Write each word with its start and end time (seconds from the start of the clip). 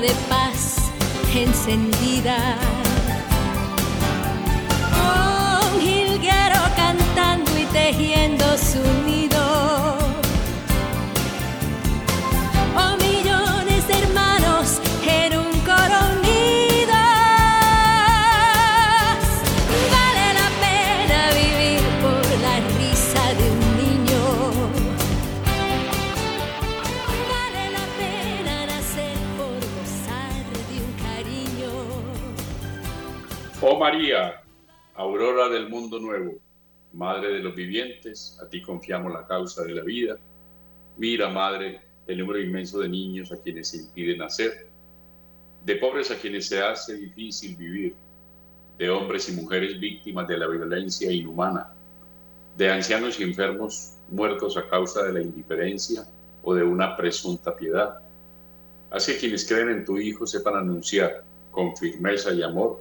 de 0.00 0.14
paz 0.28 0.90
encendida. 1.34 2.87
Del 35.50 35.68
mundo 35.68 35.98
nuevo, 35.98 36.34
Madre 36.92 37.34
de 37.34 37.40
los 37.40 37.54
vivientes, 37.54 38.38
a 38.42 38.48
ti 38.48 38.62
confiamos 38.62 39.12
la 39.12 39.26
causa 39.26 39.62
de 39.62 39.74
la 39.74 39.82
vida. 39.82 40.16
Mira, 40.96 41.28
Madre, 41.28 41.80
el 42.06 42.18
número 42.18 42.40
inmenso 42.40 42.80
de 42.80 42.88
niños 42.88 43.30
a 43.30 43.36
quienes 43.36 43.68
se 43.68 43.76
impide 43.76 44.16
nacer, 44.16 44.68
de 45.64 45.76
pobres 45.76 46.10
a 46.10 46.16
quienes 46.16 46.48
se 46.48 46.62
hace 46.62 46.94
difícil 46.94 47.56
vivir, 47.56 47.94
de 48.78 48.88
hombres 48.88 49.28
y 49.28 49.32
mujeres 49.32 49.78
víctimas 49.78 50.26
de 50.28 50.38
la 50.38 50.46
violencia 50.46 51.12
inhumana, 51.12 51.74
de 52.56 52.70
ancianos 52.70 53.20
y 53.20 53.24
enfermos 53.24 53.96
muertos 54.08 54.56
a 54.56 54.68
causa 54.68 55.02
de 55.02 55.12
la 55.12 55.20
indiferencia 55.20 56.06
o 56.42 56.54
de 56.54 56.62
una 56.62 56.96
presunta 56.96 57.54
piedad. 57.54 57.98
Haz 58.90 59.06
que 59.06 59.18
quienes 59.18 59.46
creen 59.46 59.68
en 59.68 59.84
tu 59.84 59.98
Hijo 59.98 60.26
sepan 60.26 60.56
anunciar 60.56 61.22
con 61.50 61.76
firmeza 61.76 62.32
y 62.32 62.42
amor 62.42 62.80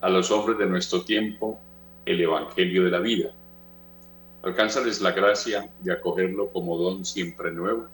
a 0.00 0.10
los 0.10 0.30
hombres 0.30 0.58
de 0.58 0.66
nuestro 0.66 1.02
tiempo 1.02 1.60
el 2.06 2.20
Evangelio 2.20 2.84
de 2.84 2.90
la 2.90 3.00
vida. 3.00 3.30
Alcánzales 4.42 5.00
la 5.00 5.10
gracia 5.10 5.68
de 5.80 5.92
acogerlo 5.92 6.50
como 6.52 6.78
don 6.78 7.04
siempre 7.04 7.50
nuevo, 7.50 7.88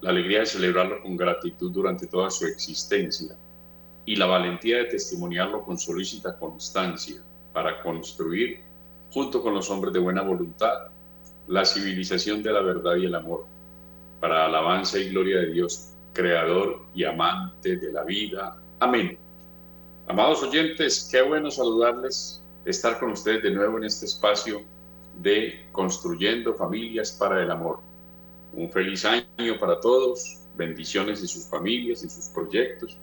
la 0.00 0.10
alegría 0.10 0.40
de 0.40 0.46
celebrarlo 0.46 1.00
con 1.00 1.16
gratitud 1.16 1.70
durante 1.70 2.08
toda 2.08 2.30
su 2.30 2.46
existencia 2.46 3.36
y 4.04 4.16
la 4.16 4.26
valentía 4.26 4.78
de 4.78 4.84
testimoniarlo 4.86 5.62
con 5.62 5.78
solícita 5.78 6.36
constancia 6.36 7.22
para 7.52 7.80
construir, 7.82 8.60
junto 9.12 9.40
con 9.40 9.54
los 9.54 9.70
hombres 9.70 9.92
de 9.92 10.00
buena 10.00 10.22
voluntad, 10.22 10.88
la 11.46 11.64
civilización 11.64 12.42
de 12.42 12.52
la 12.52 12.60
verdad 12.60 12.96
y 12.96 13.06
el 13.06 13.14
amor, 13.14 13.46
para 14.20 14.46
alabanza 14.46 14.98
y 14.98 15.10
gloria 15.10 15.38
de 15.38 15.52
Dios, 15.52 15.94
creador 16.12 16.82
y 16.94 17.04
amante 17.04 17.76
de 17.76 17.92
la 17.92 18.02
vida. 18.02 18.56
Amén. 18.80 19.16
Amados 20.08 20.42
oyentes, 20.42 21.08
qué 21.12 21.22
bueno 21.22 21.50
saludarles, 21.50 22.41
estar 22.64 22.98
con 22.98 23.12
ustedes 23.12 23.42
de 23.42 23.50
nuevo 23.50 23.78
en 23.78 23.84
este 23.84 24.06
espacio 24.06 24.62
de 25.20 25.66
Construyendo 25.72 26.54
Familias 26.54 27.12
para 27.12 27.42
el 27.42 27.50
Amor. 27.50 27.80
Un 28.52 28.70
feliz 28.70 29.04
año 29.04 29.58
para 29.58 29.80
todos, 29.80 30.40
bendiciones 30.56 31.20
en 31.20 31.28
sus 31.28 31.46
familias, 31.46 32.02
en 32.02 32.10
sus 32.10 32.26
proyectos, 32.26 32.98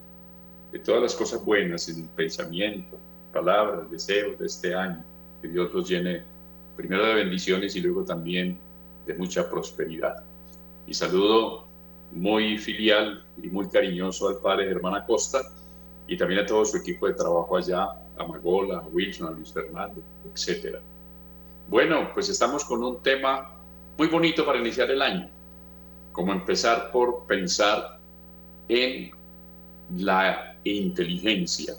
de 0.72 0.80
todas 0.80 1.02
las 1.02 1.16
cosas 1.16 1.44
buenas 1.44 1.90
en 1.90 2.04
el 2.04 2.10
pensamiento, 2.10 2.98
palabras, 3.34 3.90
deseos 3.90 4.38
de 4.40 4.46
este 4.46 4.76
año. 4.76 5.04
Que 5.42 5.48
Dios 5.48 5.74
los 5.74 5.90
llene 5.90 6.24
primero 6.76 7.06
de 7.06 7.16
bendiciones 7.16 7.76
y 7.76 7.82
luego 7.82 8.04
también 8.04 8.58
de 9.06 9.14
mucha 9.16 9.50
prosperidad. 9.50 10.24
Y 10.86 10.94
saludo 10.94 11.66
muy 12.12 12.58
filial 12.58 13.24
y 13.42 13.48
muy 13.50 13.68
cariñoso 13.70 14.30
al 14.30 14.38
padre 14.38 14.68
Germán 14.68 14.96
Acosta 14.96 15.42
y 16.08 16.18
también 16.18 16.42
a 16.42 16.46
todo 16.46 16.66
su 16.66 16.78
equipo 16.78 17.08
de 17.08 17.14
trabajo 17.14 17.58
allá, 17.58 17.90
a 18.20 18.28
Magola, 18.28 18.80
a 18.80 18.88
Wilson, 18.88 19.36
Luis 19.36 19.52
Fernando, 19.52 20.02
etcétera. 20.32 20.80
Bueno, 21.70 22.12
pues 22.14 22.30
estamos 22.30 22.64
con 22.66 22.84
un 22.84 23.02
tema 23.02 23.56
muy 23.98 24.08
bonito 24.08 24.46
para 24.46 24.60
iniciar 24.60 24.92
el 24.92 25.02
año, 25.02 25.30
como 26.12 26.32
empezar 26.32 26.92
por 26.92 27.26
pensar 27.26 28.00
en 28.68 29.12
la 29.98 30.58
inteligencia, 30.64 31.76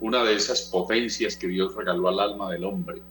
una 0.00 0.24
de 0.24 0.34
esas 0.34 0.62
potencias 0.62 1.36
que 1.36 1.48
Dios 1.48 1.74
regaló 1.74 2.08
al 2.08 2.20
alma 2.20 2.50
del 2.50 2.64
hombre 2.64 3.02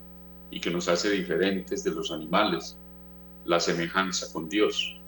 y 0.52 0.60
que 0.60 0.70
nos 0.70 0.88
hace 0.88 1.10
diferentes 1.10 1.84
de 1.84 1.92
los 1.92 2.12
animales, 2.12 2.78
la 3.46 3.60
semejanza 3.60 4.32
con 4.32 4.50
Dios, 4.50 5.00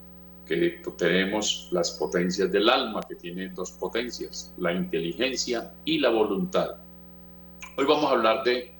que 0.46 0.82
tenemos 0.98 1.70
las 1.72 1.92
potencias 1.92 2.52
del 2.52 2.70
alma, 2.70 3.02
que 3.08 3.16
tiene 3.16 3.50
dos 3.50 3.72
potencias, 3.72 4.54
la 4.58 4.74
inteligencia 4.74 5.74
y 5.86 6.00
la 6.00 6.10
voluntad. 6.10 6.78
Hoy 7.76 7.86
vamos 7.86 8.06
a 8.06 8.12
hablar 8.12 8.44
de 8.44 8.72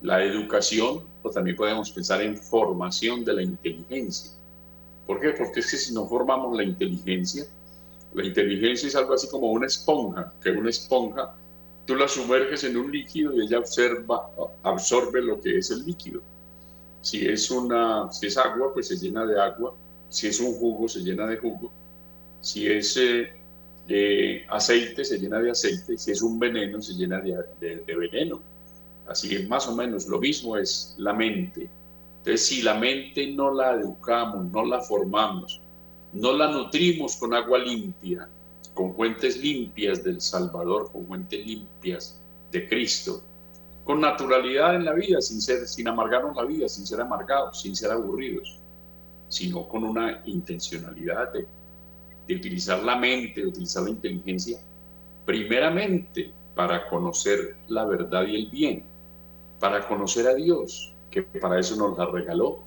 la 0.00 0.24
educación, 0.24 1.04
o 1.22 1.30
también 1.30 1.56
podemos 1.56 1.90
pensar 1.90 2.22
en 2.22 2.38
formación 2.38 3.22
de 3.22 3.34
la 3.34 3.42
inteligencia. 3.42 4.30
¿Por 5.06 5.20
qué? 5.20 5.30
Porque 5.30 5.60
es 5.60 5.70
que 5.70 5.76
si 5.76 5.92
no 5.92 6.08
formamos 6.08 6.56
la 6.56 6.64
inteligencia, 6.64 7.44
la 8.14 8.24
inteligencia 8.24 8.88
es 8.88 8.96
algo 8.96 9.12
así 9.12 9.28
como 9.28 9.52
una 9.52 9.66
esponja, 9.66 10.32
que 10.42 10.50
una 10.52 10.70
esponja 10.70 11.34
tú 11.84 11.96
la 11.96 12.08
sumerges 12.08 12.64
en 12.64 12.78
un 12.78 12.90
líquido 12.90 13.34
y 13.34 13.42
ella 13.42 13.58
observa, 13.58 14.30
absorbe 14.62 15.20
lo 15.20 15.38
que 15.40 15.58
es 15.58 15.70
el 15.70 15.84
líquido. 15.84 16.22
Si 17.02 17.26
es, 17.26 17.50
una, 17.50 18.10
si 18.10 18.28
es 18.28 18.38
agua, 18.38 18.72
pues 18.72 18.88
se 18.88 18.96
llena 18.96 19.26
de 19.26 19.38
agua. 19.38 19.74
Si 20.08 20.28
es 20.28 20.40
un 20.40 20.54
jugo, 20.54 20.88
se 20.88 21.00
llena 21.00 21.26
de 21.26 21.36
jugo. 21.36 21.70
Si 22.40 22.66
es 22.66 22.96
eh, 22.96 23.32
eh, 23.88 24.46
aceite, 24.48 25.04
se 25.04 25.18
llena 25.18 25.40
de 25.40 25.50
aceite. 25.50 25.96
Si 25.98 26.10
es 26.10 26.22
un 26.22 26.38
veneno, 26.38 26.80
se 26.80 26.94
llena 26.94 27.20
de, 27.20 27.36
de, 27.60 27.96
veneno. 27.96 28.40
Así 29.08 29.28
que 29.28 29.46
más 29.46 29.66
o 29.66 29.74
menos 29.74 30.06
lo 30.06 30.18
mismo 30.20 30.56
es 30.56 30.94
la 30.98 31.12
mente. 31.12 31.68
Entonces, 32.18 32.46
si 32.46 32.62
la 32.62 32.74
mente 32.74 33.26
no 33.28 33.52
la 33.52 33.74
educamos, 33.74 34.44
no 34.52 34.64
la 34.64 34.80
formamos, 34.80 35.60
no 36.12 36.32
la 36.32 36.50
nutrimos 36.50 37.16
con 37.16 37.34
agua 37.34 37.58
limpia, 37.58 38.28
con 38.74 38.94
fuentes 38.94 39.36
limpias 39.38 40.04
del 40.04 40.20
Salvador, 40.20 40.92
con 40.92 41.06
fuentes 41.06 41.44
limpias 41.44 42.20
de 42.52 42.68
Cristo, 42.68 43.22
con 43.84 44.00
naturalidad 44.00 44.76
en 44.76 44.84
la 44.84 44.92
vida, 44.92 45.20
sin, 45.20 45.40
ser, 45.40 45.66
sin 45.66 45.88
amargarnos 45.88 46.36
la 46.36 46.44
vida, 46.44 46.68
sin 46.68 46.86
ser 46.86 47.00
amargados, 47.00 47.60
sin 47.60 47.74
ser 47.74 47.90
aburridos, 47.90 48.58
sino 49.28 49.66
con 49.66 49.84
una 49.84 50.22
intencionalidad 50.26 51.32
de, 51.32 51.46
de 52.30 52.36
utilizar 52.36 52.82
la 52.84 52.96
mente, 52.96 53.40
de 53.40 53.48
utilizar 53.48 53.82
la 53.82 53.90
inteligencia, 53.90 54.60
primeramente 55.26 56.30
para 56.54 56.88
conocer 56.88 57.56
la 57.68 57.84
verdad 57.84 58.24
y 58.24 58.36
el 58.36 58.50
bien, 58.50 58.84
para 59.58 59.86
conocer 59.88 60.28
a 60.28 60.34
Dios, 60.34 60.94
que 61.10 61.22
para 61.22 61.58
eso 61.58 61.74
nos 61.74 61.98
la 61.98 62.06
regaló, 62.06 62.60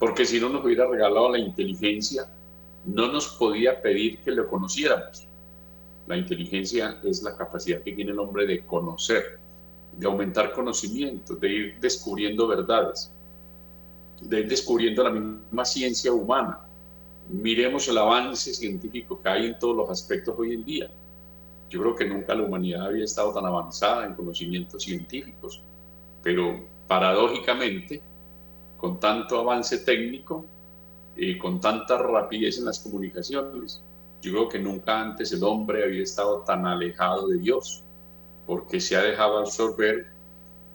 porque 0.00 0.24
si 0.24 0.40
no 0.40 0.48
nos 0.48 0.64
hubiera 0.64 0.88
regalado 0.88 1.30
la 1.30 1.38
inteligencia, 1.38 2.26
no 2.84 3.06
nos 3.12 3.28
podía 3.28 3.80
pedir 3.80 4.18
que 4.18 4.32
lo 4.32 4.48
conociéramos. 4.48 5.28
La 6.08 6.16
inteligencia 6.16 6.98
es 7.04 7.22
la 7.22 7.36
capacidad 7.36 7.80
que 7.82 7.92
tiene 7.92 8.10
el 8.10 8.18
hombre 8.18 8.46
de 8.46 8.66
conocer, 8.66 9.38
de 9.96 10.06
aumentar 10.06 10.52
conocimiento, 10.52 11.36
de 11.36 11.48
ir 11.48 11.80
descubriendo 11.80 12.48
verdades, 12.48 13.12
de 14.20 14.40
ir 14.40 14.48
descubriendo 14.48 15.04
la 15.04 15.10
misma 15.10 15.64
ciencia 15.64 16.12
humana. 16.12 16.58
Miremos 17.28 17.88
el 17.88 17.98
avance 17.98 18.52
científico 18.52 19.20
que 19.22 19.28
hay 19.28 19.46
en 19.46 19.58
todos 19.58 19.76
los 19.76 19.90
aspectos 19.90 20.34
hoy 20.38 20.54
en 20.54 20.64
día. 20.64 20.90
Yo 21.70 21.80
creo 21.80 21.96
que 21.96 22.04
nunca 22.06 22.34
la 22.34 22.42
humanidad 22.42 22.86
había 22.86 23.04
estado 23.04 23.32
tan 23.32 23.46
avanzada 23.46 24.06
en 24.06 24.14
conocimientos 24.14 24.82
científicos, 24.82 25.62
pero 26.22 26.60
paradójicamente, 26.86 28.02
con 28.76 29.00
tanto 29.00 29.38
avance 29.38 29.78
técnico, 29.78 30.44
eh, 31.16 31.38
con 31.38 31.60
tanta 31.60 31.98
rapidez 31.98 32.58
en 32.58 32.66
las 32.66 32.80
comunicaciones. 32.80 33.82
Yo 34.20 34.32
creo 34.32 34.48
que 34.48 34.58
nunca 34.58 35.00
antes 35.00 35.32
el 35.32 35.42
hombre 35.44 35.84
había 35.84 36.02
estado 36.02 36.40
tan 36.40 36.66
alejado 36.66 37.28
de 37.28 37.38
Dios, 37.38 37.82
porque 38.46 38.80
se 38.80 38.96
ha 38.96 39.02
dejado 39.02 39.38
absorber 39.38 40.06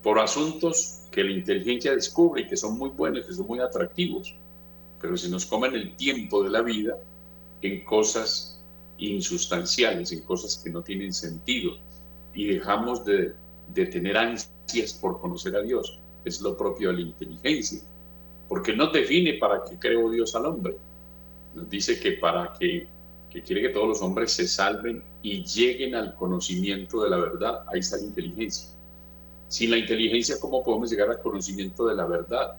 por 0.02 0.20
asuntos 0.20 1.02
que 1.12 1.24
la 1.24 1.32
inteligencia 1.32 1.94
descubre 1.94 2.42
y 2.42 2.48
que 2.48 2.58
son 2.58 2.78
muy 2.78 2.90
buenos, 2.90 3.26
que 3.26 3.34
son 3.34 3.48
muy 3.48 3.60
atractivos, 3.60 4.36
pero 5.02 5.18
se 5.18 5.30
nos 5.30 5.46
comen 5.46 5.74
el 5.74 5.96
tiempo 5.96 6.44
de 6.44 6.50
la 6.50 6.62
vida 6.62 6.98
en 7.62 7.84
cosas 7.84 8.62
insustanciales, 8.98 10.12
en 10.12 10.22
cosas 10.22 10.62
que 10.64 10.70
no 10.70 10.82
tienen 10.82 11.14
sentido, 11.14 11.74
y 12.34 12.48
dejamos 12.48 13.04
de, 13.06 13.34
tener 13.74 14.18
ansias 14.18 14.94
por 14.94 15.20
conocer 15.20 15.56
a 15.56 15.62
Dios. 15.62 16.00
Es 16.26 16.42
lo 16.42 16.58
propio 16.58 16.90
de 16.90 16.96
la 16.96 17.02
inteligencia 17.02 17.82
porque 18.48 18.74
no 18.74 18.88
define 18.88 19.34
para 19.34 19.64
qué 19.64 19.78
creó 19.78 20.10
Dios 20.10 20.36
al 20.36 20.46
hombre. 20.46 20.76
Nos 21.54 21.70
dice 21.70 22.00
que 22.00 22.14
para 22.14 22.54
que, 22.58 22.88
que 23.30 23.42
quiere 23.42 23.62
que 23.62 23.70
todos 23.70 23.88
los 23.88 24.02
hombres 24.02 24.32
se 24.32 24.48
salven 24.48 25.04
y 25.22 25.44
lleguen 25.44 25.96
al 25.96 26.16
conocimiento 26.16 27.04
de 27.04 27.10
la 27.10 27.18
verdad, 27.18 27.64
ahí 27.68 27.80
está 27.80 27.98
la 27.98 28.04
inteligencia. 28.04 28.70
Sin 29.50 29.72
la 29.72 29.78
inteligencia, 29.78 30.36
¿cómo 30.40 30.64
podemos 30.64 30.90
llegar 30.90 31.10
al 31.10 31.22
conocimiento 31.22 31.88
de 31.88 31.96
la 31.96 32.06
verdad? 32.06 32.56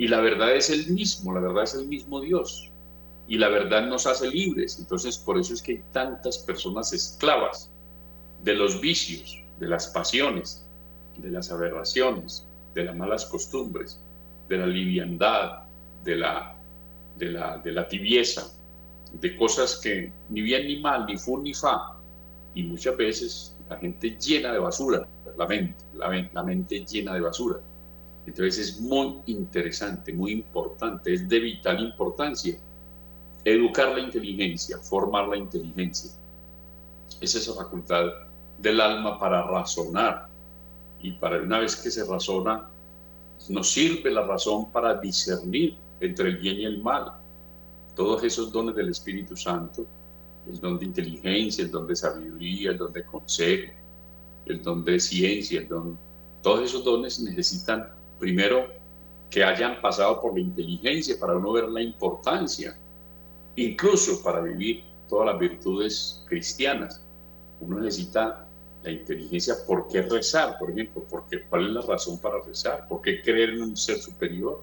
Y 0.00 0.08
la 0.08 0.20
verdad 0.22 0.56
es 0.56 0.70
el 0.70 0.88
mismo, 0.88 1.34
la 1.34 1.40
verdad 1.42 1.64
es 1.64 1.74
el 1.74 1.86
mismo 1.86 2.20
Dios. 2.22 2.70
y 3.28 3.38
la 3.38 3.48
verdad 3.48 3.86
nos 3.86 4.06
hace 4.06 4.28
libres. 4.30 4.78
Entonces, 4.80 5.18
por 5.18 5.38
eso 5.38 5.54
es 5.54 5.62
que 5.62 5.72
hay 5.72 5.84
tantas 5.92 6.38
personas 6.38 6.92
esclavas 6.92 7.70
de 8.44 8.54
los 8.54 8.80
vicios, 8.80 9.44
de 9.60 9.68
las 9.68 9.88
pasiones, 9.88 10.66
de 11.16 11.30
las 11.30 11.52
aberraciones, 11.52 12.48
de 12.74 12.84
las 12.84 12.96
malas 12.96 13.26
costumbres, 13.26 14.00
de 14.48 14.58
la 14.58 14.66
liviandad, 14.66 15.66
de 16.04 16.16
la, 16.16 16.56
de 17.18 17.26
la, 17.30 17.58
de 17.58 17.72
la 17.72 17.88
tibieza, 17.88 18.52
de 19.12 19.36
cosas 19.36 19.76
que 19.82 20.12
ni 20.30 20.42
bien 20.42 20.66
ni 20.68 20.80
mal, 20.80 21.06
ni 21.06 21.16
fu 21.18 21.38
ni 21.38 21.54
fa. 21.54 22.00
Y 22.54 22.64
muchas 22.64 22.96
veces 22.96 23.56
la 23.68 23.76
gente 23.78 24.10
llena 24.18 24.52
de 24.52 24.58
basura, 24.60 25.08
la 25.36 25.46
mente, 25.46 25.84
la, 25.94 26.08
la 26.32 26.44
mente 26.44 26.84
llena 26.86 27.14
de 27.14 27.20
basura. 27.22 27.60
Entonces 28.30 28.58
es 28.58 28.80
muy 28.80 29.22
interesante, 29.26 30.12
muy 30.12 30.30
importante, 30.30 31.12
es 31.12 31.28
de 31.28 31.40
vital 31.40 31.80
importancia 31.80 32.56
educar 33.44 33.88
la 33.88 33.98
inteligencia, 33.98 34.78
formar 34.78 35.26
la 35.26 35.36
inteligencia. 35.36 36.12
Es 37.20 37.34
esa 37.34 37.54
facultad 37.54 38.04
del 38.56 38.80
alma 38.80 39.18
para 39.18 39.42
razonar. 39.42 40.28
Y 41.02 41.10
para 41.12 41.42
una 41.42 41.58
vez 41.58 41.74
que 41.74 41.90
se 41.90 42.04
razona, 42.04 42.68
nos 43.48 43.72
sirve 43.72 44.12
la 44.12 44.22
razón 44.22 44.70
para 44.70 44.94
discernir 44.94 45.76
entre 46.00 46.28
el 46.28 46.36
bien 46.36 46.60
y 46.60 46.64
el 46.66 46.80
mal. 46.80 47.14
Todos 47.96 48.22
esos 48.22 48.52
dones 48.52 48.76
del 48.76 48.90
Espíritu 48.90 49.36
Santo, 49.36 49.84
el 50.48 50.60
don 50.60 50.78
de 50.78 50.84
inteligencia, 50.84 51.64
el 51.64 51.70
don 51.72 51.88
de 51.88 51.96
sabiduría, 51.96 52.70
el 52.70 52.78
don 52.78 52.92
de 52.92 53.04
consejo, 53.04 53.72
el 54.46 54.62
don 54.62 54.84
de 54.84 55.00
ciencia, 55.00 55.62
el 55.62 55.68
don, 55.68 55.98
todos 56.42 56.62
esos 56.62 56.84
dones 56.84 57.18
necesitan 57.18 57.99
primero 58.20 58.68
que 59.28 59.42
hayan 59.42 59.80
pasado 59.80 60.20
por 60.20 60.34
la 60.34 60.40
inteligencia 60.40 61.18
para 61.18 61.34
uno 61.34 61.52
ver 61.52 61.68
la 61.68 61.82
importancia 61.82 62.76
incluso 63.56 64.22
para 64.22 64.40
vivir 64.40 64.84
todas 65.08 65.26
las 65.26 65.38
virtudes 65.38 66.24
cristianas. 66.28 67.02
Uno 67.60 67.80
necesita 67.80 68.46
la 68.82 68.90
inteligencia, 68.90 69.54
¿por 69.66 69.88
qué 69.88 70.02
rezar? 70.02 70.58
Por 70.58 70.70
ejemplo, 70.70 71.04
porque, 71.08 71.42
¿cuál 71.48 71.66
es 71.66 71.72
la 71.72 71.82
razón 71.82 72.18
para 72.18 72.40
rezar? 72.40 72.88
¿Por 72.88 73.02
qué 73.02 73.20
creer 73.22 73.50
en 73.50 73.62
un 73.62 73.76
ser 73.76 73.98
superior? 73.98 74.62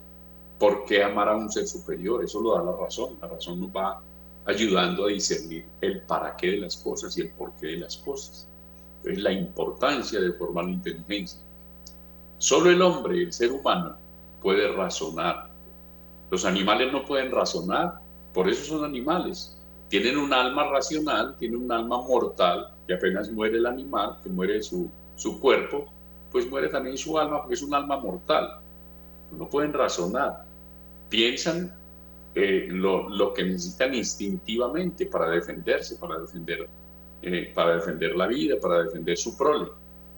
¿Por 0.57 0.85
qué 0.85 1.03
amar 1.03 1.29
a 1.29 1.35
un 1.35 1.51
ser 1.51 1.67
superior? 1.67 2.23
Eso 2.23 2.41
lo 2.41 2.55
da 2.55 2.63
la 2.63 2.75
razón. 2.75 3.17
La 3.21 3.27
razón 3.27 3.59
nos 3.59 3.69
va 3.69 4.01
ayudando 4.45 5.05
a 5.05 5.09
discernir 5.09 5.65
el 5.81 6.01
para 6.01 6.35
qué 6.35 6.51
de 6.51 6.57
las 6.57 6.77
cosas 6.77 7.15
y 7.17 7.21
el 7.21 7.31
por 7.31 7.51
qué 7.59 7.67
de 7.67 7.77
las 7.77 7.97
cosas. 7.97 8.47
Entonces, 8.97 9.21
la 9.21 9.31
importancia 9.31 10.19
de 10.19 10.33
formar 10.33 10.65
la 10.65 10.71
inteligencia. 10.71 11.39
Solo 12.39 12.69
el 12.69 12.81
hombre, 12.81 13.23
el 13.23 13.33
ser 13.33 13.51
humano, 13.51 13.97
puede 14.41 14.71
razonar. 14.71 15.49
Los 16.29 16.45
animales 16.45 16.91
no 16.91 17.03
pueden 17.03 17.31
razonar, 17.31 17.99
por 18.33 18.47
eso 18.47 18.63
son 18.63 18.85
animales. 18.85 19.57
Tienen 19.89 20.17
un 20.17 20.31
alma 20.33 20.69
racional, 20.69 21.35
tienen 21.39 21.63
un 21.63 21.71
alma 21.71 21.99
mortal, 22.01 22.75
que 22.85 22.93
apenas 22.93 23.31
muere 23.31 23.57
el 23.57 23.65
animal, 23.65 24.19
que 24.21 24.29
muere 24.29 24.61
su, 24.61 24.89
su 25.15 25.39
cuerpo, 25.39 25.85
pues 26.31 26.47
muere 26.49 26.69
también 26.69 26.97
su 26.97 27.17
alma 27.17 27.41
porque 27.41 27.55
es 27.55 27.63
un 27.63 27.73
alma 27.73 27.97
mortal. 27.97 28.59
No 29.31 29.49
pueden 29.49 29.73
razonar. 29.73 30.45
Piensan 31.09 31.73
eh, 32.35 32.67
lo, 32.69 33.09
lo, 33.09 33.33
que 33.33 33.43
necesitan 33.45 33.95
instintivamente 33.95 35.07
para 35.07 35.29
defenderse, 35.31 35.95
para 35.95 36.19
defender, 36.19 36.69
eh, 37.23 37.51
para 37.55 37.75
defender 37.75 38.15
la 38.15 38.27
vida, 38.27 38.57
para 38.61 38.83
defender 38.83 39.17
su 39.17 39.35
prole, 39.35 39.69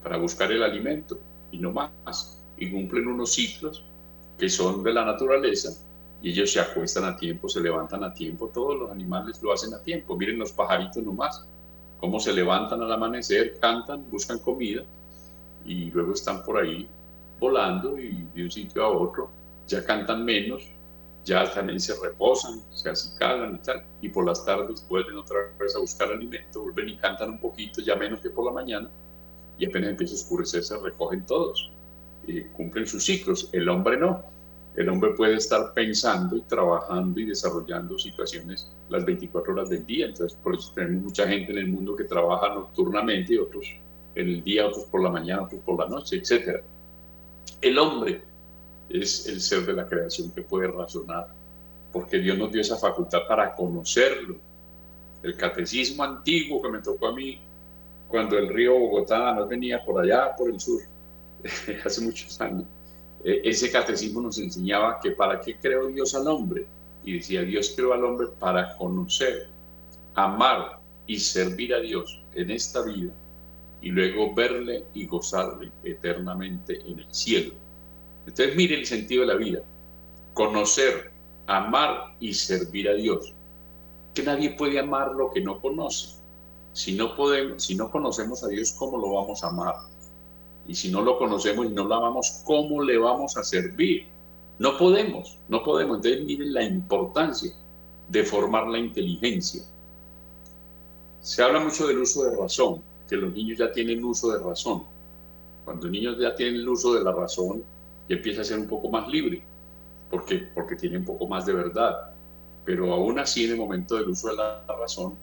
para 0.04 0.18
buscar 0.18 0.52
el 0.52 0.64
alimento 0.64 1.18
y 1.52 1.60
no 1.60 1.72
más. 1.72 2.42
Y 2.58 2.72
cumplen 2.72 3.08
unos 3.08 3.34
ciclos 3.34 3.84
que 4.38 4.50
son 4.50 4.84
de 4.84 4.94
la 4.94 5.06
naturaleza 5.06 5.70
y 6.22 6.32
ellos 6.32 6.52
se 6.52 6.60
acuestan 6.60 7.06
a 7.06 7.16
tiempo, 7.16 7.48
se 7.48 7.62
levantan 7.62 8.04
a 8.04 8.14
tiempo, 8.14 8.50
todos 8.54 8.78
los 8.78 8.92
animales 8.92 9.42
lo 9.42 9.54
hacen 9.54 9.74
a 9.74 9.82
tiempo. 9.82 10.18
Miren 10.18 10.40
los 10.40 10.52
pajaritos 10.52 11.02
nomás, 11.04 11.46
cómo 12.00 12.20
se 12.20 12.34
levantan 12.34 12.82
al 12.82 12.92
amanecer, 12.92 13.58
cantan, 13.60 14.10
buscan 14.10 14.40
comida 14.40 14.84
y 15.66 15.92
luego 15.92 16.14
están 16.14 16.44
por 16.44 16.58
ahí 16.58 16.88
volando 17.40 17.98
y 17.98 18.28
de 18.34 18.44
un 18.44 18.52
sitio 18.52 18.84
a 18.84 18.90
otro, 18.90 19.30
ya 19.68 19.84
cantan 19.86 20.26
menos, 20.26 20.64
ya 21.24 21.50
también 21.54 21.80
se 21.80 21.94
reposan, 22.02 22.62
se 22.72 22.90
acicalan 22.90 23.56
y 23.56 23.60
tal, 23.60 23.86
y 24.02 24.10
por 24.10 24.26
las 24.26 24.44
tardes 24.46 24.86
vuelven 24.90 25.18
otra 25.18 25.38
vez 25.58 25.76
a 25.76 25.80
buscar 25.80 26.12
alimento, 26.12 26.64
vuelven 26.64 26.90
y 26.90 26.98
cantan 26.98 27.32
un 27.32 27.40
poquito, 27.40 27.82
ya 27.82 27.96
menos 27.96 28.20
que 28.20 28.30
por 28.30 28.46
la 28.46 28.52
mañana, 28.52 28.90
y 29.60 29.66
apenas 29.66 29.92
empieza 29.92 30.14
a 30.14 30.18
oscurecer 30.18 30.64
se 30.64 30.78
recogen 30.78 31.26
todos, 31.26 31.70
y 32.26 32.42
cumplen 32.42 32.88
sus 32.88 33.04
ciclos, 33.04 33.50
el 33.54 33.70
hombre 33.70 33.98
no 33.98 34.24
el 34.80 34.88
hombre 34.88 35.12
puede 35.12 35.36
estar 35.36 35.74
pensando 35.74 36.38
y 36.38 36.42
trabajando 36.44 37.20
y 37.20 37.26
desarrollando 37.26 37.98
situaciones 37.98 38.72
las 38.88 39.04
24 39.04 39.52
horas 39.52 39.70
del 39.70 39.86
día. 39.86 40.06
Entonces, 40.06 40.38
por 40.42 40.56
eso 40.56 40.72
tenemos 40.74 41.04
mucha 41.04 41.28
gente 41.28 41.52
en 41.52 41.58
el 41.58 41.68
mundo 41.68 41.98
que 41.98 42.06
trabaja 42.06 42.54
nocturnamente, 42.54 43.38
otros 43.40 43.66
en 44.16 44.30
el 44.30 44.42
día, 44.42 44.68
otros 44.68 44.86
por 44.86 45.04
la 45.04 45.10
mañana, 45.10 45.44
otros 45.44 45.62
por 45.66 45.80
la 45.80 45.90
noche, 45.90 46.16
etc. 46.16 46.64
El 47.62 47.78
hombre 47.78 48.22
es 48.90 49.28
el 49.28 49.42
ser 49.42 49.66
de 49.66 49.74
la 49.74 49.86
creación 49.86 50.32
que 50.32 50.44
puede 50.44 50.68
razonar, 50.68 51.28
porque 51.92 52.20
Dios 52.20 52.38
nos 52.38 52.52
dio 52.52 52.62
esa 52.62 52.78
facultad 52.78 53.28
para 53.28 53.56
conocerlo. 53.56 54.38
El 55.22 55.36
catecismo 55.36 56.04
antiguo 56.04 56.62
que 56.62 56.70
me 56.70 56.80
tocó 56.80 57.08
a 57.08 57.16
mí 57.16 57.38
cuando 58.10 58.38
el 58.38 58.50
río 58.50 58.78
Bogotá 58.78 59.34
no 59.34 59.48
venía 59.48 59.84
por 59.86 60.02
allá, 60.02 60.36
por 60.36 60.50
el 60.50 60.60
sur, 60.60 60.82
hace 61.86 62.02
muchos 62.02 62.40
años 62.42 62.66
eh, 63.24 63.42
ese 63.44 63.72
catecismo 63.72 64.22
nos 64.22 64.38
enseñaba 64.40 65.00
que 65.00 65.12
para 65.12 65.42
qué 65.42 65.58
creó 65.58 65.88
Dios 65.88 66.16
al 66.16 66.28
hombre. 66.28 66.66
Y 67.04 67.14
decía, 67.14 67.42
Dios 67.42 67.74
creó 67.76 67.94
al 67.94 68.04
hombre 68.04 68.28
para 68.40 68.76
conocer, 68.78 69.48
amar 70.16 70.80
y 71.08 71.18
servir 71.18 71.74
a 71.74 71.80
Dios 71.80 72.22
en 72.34 72.52
esta 72.52 72.84
vida 72.84 73.12
y 73.82 73.90
luego 73.90 74.34
verle 74.34 74.84
y 74.94 75.06
gozarle 75.08 75.72
eternamente 75.84 76.82
en 76.86 77.00
el 77.00 77.14
cielo. 77.14 77.54
Entonces 78.28 78.56
mire 78.56 78.76
el 78.76 78.86
sentido 78.86 79.22
de 79.22 79.28
la 79.28 79.36
vida. 79.36 79.62
Conocer, 80.34 81.12
amar 81.48 82.16
y 82.20 82.34
servir 82.34 82.90
a 82.90 82.94
Dios. 82.94 83.34
Que 84.14 84.24
nadie 84.24 84.52
puede 84.52 84.78
amar 84.78 85.14
lo 85.16 85.32
que 85.32 85.42
no 85.42 85.60
conoce. 85.60 86.19
Si 86.74 86.96
no 86.96 87.16
podemos, 87.16 87.64
si 87.64 87.76
no 87.76 87.90
conocemos 87.90 88.44
a 88.44 88.48
Dios, 88.48 88.74
¿cómo 88.74 88.98
lo 88.98 89.14
vamos 89.14 89.44
a 89.44 89.48
amar? 89.48 89.76
Y 90.68 90.76
si 90.76 90.92
no 90.92 91.02
lo 91.02 91.18
conocemos 91.18 91.66
y 91.66 91.70
no 91.70 91.86
lo 91.86 91.96
amamos, 91.96 92.44
¿cómo 92.46 92.84
le 92.84 92.98
vamos 92.98 93.36
a 93.38 93.44
servir? 93.44 94.08
No 94.60 94.78
podemos, 94.78 95.40
no 95.48 95.64
podemos. 95.64 95.98
Entonces 95.98 96.26
miren 96.26 96.54
la 96.54 96.64
importancia 96.64 97.52
de 98.10 98.24
formar 98.24 98.68
la 98.68 98.78
inteligencia. 98.78 99.64
Se 101.22 101.42
habla 101.42 101.60
mucho 101.60 101.88
del 101.88 102.00
uso 102.00 102.24
de 102.24 102.38
razón, 102.38 102.82
que 103.10 103.18
los 103.18 103.34
niños 103.34 103.58
ya 103.58 103.72
tienen 103.72 104.04
uso 104.04 104.32
de 104.32 104.40
razón. 104.40 104.84
Cuando 105.66 105.86
los 105.86 105.92
niños 105.92 106.18
ya 106.20 106.36
tienen 106.36 106.62
el 106.62 106.70
uso 106.70 106.94
de 106.94 107.04
la 107.04 107.12
razón, 107.12 107.64
ya 108.08 108.16
empieza 108.16 108.42
a 108.42 108.44
ser 108.44 108.60
un 108.60 108.68
poco 108.68 108.90
más 108.90 109.08
libre, 109.08 109.44
porque, 110.10 110.50
porque 110.54 110.76
tiene 110.76 110.98
un 110.98 111.06
poco 111.06 111.28
más 111.28 111.46
de 111.46 111.54
verdad. 111.54 112.12
Pero 112.66 112.94
aún 112.94 113.20
así, 113.20 113.46
en 113.46 113.52
el 113.52 113.58
momento 113.58 113.96
del 113.96 114.10
uso 114.10 114.30
de 114.30 114.36
la 114.36 114.66
razón, 114.68 115.16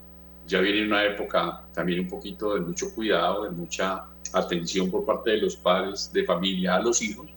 ya 0.47 0.61
viene 0.61 0.87
una 0.87 1.05
época 1.05 1.65
también 1.73 2.01
un 2.01 2.09
poquito 2.09 2.55
de 2.55 2.61
mucho 2.61 2.95
cuidado, 2.95 3.45
de 3.45 3.51
mucha 3.51 4.05
atención 4.33 4.91
por 4.91 5.05
parte 5.05 5.33
de 5.33 5.39
los 5.39 5.57
padres 5.57 6.11
de 6.13 6.25
familia 6.25 6.77
a 6.77 6.83
los 6.83 7.03
hijos, 7.03 7.29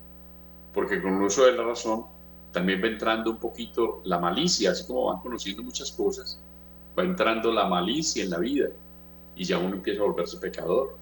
porque 0.74 1.02
con 1.02 1.16
el 1.16 1.24
uso 1.24 1.46
de 1.46 1.54
la 1.54 1.64
razón 1.64 2.06
también 2.52 2.82
va 2.84 2.88
entrando 2.88 3.32
un 3.32 3.38
poquito 3.38 4.02
la 4.06 4.20
malicia, 4.20 4.72
así 4.72 4.86
como 4.86 5.06
van 5.06 5.22
conociendo 5.22 5.64
muchas 5.64 5.92
cosas, 5.92 6.40
va 6.98 7.04
entrando 7.04 7.52
la 7.52 7.66
malicia 7.66 8.24
en 8.24 8.30
la 8.30 8.40
vida 8.40 8.70
y 9.36 9.44
ya 9.44 9.58
uno 9.58 9.76
empieza 9.76 10.02
a 10.02 10.06
volverse 10.06 10.38
pecador. 10.38 10.98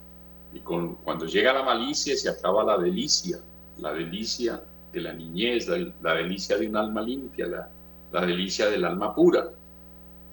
Y 0.54 0.60
con, 0.60 0.96
cuando 0.96 1.26
llega 1.26 1.54
la 1.54 1.64
malicia 1.64 2.16
se 2.16 2.30
acaba 2.30 2.64
la 2.64 2.78
delicia, 2.78 3.40
la 3.80 3.94
delicia 3.94 4.62
de 4.94 5.02
la 5.02 5.14
niñez, 5.14 5.68
la, 5.68 6.14
delicia 6.14 6.58
de 6.58 6.68
un 6.68 6.78
alma 6.78 7.02
limpia, 7.02 7.48
la, 7.48 7.70
la 8.14 8.26
delicia 8.26 8.70
del 8.70 8.86
alma 8.86 9.14
pura 9.14 9.50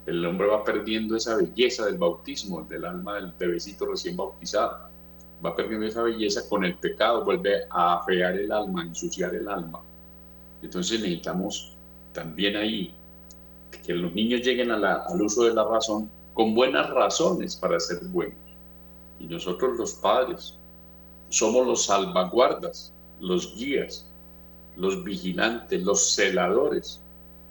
el 0.07 0.25
hombre 0.27 0.49
va 0.49 0.63
perdiendo 0.63 1.17
esa 1.17 1.37
belleza 1.37 1.87
del 1.87 1.97
bautismo, 1.97 2.63
del 2.65 2.85
alma 2.85 3.15
del 3.15 3.33
bebecito 3.39 3.87
recién 3.87 4.17
bautizado. 4.17 4.91
Va 5.45 5.57
perdiendo 5.57 5.87
esa 5.87 6.03
belleza 6.03 6.47
con 6.49 6.65
el 6.65 6.75
pecado, 6.77 7.25
vuelve 7.25 7.65
a 7.71 7.95
afear 7.95 8.35
el 8.35 8.53
alma, 8.53 8.83
a 8.83 8.87
ensuciar 8.87 9.35
el 9.35 9.49
alma. 9.49 9.81
Entonces 10.63 11.01
necesitamos 11.01 11.75
también 12.13 12.57
ahí 12.57 12.95
que 13.85 13.95
los 13.95 14.13
niños 14.13 14.43
lleguen 14.43 14.71
al 14.71 15.23
uso 15.23 15.45
de 15.45 15.55
la 15.55 15.65
razón 15.65 16.09
con 16.35 16.55
buenas 16.55 16.91
razones 16.91 17.57
para 17.57 17.81
ser 17.81 18.05
buenos. 18.05 18.37
Y 19.19 19.27
nosotros 19.27 19.79
los 19.79 19.95
padres 19.95 20.59
somos 21.31 21.67
los 21.67 21.87
salvaguardas, 21.87 22.93
los 23.21 23.57
guías, 23.57 24.07
los 24.77 25.03
vigilantes, 25.03 25.83
los 25.83 26.15
celadores, 26.15 27.01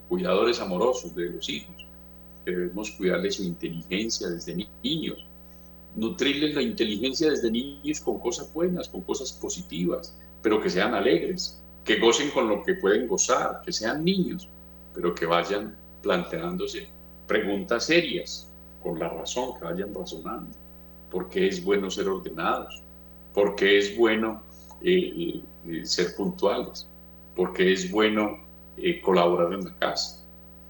cuidadores 0.07 0.59
amorosos 0.59 1.15
de 1.15 1.31
los 1.31 1.49
hijos 1.49 1.82
debemos 2.45 2.91
cuidarles 2.91 3.35
su 3.35 3.43
inteligencia 3.43 4.29
desde 4.29 4.67
niños, 4.83 5.25
nutrirles 5.95 6.55
la 6.55 6.61
inteligencia 6.61 7.29
desde 7.29 7.51
niños 7.51 8.01
con 8.01 8.19
cosas 8.19 8.51
buenas, 8.53 8.89
con 8.89 9.01
cosas 9.01 9.31
positivas, 9.33 10.17
pero 10.41 10.61
que 10.61 10.69
sean 10.69 10.93
alegres, 10.93 11.61
que 11.83 11.99
gocen 11.99 12.29
con 12.31 12.47
lo 12.47 12.63
que 12.63 12.75
pueden 12.75 13.07
gozar, 13.07 13.61
que 13.63 13.71
sean 13.71 14.03
niños, 14.03 14.47
pero 14.93 15.13
que 15.13 15.25
vayan 15.25 15.75
planteándose 16.01 16.87
preguntas 17.27 17.85
serias, 17.85 18.49
con 18.81 18.99
la 18.99 19.09
razón, 19.09 19.57
que 19.57 19.65
vayan 19.65 19.93
razonando. 19.93 20.51
¿Por 21.09 21.29
qué 21.29 21.47
es 21.47 21.63
bueno 21.63 21.89
ser 21.89 22.09
ordenados? 22.09 22.83
¿Por 23.33 23.55
qué 23.55 23.77
es 23.77 23.97
bueno 23.97 24.43
eh, 24.83 25.41
eh, 25.65 25.85
ser 25.85 26.15
puntuales? 26.15 26.87
¿Por 27.35 27.53
qué 27.53 27.71
es 27.71 27.89
bueno 27.89 28.39
eh, 28.77 29.01
colaborar 29.01 29.53
en 29.53 29.65
la 29.65 29.75
casa? 29.77 30.22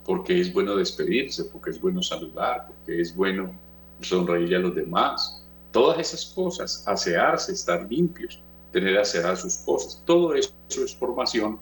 ¿Por 0.06 0.24
qué 0.24 0.40
es 0.42 0.54
bueno 0.54 0.76
despedirse? 0.76 1.46
¿Por 1.46 1.62
qué 1.62 1.70
es 1.72 1.82
bueno 1.82 2.02
saludar? 2.02 2.68
¿Por 2.68 2.76
qué 2.86 3.02
es 3.02 3.16
bueno 3.16 3.54
sonreír 4.02 4.56
a 4.56 4.60
los 4.60 4.76
demás? 4.76 5.46
Todas 5.72 6.00
esas 6.00 6.26
cosas, 6.34 6.84
asearse, 6.88 7.54
estar 7.54 7.90
limpios, 7.90 8.40
tener 8.72 8.98
aseadas 8.98 9.42
sus 9.42 9.58
cosas, 9.58 10.04
todo 10.06 10.34
eso 10.34 10.52
es 10.68 10.96
formación 10.96 11.60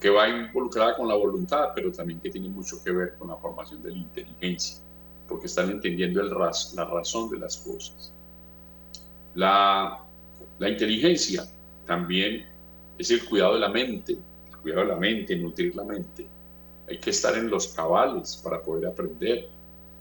que 0.00 0.10
va 0.10 0.28
involucrada 0.28 0.96
con 0.96 1.08
la 1.08 1.14
voluntad, 1.14 1.70
pero 1.74 1.90
también 1.90 2.20
que 2.20 2.28
tiene 2.28 2.48
mucho 2.48 2.82
que 2.84 2.90
ver 2.90 3.14
con 3.16 3.28
la 3.28 3.36
formación 3.36 3.82
de 3.82 3.92
la 3.92 3.96
inteligencia, 3.96 4.84
porque 5.26 5.46
están 5.46 5.70
entendiendo 5.70 6.22
la 6.22 6.84
razón 6.84 7.30
de 7.30 7.38
las 7.38 7.56
cosas. 7.56 8.12
La, 9.34 10.00
la 10.58 10.68
inteligencia 10.68 11.48
también 11.86 12.44
es 12.98 13.10
el 13.10 13.24
cuidado 13.24 13.54
de 13.54 13.60
la 13.60 13.68
mente, 13.68 14.12
el 14.12 14.56
cuidado 14.58 14.82
de 14.82 14.88
la 14.88 14.96
mente, 14.96 15.36
nutrir 15.36 15.74
la 15.74 15.84
mente. 15.84 16.28
Hay 16.88 16.98
que 16.98 17.10
estar 17.10 17.36
en 17.36 17.50
los 17.50 17.68
cabales 17.68 18.40
para 18.42 18.62
poder 18.62 18.86
aprender 18.86 19.48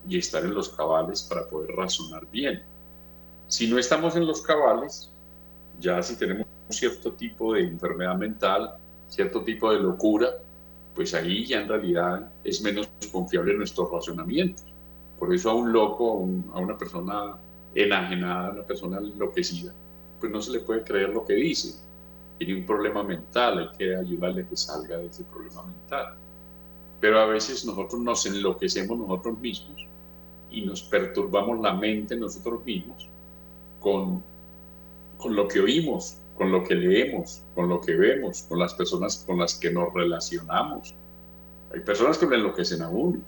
y 0.08 0.18
estar 0.18 0.44
en 0.44 0.54
los 0.54 0.70
cabales 0.70 1.24
para 1.24 1.48
poder 1.48 1.72
razonar 1.72 2.26
bien. 2.30 2.62
Si 3.48 3.68
no 3.68 3.78
estamos 3.78 4.16
en 4.16 4.26
los 4.26 4.42
cabales, 4.42 5.10
ya 5.80 6.02
si 6.04 6.18
tenemos 6.18 6.48
un 6.68 6.74
cierto 6.74 7.14
tipo 7.14 7.54
de 7.54 7.62
enfermedad 7.62 8.16
mental, 8.16 8.76
cierto 9.08 9.44
tipo 9.44 9.72
de 9.72 9.80
locura, 9.80 10.30
pues 10.96 11.14
ahí 11.14 11.46
ya 11.46 11.62
en 11.62 11.70
realidad 11.70 12.32
es 12.44 12.62
menos 12.62 12.90
confiable 13.12 13.54
nuestro 13.54 13.90
razonamiento. 13.92 14.64
Por 15.20 15.34
eso 15.34 15.52
a 15.52 15.56
un 15.56 15.72
loco, 15.72 16.28
a 16.54 16.60
una 16.60 16.78
persona 16.78 17.36
enajenada, 17.74 18.48
a 18.48 18.52
una 18.52 18.64
persona 18.64 18.98
enloquecida, 18.98 19.74
pues 20.20 20.32
no 20.32 20.42
se 20.42 20.52
le 20.52 20.60
puede 20.60 20.84
creer 20.84 21.10
lo 21.10 21.26
que 21.26 21.34
dice. 21.34 21.80
Tiene 22.38 22.60
un 22.60 22.66
problema 22.66 23.04
mental, 23.04 23.60
hay 23.60 23.78
que 23.78 23.96
ayudarle 23.96 24.44
a 24.44 24.50
que 24.50 24.58
salga 24.58 24.98
de 24.98 25.08
ese 25.08 25.24
problema 25.24 25.64
mental. 25.64 26.16
Pero 27.04 27.20
a 27.20 27.26
veces 27.26 27.66
nosotros 27.66 28.00
nos 28.00 28.26
enloquecemos 28.26 28.98
nosotros 28.98 29.38
mismos 29.40 29.76
y 30.50 30.62
nos 30.62 30.84
perturbamos 30.84 31.60
la 31.60 31.74
mente 31.74 32.16
nosotros 32.16 32.64
mismos 32.64 33.10
con, 33.82 34.24
con 35.18 35.36
lo 35.36 35.46
que 35.50 35.60
oímos, 35.60 36.18
con 36.38 36.50
lo 36.50 36.64
que 36.64 36.76
leemos, 36.76 37.44
con 37.56 37.68
lo 37.68 37.82
que 37.82 37.94
vemos, 37.94 38.44
con 38.44 38.58
las 38.58 38.74
personas 38.74 39.22
con 39.28 39.38
las 39.38 39.56
que 39.56 39.70
nos 39.70 39.94
relacionamos. 39.94 40.96
Hay 41.74 41.82
personas 41.82 42.18
que 42.18 42.26
lo 42.26 42.36
enloquecen 42.36 42.82
a 42.82 42.88
uno. 42.88 43.20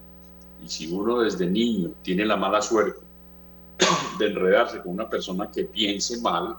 Y 0.63 0.69
si 0.69 0.89
uno 0.89 1.19
desde 1.19 1.45
niño 1.45 1.91
tiene 2.01 2.23
la 2.23 2.37
mala 2.37 2.61
suerte 2.61 3.01
de 4.19 4.25
enredarse 4.25 4.81
con 4.83 4.93
una 4.93 5.09
persona 5.09 5.51
que 5.51 5.65
piense 5.65 6.21
mal, 6.21 6.55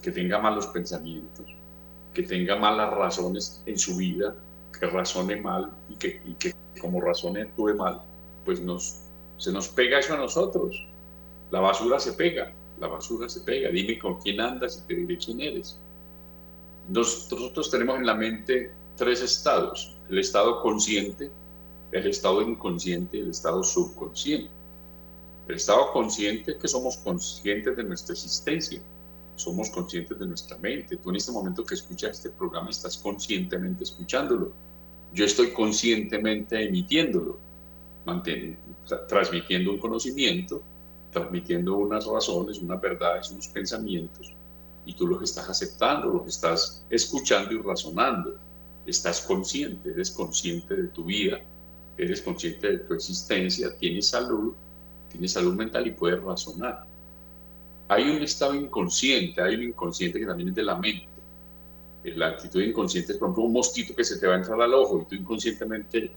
que 0.00 0.10
tenga 0.10 0.38
malos 0.38 0.66
pensamientos, 0.68 1.54
que 2.14 2.22
tenga 2.22 2.56
malas 2.56 2.94
razones 2.94 3.62
en 3.66 3.78
su 3.78 3.94
vida, 3.98 4.34
que 4.78 4.86
razone 4.86 5.36
mal 5.36 5.72
y 5.88 5.96
que, 5.96 6.20
y 6.24 6.34
que 6.34 6.54
como 6.80 7.00
razone 7.00 7.42
actúe 7.42 7.74
mal, 7.74 8.02
pues 8.44 8.60
nos, 8.60 8.98
se 9.38 9.52
nos 9.52 9.68
pega 9.68 9.98
eso 9.98 10.14
a 10.14 10.18
nosotros. 10.18 10.86
La 11.50 11.60
basura 11.60 11.98
se 11.98 12.12
pega 12.12 12.52
la 12.80 12.88
basura 12.88 13.28
se 13.28 13.40
pega, 13.40 13.70
dime 13.70 13.98
con 13.98 14.20
quién 14.20 14.40
andas 14.40 14.82
y 14.82 14.88
te 14.88 14.94
diré 14.94 15.18
quién 15.18 15.40
eres. 15.40 15.78
Nosotros 16.88 17.70
tenemos 17.70 17.98
en 17.98 18.06
la 18.06 18.14
mente 18.14 18.72
tres 18.96 19.22
estados, 19.22 19.96
el 20.08 20.18
estado 20.18 20.60
consciente, 20.62 21.30
el 21.92 22.06
estado 22.06 22.42
inconsciente 22.42 23.16
y 23.16 23.20
el 23.20 23.30
estado 23.30 23.62
subconsciente. 23.62 24.50
El 25.48 25.56
estado 25.56 25.92
consciente 25.92 26.52
es 26.52 26.58
que 26.58 26.68
somos 26.68 26.96
conscientes 26.98 27.76
de 27.76 27.84
nuestra 27.84 28.14
existencia, 28.14 28.80
somos 29.36 29.70
conscientes 29.70 30.18
de 30.18 30.26
nuestra 30.26 30.58
mente. 30.58 30.96
Tú 30.96 31.10
en 31.10 31.16
este 31.16 31.32
momento 31.32 31.64
que 31.64 31.74
escuchas 31.74 32.18
este 32.18 32.30
programa 32.30 32.70
estás 32.70 32.98
conscientemente 32.98 33.84
escuchándolo. 33.84 34.52
Yo 35.12 35.24
estoy 35.24 35.52
conscientemente 35.52 36.64
emitiéndolo, 36.64 37.38
transmitiendo 39.08 39.72
un 39.72 39.78
conocimiento 39.78 40.62
transmitiendo 41.16 41.76
unas 41.76 42.04
razones, 42.04 42.58
unas 42.58 42.78
verdades, 42.78 43.30
unos 43.30 43.48
pensamientos, 43.48 44.34
y 44.84 44.92
tú 44.92 45.06
los 45.06 45.22
estás 45.22 45.48
aceptando, 45.48 46.08
los 46.08 46.26
estás 46.26 46.84
escuchando 46.90 47.54
y 47.54 47.58
razonando. 47.58 48.34
Estás 48.86 49.22
consciente, 49.22 49.90
eres 49.90 50.10
consciente 50.10 50.76
de 50.76 50.88
tu 50.88 51.04
vida, 51.04 51.40
eres 51.96 52.20
consciente 52.20 52.70
de 52.70 52.78
tu 52.80 52.92
existencia, 52.92 53.76
tienes 53.78 54.08
salud, 54.08 54.52
tienes 55.10 55.32
salud 55.32 55.54
mental 55.54 55.86
y 55.86 55.92
puedes 55.92 56.22
razonar. 56.22 56.84
Hay 57.88 58.10
un 58.10 58.22
estado 58.22 58.54
inconsciente, 58.54 59.40
hay 59.40 59.54
un 59.54 59.62
inconsciente 59.62 60.20
que 60.20 60.26
también 60.26 60.50
es 60.50 60.54
de 60.54 60.62
la 60.62 60.76
mente. 60.76 61.15
La 62.14 62.28
actitud 62.28 62.60
inconsciente 62.60 63.12
es, 63.12 63.18
por 63.18 63.28
ejemplo, 63.28 63.44
un 63.44 63.52
mosquito 63.54 63.94
que 63.94 64.04
se 64.04 64.18
te 64.18 64.26
va 64.26 64.34
a 64.34 64.36
entrar 64.36 64.60
al 64.60 64.72
ojo 64.74 65.02
y 65.02 65.04
tú 65.06 65.14
inconscientemente 65.16 66.12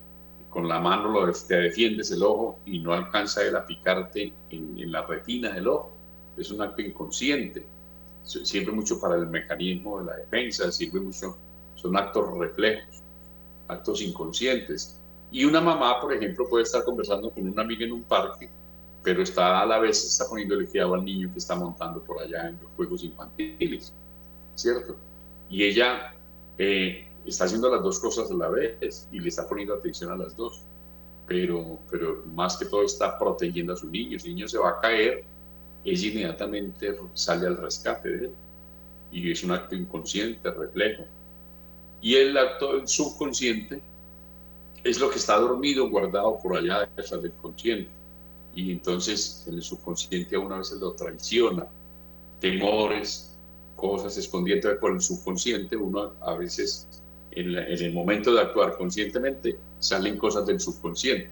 con 0.50 0.68
la 0.68 0.80
mano 0.80 1.32
te 1.48 1.56
defiendes 1.56 2.12
el 2.12 2.24
ojo 2.24 2.60
y 2.66 2.80
no 2.80 2.94
alcanza 2.94 3.44
él 3.44 3.56
a 3.56 3.66
picarte 3.66 4.34
en, 4.50 4.92
la 4.92 5.04
retina 5.04 5.52
del 5.54 5.68
ojo. 5.68 5.92
Es 6.38 6.52
un 6.52 6.62
acto 6.62 6.82
inconsciente. 6.82 7.66
Sirve 8.24 8.72
mucho 8.72 9.00
para 9.00 9.16
el 9.16 9.28
mecanismo 9.28 10.00
de 10.00 10.06
la 10.06 10.16
defensa, 10.18 10.72
sirve 10.72 11.00
mucho, 11.00 11.38
son 11.76 11.98
actos 11.98 12.38
reflejos, 12.38 13.02
actos 13.68 14.02
inconscientes. 14.02 15.00
Y 15.32 15.46
una 15.46 15.62
mamá, 15.62 16.00
por 16.00 16.14
ejemplo, 16.14 16.48
puede 16.48 16.64
estar 16.64 16.84
conversando 16.84 17.32
con 17.32 17.48
una 17.48 17.62
amiga 17.64 17.86
en 17.86 17.94
un 17.94 18.04
parque, 18.04 18.50
pero 19.04 19.24
está 19.24 19.62
a 19.62 19.66
la 19.66 19.80
vez 19.80 20.04
está 20.04 20.28
poniendo 20.28 20.56
el 20.56 20.82
al 20.82 21.06
niño 21.06 21.32
que 21.32 21.40
está 21.40 21.56
montando 21.56 22.04
por 22.04 22.22
allá 22.22 22.50
en 22.50 22.60
los 22.62 22.72
juegos 22.76 23.04
infantiles, 23.04 23.94
¿cierto? 24.56 24.96
Y 25.50 25.64
ella 25.64 26.14
eh, 26.58 27.08
está 27.26 27.46
haciendo 27.46 27.70
las 27.70 27.82
dos 27.82 28.00
cosas 28.00 28.30
a 28.30 28.34
la 28.34 28.50
vez 28.50 29.08
y 29.12 29.20
le 29.20 29.30
está 29.30 29.48
poniendo 29.48 29.74
atención 29.74 30.12
a 30.12 30.16
las 30.16 30.36
dos. 30.36 30.64
Pero, 31.28 31.80
pero 31.90 32.24
más 32.34 32.58
que 32.58 32.66
todo 32.66 32.84
está 32.84 33.18
protegiendo 33.18 33.74
a 33.74 33.76
su 33.76 33.88
niño. 33.88 34.18
Si 34.20 34.30
el 34.30 34.36
niño 34.36 34.48
se 34.48 34.58
va 34.58 34.70
a 34.70 34.80
caer, 34.80 35.24
ella 35.86 36.08
inmediatamente 36.08 36.96
sale 37.14 37.48
al 37.48 37.58
rescate 37.58 38.10
de 38.10 38.26
él. 38.26 38.32
Y 39.12 39.32
es 39.32 39.44
un 39.44 39.52
acto 39.52 39.76
inconsciente, 39.76 40.52
reflejo. 40.52 41.06
Y 42.02 42.16
el 42.16 42.38
acto 42.38 42.88
subconsciente 42.88 43.82
es 44.84 45.00
lo 45.00 45.10
que 45.10 45.18
está 45.18 45.38
dormido, 45.40 45.90
guardado 45.90 46.40
por 46.40 46.58
allá 46.58 46.90
del 46.96 47.34
consciente. 47.34 47.92
Y 48.56 48.72
entonces 48.72 49.46
en 49.48 49.56
el 49.56 49.62
subconsciente 49.62 50.36
a 50.36 50.40
una 50.40 50.58
vez 50.58 50.72
lo 50.72 50.94
traiciona. 50.94 51.68
Temores, 52.40 53.29
cosas 53.80 54.18
escondidas 54.18 54.78
por 54.80 54.92
el 54.92 55.02
subconsciente, 55.02 55.76
uno 55.76 56.14
a 56.22 56.36
veces 56.36 56.88
en, 57.32 57.56
el 57.56 57.94
momento 57.94 58.34
de 58.34 58.42
actuar 58.42 58.78
conscientemente, 58.78 59.58
salen 59.80 60.18
cosas 60.18 60.46
del 60.46 60.60
subconsciente. 60.60 61.30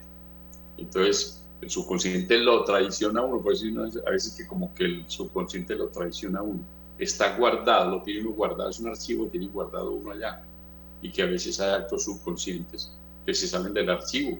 Entonces, 0.77 1.44
el 1.62 1.70
subconsciente 1.70 2.38
lo 2.38 2.63
traiciona 2.63 3.22
a 3.22 3.24
uno, 3.24 3.42
por 3.42 3.54
eso 3.54 3.66
a 4.06 4.12
veces 4.12 4.34
que 4.34 4.48
como 4.48 4.74
que 4.74 4.86
el 4.86 5.06
subconsciente 5.08 5.75
lo 5.75 5.89
traiciona 5.89 6.39
a 6.39 6.44
uno. 6.44 6.60
Está 7.00 7.38
guardado, 7.38 7.92
lo 7.92 8.01
tiene 8.04 8.22
uno 8.22 8.32
guardado, 8.32 8.70
es 8.70 8.80
un 8.80 8.89
archivo 8.89 9.25
que 9.25 9.32
tiene 9.32 9.48
guardado 9.48 9.92
uno 9.92 10.12
allá. 10.12 10.44
Y 11.01 11.12
que 11.12 11.22
a 11.22 11.25
veces 11.27 11.60
hay 11.60 11.75
actos 11.75 12.06
subconscientes 12.06 12.92
que 13.25 13.34
se 13.34 13.48
salen 13.48 13.74
del 13.74 13.89
archivo 13.89 14.39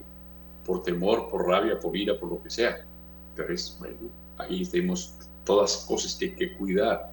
por 0.64 0.82
temor, 0.82 1.28
por 1.30 1.46
rabia, 1.46 1.78
por 1.78 1.96
ira, 1.96 2.18
por 2.18 2.30
lo 2.30 2.42
que 2.42 2.50
sea. 2.50 2.84
Entonces, 3.30 3.76
bueno, 3.78 3.96
ahí 4.38 4.64
tenemos 4.64 5.14
todas 5.44 5.84
cosas 5.88 6.14
que 6.14 6.26
hay 6.26 6.34
que 6.34 6.56
cuidar. 6.56 7.12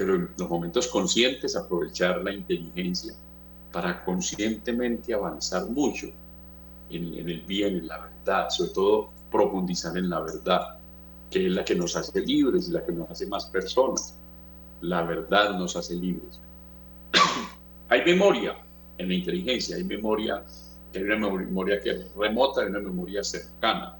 Pero 0.00 0.14
en 0.14 0.30
los 0.38 0.48
momentos 0.48 0.88
conscientes, 0.88 1.54
aprovechar 1.54 2.22
la 2.24 2.32
inteligencia 2.32 3.12
para 3.70 4.02
conscientemente 4.02 5.12
avanzar 5.12 5.66
mucho 5.66 6.06
en, 6.88 7.28
el 7.28 7.42
bien, 7.42 7.76
en 7.76 7.86
la 7.86 7.98
verdad, 7.98 8.48
sobre 8.48 8.70
todo 8.70 9.10
profundizar 9.30 9.94
en 9.98 10.08
la 10.08 10.20
verdad, 10.20 10.78
que 11.30 11.44
es 11.44 11.52
la 11.52 11.66
que 11.66 11.74
nos 11.74 11.96
hace 11.96 12.18
libres 12.18 12.70
y 12.70 12.72
la 12.72 12.82
que 12.82 12.92
nos 12.92 13.10
hace 13.10 13.26
más 13.26 13.44
personas. 13.48 14.14
La 14.80 15.02
verdad 15.02 15.58
nos 15.58 15.76
hace 15.76 15.96
libres. 15.96 16.40
hay 17.90 18.02
memoria 18.02 18.56
en 18.96 19.06
la 19.06 19.12
inteligencia, 19.12 19.76
hay 19.76 19.84
memoria, 19.84 20.42
hay 20.94 21.02
una 21.02 21.28
memoria 21.28 21.78
que 21.78 21.90
es 21.90 22.14
remota, 22.14 22.62
hay 22.62 22.68
una 22.68 22.80
memoria 22.80 23.22
cercana. 23.22 23.98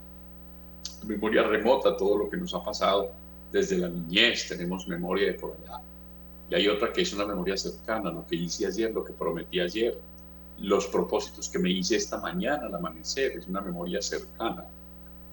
memoria 1.05 1.43
remota, 1.43 1.95
todo 1.95 2.17
lo 2.17 2.31
que 2.31 2.39
nos 2.39 2.55
ha 2.55 2.65
pasado 2.65 3.20
desde 3.53 3.79
la 3.79 3.89
niñez, 3.89 4.49
tenemos 4.49 4.87
memoria 4.87 5.27
de 5.27 5.35
por 5.35 5.57
allá 5.57 5.81
y 6.51 6.55
hay 6.57 6.69
otra 6.69 6.93
que 6.93 7.03
es 7.03 7.13
una 7.13 7.25
memoria 7.25 7.57
cercana, 7.57 8.11
lo 8.11 8.27
que 8.27 8.35
hice 8.35 8.67
ayer, 8.67 8.93
lo 8.93 9.05
que 9.05 9.13
prometí 9.13 9.61
ayer, 9.61 9.97
los 10.59 10.87
propósitos 10.89 11.49
que 11.49 11.61
me 11.61 11.71
hice 11.71 11.97
esta 11.97 12.19
mañana 12.19 12.67
al 12.67 12.75
amanecer, 12.75 13.33
es 13.33 13.47
una 13.47 13.61
memoria 13.61 14.03
cercana. 14.03 14.65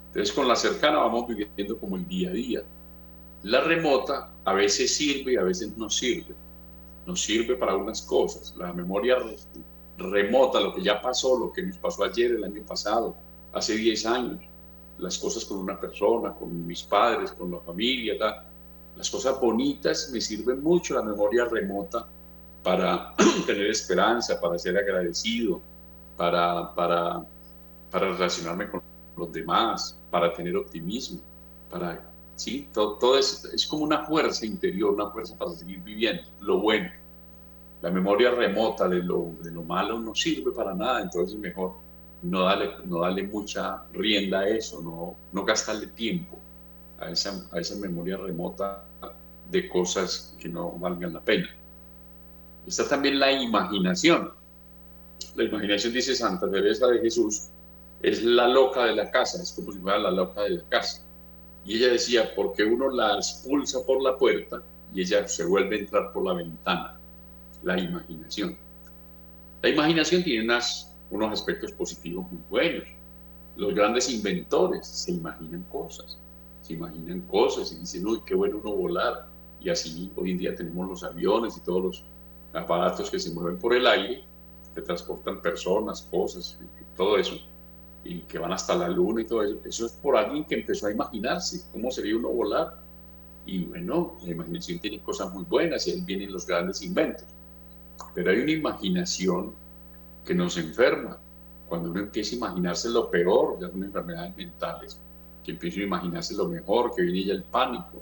Entonces 0.07 0.33
con 0.33 0.47
la 0.47 0.55
cercana 0.55 0.99
vamos 0.99 1.27
viviendo 1.27 1.77
como 1.79 1.95
el 1.95 2.07
día 2.07 2.29
a 2.29 2.33
día. 2.33 2.63
La 3.43 3.61
remota 3.61 4.29
a 4.45 4.53
veces 4.53 4.95
sirve 4.95 5.33
y 5.33 5.35
a 5.37 5.43
veces 5.43 5.75
no 5.75 5.89
sirve. 5.89 6.35
Nos 7.07 7.21
sirve 7.21 7.55
para 7.55 7.75
unas 7.75 8.03
cosas. 8.03 8.53
La 8.55 8.71
memoria 8.71 9.17
remota, 9.97 10.59
lo 10.59 10.75
que 10.75 10.83
ya 10.83 11.01
pasó, 11.01 11.37
lo 11.37 11.51
que 11.51 11.63
nos 11.63 11.77
pasó 11.79 12.03
ayer, 12.03 12.31
el 12.31 12.43
año 12.43 12.61
pasado, 12.63 13.15
hace 13.53 13.75
10 13.75 14.05
años, 14.05 14.39
las 14.99 15.17
cosas 15.17 15.45
con 15.45 15.57
una 15.57 15.79
persona, 15.79 16.33
con 16.33 16.65
mis 16.65 16.83
padres, 16.83 17.31
con 17.31 17.51
la 17.51 17.59
familia, 17.59 18.15
las 18.95 19.09
cosas 19.09 19.39
bonitas 19.39 20.09
me 20.11 20.19
sirven 20.19 20.63
mucho, 20.63 20.95
la 20.95 21.03
memoria 21.03 21.45
remota, 21.45 22.07
para 22.63 23.13
tener 23.45 23.67
esperanza, 23.67 24.41
para 24.41 24.57
ser 24.57 24.77
agradecido, 24.77 25.61
para, 26.17 26.73
para, 26.73 27.23
para 27.91 28.11
relacionarme 28.11 28.69
con 28.69 28.81
los 29.15 29.31
demás, 29.31 29.99
para 30.09 30.33
tener 30.33 30.55
optimismo, 30.57 31.19
para, 31.69 32.09
¿sí? 32.35 32.67
Todo, 32.73 32.97
todo 32.97 33.17
es, 33.17 33.45
es 33.45 33.65
como 33.67 33.83
una 33.83 34.05
fuerza 34.05 34.45
interior, 34.45 34.93
una 34.93 35.11
fuerza 35.11 35.37
para 35.37 35.51
seguir 35.51 35.79
viviendo, 35.81 36.23
lo 36.41 36.59
bueno. 36.59 36.89
La 37.81 37.91
memoria 37.91 38.31
remota 38.31 38.89
de 38.89 39.03
lo, 39.03 39.33
de 39.43 39.51
lo 39.51 39.61
malo 39.61 39.99
no 39.99 40.15
sirve 40.15 40.51
para 40.51 40.73
nada, 40.73 41.01
entonces 41.01 41.35
es 41.35 41.39
mejor 41.39 41.75
no 42.21 42.43
darle, 42.43 42.71
no 42.85 43.01
darle 43.01 43.23
mucha 43.23 43.83
rienda 43.93 44.39
a 44.39 44.49
eso, 44.49 44.81
no, 44.81 45.15
no 45.31 45.45
gastarle 45.45 45.87
tiempo 45.87 46.39
a 46.99 47.11
esa, 47.11 47.47
a 47.51 47.59
esa 47.59 47.75
memoria 47.75 48.17
remota 48.17 48.83
de 49.51 49.69
cosas 49.69 50.35
que 50.39 50.49
no 50.49 50.71
valgan 50.73 51.13
la 51.13 51.21
pena. 51.21 51.49
Está 52.65 52.87
también 52.87 53.19
la 53.19 53.31
imaginación. 53.31 54.31
La 55.35 55.43
imaginación, 55.43 55.93
dice 55.93 56.15
Santa 56.15 56.49
Teresa 56.49 56.87
de 56.87 56.99
Jesús, 56.99 57.49
es 58.01 58.23
la 58.23 58.47
loca 58.47 58.85
de 58.85 58.95
la 58.95 59.09
casa, 59.09 59.41
es 59.41 59.53
como 59.53 59.71
si 59.71 59.79
fuera 59.79 59.97
la 59.97 60.11
loca 60.11 60.41
de 60.41 60.49
la 60.51 60.63
casa. 60.69 61.03
Y 61.65 61.77
ella 61.77 61.91
decía, 61.91 62.33
porque 62.35 62.63
uno 62.63 62.89
la 62.89 63.15
expulsa 63.15 63.85
por 63.85 64.01
la 64.01 64.17
puerta 64.17 64.61
y 64.93 65.01
ella 65.01 65.27
se 65.27 65.45
vuelve 65.45 65.75
a 65.75 65.79
entrar 65.79 66.13
por 66.13 66.25
la 66.25 66.33
ventana. 66.33 66.99
La 67.63 67.79
imaginación. 67.79 68.57
La 69.61 69.69
imaginación 69.69 70.23
tiene 70.23 70.43
unas, 70.43 70.86
unos 71.11 71.31
aspectos 71.31 71.71
positivos 71.71 72.25
muy 72.31 72.41
buenos. 72.49 72.83
Los 73.55 73.73
grandes 73.73 74.09
inventores 74.09 74.87
se 74.87 75.11
imaginan 75.11 75.63
cosas, 75.71 76.19
se 76.61 76.73
imaginan 76.73 77.21
cosas 77.21 77.71
y 77.71 77.79
dicen, 77.79 78.05
uy, 78.05 78.21
qué 78.25 78.35
bueno 78.35 78.59
uno 78.63 78.75
volar. 78.75 79.27
Y 79.59 79.69
así 79.69 80.11
hoy 80.15 80.31
en 80.31 80.37
día 80.37 80.55
tenemos 80.55 80.87
los 80.87 81.03
aviones 81.03 81.57
y 81.57 81.61
todos 81.61 81.83
los 81.83 82.03
aparatos 82.53 83.09
que 83.09 83.19
se 83.19 83.33
mueven 83.33 83.57
por 83.57 83.73
el 83.73 83.87
aire, 83.87 84.23
que 84.75 84.81
transportan 84.81 85.41
personas, 85.41 86.03
cosas, 86.03 86.59
todo 86.95 87.17
eso 87.17 87.35
y 88.07 88.21
que 88.21 88.39
van 88.39 88.53
hasta 88.53 88.75
la 88.75 88.87
luna 88.87 89.21
y 89.21 89.25
todo 89.25 89.43
eso. 89.43 89.59
Eso 89.65 89.85
es 89.85 89.91
por 89.93 90.15
alguien 90.15 90.45
que 90.45 90.55
empezó 90.55 90.87
a 90.87 90.91
imaginarse 90.91 91.65
cómo 91.71 91.91
sería 91.91 92.15
uno 92.15 92.29
volar. 92.29 92.79
Y 93.45 93.65
bueno, 93.65 94.17
la 94.23 94.31
imaginación 94.31 94.79
tiene 94.79 95.01
cosas 95.01 95.33
muy 95.33 95.43
buenas 95.43 95.87
y 95.87 95.91
ahí 95.91 96.01
vienen 96.01 96.31
los 96.31 96.45
grandes 96.45 96.81
inventos. 96.81 97.27
Pero 98.13 98.31
hay 98.31 98.39
una 98.39 98.51
imaginación 98.51 99.53
que 100.27 100.35
nos 100.35 100.57
enferma. 100.57 101.17
Cuando 101.69 101.89
uno 101.89 102.01
empieza 102.01 102.35
a 102.35 102.37
imaginarse 102.37 102.89
lo 102.89 103.09
peor, 103.09 103.57
ya 103.59 103.69
son 103.69 103.83
enfermedades 103.83 104.35
mentales, 104.35 104.99
que 105.43 105.51
empieza 105.51 105.79
a 105.79 105.83
imaginarse 105.83 106.35
lo 106.35 106.47
mejor, 106.47 106.93
que 106.93 107.01
viene 107.01 107.23
ya 107.23 107.33
el 107.33 107.43
pánico, 107.43 108.01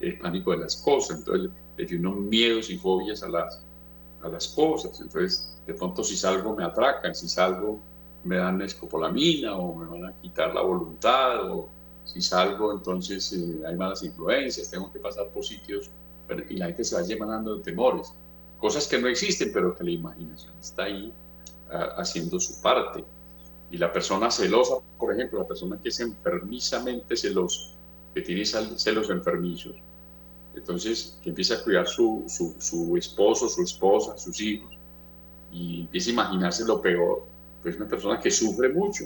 el 0.00 0.18
pánico 0.18 0.50
de 0.50 0.58
las 0.58 0.76
cosas. 0.76 1.18
Entonces 1.18 1.50
le 1.76 1.86
tiene 1.86 2.06
unos 2.06 2.20
miedos 2.24 2.68
y 2.68 2.76
fobias 2.76 3.22
a 3.22 3.28
las, 3.28 3.64
a 4.22 4.28
las 4.28 4.48
cosas. 4.48 5.00
Entonces, 5.00 5.56
de 5.66 5.74
pronto 5.74 6.02
si 6.04 6.16
salgo 6.16 6.54
me 6.54 6.64
atracan, 6.64 7.14
si 7.14 7.28
salgo 7.28 7.80
me 8.24 8.36
dan 8.36 8.60
escopolamina 8.62 9.56
o 9.56 9.74
me 9.74 9.86
van 9.86 10.10
a 10.10 10.20
quitar 10.20 10.54
la 10.54 10.62
voluntad 10.62 11.50
o 11.50 11.68
si 12.04 12.20
salgo 12.20 12.72
entonces 12.72 13.32
eh, 13.32 13.66
hay 13.66 13.76
malas 13.76 14.02
influencias, 14.02 14.70
tengo 14.70 14.92
que 14.92 15.00
pasar 15.00 15.28
por 15.28 15.44
sitios 15.44 15.90
y 16.48 16.56
la 16.56 16.66
gente 16.66 16.84
se 16.84 16.94
va 16.94 17.02
llenando 17.02 17.56
de 17.56 17.62
temores, 17.62 18.14
cosas 18.58 18.86
que 18.86 18.98
no 18.98 19.08
existen 19.08 19.50
pero 19.52 19.74
que 19.74 19.84
la 19.84 19.90
imaginación 19.90 20.54
está 20.60 20.84
ahí 20.84 21.12
haciendo 21.96 22.38
su 22.38 22.60
parte. 22.60 23.04
Y 23.70 23.78
la 23.78 23.92
persona 23.92 24.30
celosa, 24.30 24.74
por 24.98 25.12
ejemplo, 25.12 25.38
la 25.38 25.46
persona 25.46 25.78
que 25.82 25.88
es 25.88 26.00
enfermizamente 26.00 27.16
celosa, 27.16 27.74
que 28.14 28.20
tiene 28.20 28.44
celos 28.44 29.10
enfermizos, 29.10 29.74
entonces 30.54 31.18
que 31.22 31.30
empieza 31.30 31.54
a 31.54 31.64
cuidar 31.64 31.88
su, 31.88 32.24
su, 32.28 32.54
su 32.58 32.96
esposo, 32.96 33.48
su 33.48 33.62
esposa, 33.62 34.18
sus 34.18 34.40
hijos, 34.40 34.76
y 35.50 35.82
empieza 35.82 36.10
a 36.10 36.12
imaginarse 36.12 36.64
lo 36.64 36.80
peor, 36.80 37.24
pues 37.62 37.76
una 37.76 37.88
persona 37.88 38.20
que 38.20 38.30
sufre 38.30 38.68
mucho, 38.68 39.04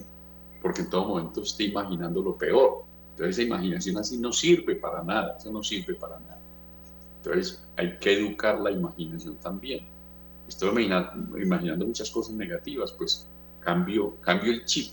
porque 0.63 0.83
en 0.83 0.91
todo 0.91 1.07
momento 1.07 1.43
está 1.43 1.63
imaginando 1.63 2.23
lo 2.23 2.37
peor. 2.37 2.85
Entonces 3.11 3.39
esa 3.39 3.47
imaginación 3.47 3.97
así 3.99 4.19
no 4.19 4.33
sirve 4.33 4.77
para 4.77 5.03
nada, 5.03 5.37
eso 5.39 5.51
no 5.51 5.63
sirve 5.63 5.95
para 5.95 6.19
nada. 6.21 6.41
Entonces 7.19 7.63
hay 7.77 7.99
que 7.99 8.13
educar 8.13 8.61
la 8.61 8.71
imaginación 8.71 9.37
también. 9.37 9.87
Estoy 10.49 10.69
imaginando, 11.43 11.87
muchas 11.87 12.11
cosas 12.11 12.35
negativas, 12.35 12.93
pues 12.93 13.27
cambio, 13.61 14.17
cambio 14.21 14.53
el 14.53 14.65
chip, 14.65 14.93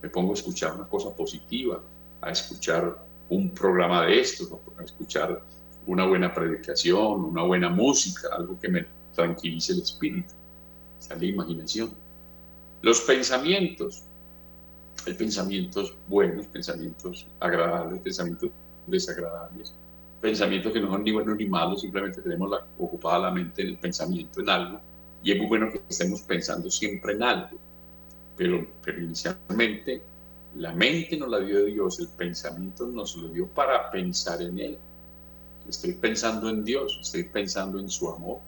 me 0.00 0.08
pongo 0.08 0.32
a 0.32 0.34
escuchar 0.34 0.74
una 0.74 0.88
cosa 0.88 1.14
positiva, 1.14 1.80
a 2.20 2.30
escuchar 2.30 3.04
un 3.28 3.50
programa 3.50 4.06
de 4.06 4.20
estos, 4.20 4.50
a 4.78 4.82
escuchar 4.82 5.42
una 5.86 6.06
buena 6.06 6.32
predicación, 6.32 7.24
una 7.24 7.42
buena 7.42 7.68
música, 7.68 8.28
algo 8.32 8.58
que 8.60 8.68
me 8.68 8.86
tranquilice 9.14 9.72
el 9.72 9.80
espíritu. 9.80 10.34
Esa 10.98 11.16
la 11.16 11.24
imaginación. 11.24 11.92
Los 12.82 13.00
pensamientos. 13.00 14.04
Hay 15.06 15.14
pensamientos 15.14 15.94
buenos, 16.08 16.46
pensamientos 16.46 17.26
agradables, 17.40 18.00
pensamientos 18.02 18.50
desagradables, 18.86 19.74
pensamientos 20.20 20.72
que 20.72 20.80
no 20.80 20.90
son 20.92 21.02
ni 21.02 21.10
buenos 21.10 21.36
ni 21.36 21.46
malos, 21.46 21.80
simplemente 21.80 22.20
tenemos 22.20 22.50
la, 22.50 22.64
ocupada 22.78 23.18
la 23.18 23.30
mente 23.32 23.62
en 23.62 23.68
el 23.68 23.78
pensamiento 23.78 24.40
en 24.40 24.50
algo 24.50 24.80
y 25.22 25.32
es 25.32 25.38
muy 25.38 25.46
bueno 25.46 25.70
que 25.70 25.80
estemos 25.88 26.22
pensando 26.22 26.70
siempre 26.70 27.12
en 27.14 27.22
algo. 27.22 27.58
Pero, 28.36 28.66
pero 28.82 29.00
inicialmente 29.00 30.02
la 30.56 30.72
mente 30.72 31.16
nos 31.16 31.28
la 31.30 31.40
dio 31.40 31.64
Dios, 31.64 32.00
el 32.00 32.08
pensamiento 32.08 32.86
nos 32.86 33.16
lo 33.16 33.28
dio 33.28 33.46
para 33.48 33.90
pensar 33.90 34.42
en 34.42 34.58
Él. 34.58 34.78
Estoy 35.68 35.92
pensando 35.92 36.48
en 36.48 36.64
Dios, 36.64 36.98
estoy 37.00 37.24
pensando 37.24 37.78
en 37.78 37.88
su 37.88 38.10
amor, 38.10 38.40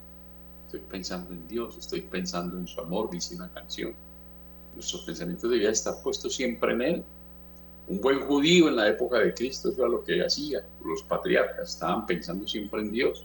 estoy 0.67 0.81
pensando 0.91 1.33
en 1.33 1.47
Dios, 1.47 1.77
estoy 1.79 2.03
pensando 2.03 2.59
en 2.59 2.67
su 2.67 2.81
amor, 2.81 3.11
dice 3.11 3.37
una 3.37 3.49
canción. 3.53 3.95
Nuestros 4.75 5.03
pensamientos 5.03 5.49
debían 5.49 5.73
estar 5.73 5.95
puestos 6.03 6.35
siempre 6.35 6.73
en 6.73 6.83
Él. 6.83 7.05
Un 7.87 8.01
buen 8.01 8.21
judío 8.21 8.69
en 8.69 8.77
la 8.77 8.89
época 8.89 9.19
de 9.19 9.33
Cristo, 9.33 9.71
eso 9.71 9.83
era 9.83 9.91
lo 9.91 10.03
que 10.03 10.25
hacía. 10.25 10.67
Los 10.85 11.03
patriarcas 11.05 11.75
estaban 11.75 12.05
pensando 12.07 12.47
siempre 12.49 12.81
en 12.81 12.91
Dios, 12.91 13.25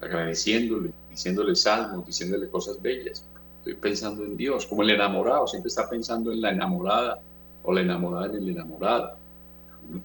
agradeciéndole, 0.00 0.92
diciéndole 1.10 1.54
salmos, 1.54 2.06
diciéndole 2.06 2.48
cosas 2.48 2.80
bellas. 2.80 3.24
Estoy 3.58 3.74
pensando 3.74 4.24
en 4.24 4.36
Dios, 4.36 4.66
como 4.66 4.82
el 4.82 4.90
enamorado, 4.90 5.46
siempre 5.46 5.68
está 5.68 5.88
pensando 5.88 6.32
en 6.32 6.40
la 6.40 6.50
enamorada 6.50 7.20
o 7.62 7.72
la 7.72 7.82
enamorada 7.82 8.26
en 8.26 8.36
el 8.36 8.48
enamorado, 8.48 9.16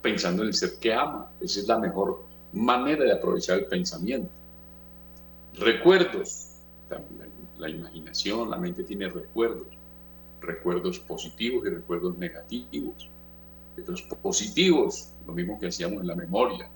pensando 0.02 0.42
en 0.42 0.50
el 0.50 0.54
ser 0.54 0.78
que 0.80 0.94
ama. 0.94 1.32
Esa 1.40 1.60
es 1.62 1.68
la 1.68 1.80
mejor 1.80 2.24
manera 2.52 3.06
de 3.06 3.14
aprovechar 3.14 3.60
el 3.60 3.66
pensamiento. 3.66 4.30
Recuerdos, 5.54 6.48
la, 6.90 7.02
la 7.58 7.70
imaginación, 7.70 8.50
la 8.50 8.58
mente 8.58 8.84
tiene 8.84 9.08
recuerdos 9.08 9.68
recuerdos 10.46 11.00
positivos 11.00 11.66
y 11.66 11.70
recuerdos 11.70 12.18
negativos. 12.18 13.10
Los 13.88 14.02
positivos, 14.04 15.10
lo 15.28 15.34
mismo 15.34 15.60
que 15.60 15.68
hacíamos 15.68 16.02
en 16.02 16.08
la 16.08 16.16
memoria, 16.16 16.70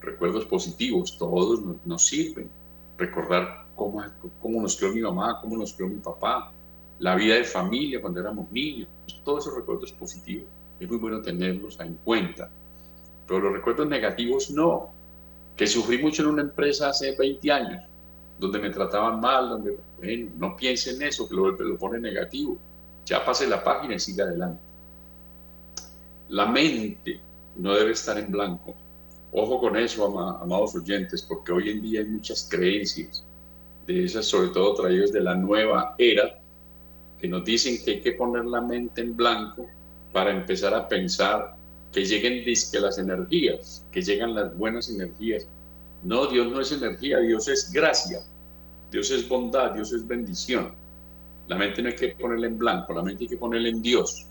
recuerdos 0.00 0.44
positivos, 0.44 1.16
todos 1.16 1.62
nos, 1.84 2.06
sirven. 2.06 2.50
Recordar 2.98 3.66
cómo, 3.74 4.02
cómo 4.40 4.62
nos 4.62 4.76
crió 4.76 4.92
mi 4.92 5.00
mamá, 5.00 5.38
cómo 5.40 5.56
nos 5.56 5.72
crió 5.74 5.88
mi 5.88 6.00
papá, 6.00 6.52
la 6.98 7.14
vida 7.14 7.34
de 7.34 7.44
familia 7.44 8.00
cuando 8.00 8.20
éramos 8.20 8.50
niños, 8.50 8.88
todos 9.24 9.44
esos 9.44 9.56
recuerdos 9.56 9.92
positivos. 9.92 10.46
Es 10.80 10.88
muy 10.88 10.98
bueno 10.98 11.20
tenerlos 11.20 11.78
en 11.80 11.94
cuenta. 12.04 12.50
Pero 13.26 13.40
los 13.40 13.52
recuerdos 13.52 13.86
negativos 13.88 14.50
no. 14.50 14.90
Que 15.56 15.66
sufrí 15.66 15.98
mucho 15.98 16.22
en 16.22 16.28
una 16.28 16.42
empresa 16.42 16.90
hace 16.90 17.16
20 17.16 17.50
años, 17.50 17.82
donde 18.38 18.58
me 18.58 18.70
trataban 18.70 19.20
mal, 19.20 19.48
donde, 19.48 19.78
bueno, 19.96 20.30
no 20.36 20.56
piense 20.56 20.90
en 20.90 21.02
eso, 21.02 21.26
que 21.28 21.34
lo, 21.34 21.50
lo 21.50 21.78
pone 21.78 21.98
negativo 21.98 22.58
ya 23.06 23.24
pase 23.24 23.46
la 23.46 23.62
página 23.62 23.94
y 23.94 24.00
siga 24.00 24.24
adelante. 24.24 24.60
La 26.28 26.46
mente 26.46 27.20
no 27.56 27.72
debe 27.74 27.92
estar 27.92 28.18
en 28.18 28.30
blanco. 28.30 28.74
Ojo 29.38 29.60
con 29.60 29.76
eso, 29.76 30.18
amados 30.40 30.74
oyentes, 30.76 31.20
porque 31.20 31.52
hoy 31.52 31.68
en 31.68 31.82
día 31.82 32.00
hay 32.00 32.06
muchas 32.06 32.48
creencias, 32.50 33.22
de 33.86 34.04
esas 34.04 34.24
sobre 34.24 34.48
todo 34.48 34.72
traídas 34.72 35.12
de 35.12 35.20
la 35.20 35.34
nueva 35.34 35.94
era, 35.98 36.40
que 37.20 37.28
nos 37.28 37.44
dicen 37.44 37.76
que 37.84 37.90
hay 37.90 38.00
que 38.00 38.12
poner 38.12 38.46
la 38.46 38.62
mente 38.62 39.02
en 39.02 39.14
blanco 39.14 39.66
para 40.10 40.30
empezar 40.30 40.72
a 40.72 40.88
pensar 40.88 41.54
que 41.92 42.06
lleguen 42.06 42.46
disque 42.46 42.80
las 42.80 42.96
energías, 42.96 43.84
que 43.92 44.00
llegan 44.00 44.34
las 44.34 44.56
buenas 44.56 44.88
energías. 44.88 45.46
No, 46.02 46.28
Dios 46.28 46.50
no 46.50 46.62
es 46.62 46.72
energía, 46.72 47.18
Dios 47.18 47.46
es 47.48 47.70
gracia, 47.70 48.20
Dios 48.90 49.10
es 49.10 49.28
bondad, 49.28 49.72
Dios 49.72 49.92
es 49.92 50.06
bendición. 50.06 50.72
La 51.46 51.56
mente 51.56 51.82
no 51.82 51.90
hay 51.90 51.96
que 51.96 52.08
ponerla 52.18 52.46
en 52.46 52.56
blanco, 52.56 52.94
la 52.94 53.02
mente 53.02 53.24
hay 53.24 53.28
que 53.28 53.36
ponerla 53.36 53.68
en 53.68 53.82
Dios. 53.82 54.26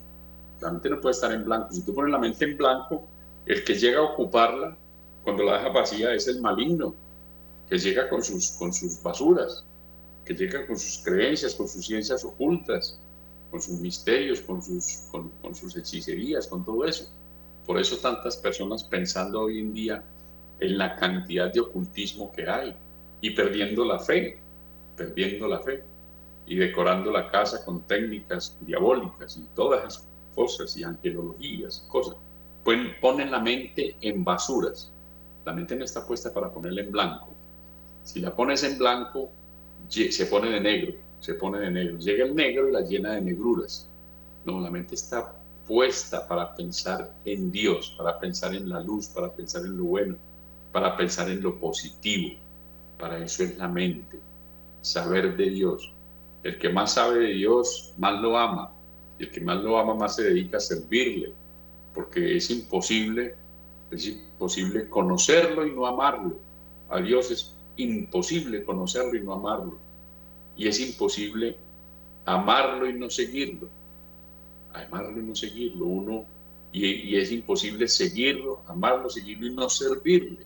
La 0.60 0.72
mente 0.72 0.90
no 0.90 1.00
puede 1.00 1.12
estar 1.12 1.30
en 1.30 1.44
blanco. 1.44 1.68
Si 1.70 1.82
tú 1.82 1.94
pones 1.94 2.10
la 2.10 2.18
mente 2.18 2.44
en 2.44 2.56
blanco, 2.56 3.06
el 3.46 3.62
que 3.62 3.74
llega 3.76 4.00
a 4.00 4.02
ocuparla 4.02 4.76
cuando 5.26 5.42
la 5.42 5.54
deja 5.54 5.70
vacía 5.70 6.14
es 6.14 6.28
el 6.28 6.40
maligno, 6.40 6.94
que 7.68 7.76
llega 7.76 8.08
con 8.08 8.22
sus, 8.22 8.52
con 8.52 8.72
sus 8.72 9.02
basuras, 9.02 9.64
que 10.24 10.34
llega 10.34 10.64
con 10.68 10.78
sus 10.78 11.02
creencias, 11.04 11.52
con 11.52 11.66
sus 11.66 11.84
ciencias 11.84 12.24
ocultas, 12.24 13.00
con 13.50 13.60
sus 13.60 13.80
misterios, 13.80 14.40
con 14.40 14.62
sus, 14.62 15.08
con, 15.10 15.32
con 15.42 15.52
sus 15.52 15.76
hechicerías, 15.76 16.46
con 16.46 16.64
todo 16.64 16.84
eso. 16.84 17.10
Por 17.66 17.76
eso 17.80 17.96
tantas 17.96 18.36
personas 18.36 18.84
pensando 18.84 19.40
hoy 19.40 19.58
en 19.58 19.74
día 19.74 20.04
en 20.60 20.78
la 20.78 20.94
cantidad 20.94 21.52
de 21.52 21.58
ocultismo 21.58 22.30
que 22.30 22.48
hay 22.48 22.76
y 23.20 23.30
perdiendo 23.30 23.84
la 23.84 23.98
fe, 23.98 24.38
perdiendo 24.96 25.48
la 25.48 25.58
fe 25.58 25.82
y 26.46 26.54
decorando 26.54 27.10
la 27.10 27.32
casa 27.32 27.64
con 27.64 27.82
técnicas 27.82 28.56
diabólicas 28.60 29.36
y 29.38 29.56
todas 29.56 29.80
esas 29.88 30.06
cosas 30.36 30.76
y 30.76 30.84
angelologías 30.84 31.84
cosas. 31.88 32.14
Pues 32.62 32.78
ponen 33.00 33.32
la 33.32 33.40
mente 33.40 33.96
en 34.00 34.22
basuras. 34.22 34.92
La 35.46 35.52
mente 35.52 35.76
no 35.76 35.84
está 35.84 36.04
puesta 36.04 36.34
para 36.34 36.50
ponerla 36.50 36.82
en 36.82 36.90
blanco. 36.90 37.28
Si 38.02 38.18
la 38.20 38.34
pones 38.34 38.64
en 38.64 38.76
blanco, 38.76 39.30
se 39.88 40.26
pone 40.26 40.50
de 40.50 40.60
negro, 40.60 40.94
se 41.20 41.34
pone 41.34 41.60
de 41.60 41.70
negro. 41.70 41.98
Llega 41.98 42.24
el 42.24 42.34
negro 42.34 42.68
y 42.68 42.72
la 42.72 42.80
llena 42.80 43.12
de 43.12 43.20
negruras. 43.20 43.88
No, 44.44 44.60
la 44.60 44.70
mente 44.70 44.96
está 44.96 45.36
puesta 45.66 46.26
para 46.26 46.52
pensar 46.56 47.14
en 47.24 47.52
Dios, 47.52 47.94
para 47.96 48.18
pensar 48.18 48.56
en 48.56 48.68
la 48.68 48.80
luz, 48.80 49.06
para 49.06 49.32
pensar 49.32 49.64
en 49.64 49.76
lo 49.76 49.84
bueno, 49.84 50.16
para 50.72 50.96
pensar 50.96 51.30
en 51.30 51.40
lo 51.40 51.58
positivo. 51.60 52.36
Para 52.98 53.18
eso 53.18 53.44
es 53.44 53.56
la 53.56 53.68
mente, 53.68 54.18
saber 54.82 55.36
de 55.36 55.50
Dios. 55.50 55.92
El 56.42 56.58
que 56.58 56.70
más 56.70 56.94
sabe 56.94 57.20
de 57.20 57.34
Dios, 57.34 57.94
más 57.98 58.20
lo 58.20 58.36
ama. 58.36 58.72
Y 59.16 59.24
el 59.24 59.30
que 59.30 59.40
más 59.40 59.62
lo 59.62 59.78
ama, 59.78 59.94
más 59.94 60.16
se 60.16 60.24
dedica 60.24 60.56
a 60.56 60.60
servirle. 60.60 61.32
Porque 61.94 62.36
es 62.36 62.50
imposible, 62.50 63.36
es 63.92 64.25
imposible 64.36 64.88
conocerlo 64.88 65.66
y 65.66 65.72
no 65.72 65.86
amarlo. 65.86 66.38
A 66.90 67.00
Dios 67.00 67.30
es 67.30 67.54
imposible 67.76 68.62
conocerlo 68.64 69.16
y 69.16 69.22
no 69.22 69.32
amarlo. 69.32 69.78
Y 70.56 70.68
es 70.68 70.78
imposible 70.80 71.56
amarlo 72.26 72.88
y 72.88 72.92
no 72.92 73.08
seguirlo. 73.08 73.68
Amarlo 74.74 75.20
y 75.20 75.24
no 75.24 75.34
seguirlo. 75.34 75.86
Uno, 75.86 76.26
y, 76.70 76.86
y 76.86 77.16
es 77.16 77.32
imposible 77.32 77.88
seguirlo, 77.88 78.60
amarlo, 78.66 79.08
seguirlo 79.08 79.46
y 79.46 79.54
no 79.54 79.70
servirle. 79.70 80.44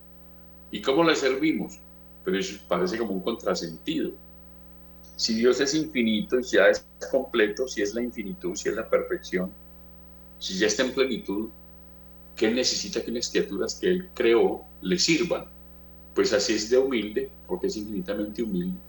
¿Y 0.71 0.81
cómo 0.81 1.03
le 1.03 1.15
servimos? 1.15 1.77
Pero 2.23 2.37
eso 2.37 2.57
parece 2.69 2.97
como 2.97 3.11
un 3.11 3.21
contrasentido. 3.21 4.11
Si 5.17 5.35
Dios 5.35 5.59
es 5.59 5.75
infinito 5.75 6.39
y 6.39 6.43
ya 6.43 6.69
es 6.69 6.85
completo, 7.11 7.67
si 7.67 7.81
es 7.81 7.93
la 7.93 8.01
infinitud, 8.01 8.55
si 8.55 8.69
es 8.69 8.75
la 8.75 8.89
perfección, 8.89 9.51
si 10.39 10.57
ya 10.57 10.67
está 10.67 10.83
en 10.83 10.93
plenitud, 10.93 11.49
¿qué 12.41 12.49
necesita 12.49 13.03
que 13.03 13.11
las 13.11 13.29
criaturas 13.29 13.75
que 13.75 13.87
Él 13.87 14.09
creó 14.15 14.63
le 14.81 14.97
sirvan? 14.97 15.45
Pues 16.15 16.33
así 16.33 16.53
es 16.53 16.71
de 16.71 16.79
humilde, 16.79 17.29
porque 17.47 17.67
es 17.67 17.77
infinitamente 17.77 18.41
humilde. 18.41 18.79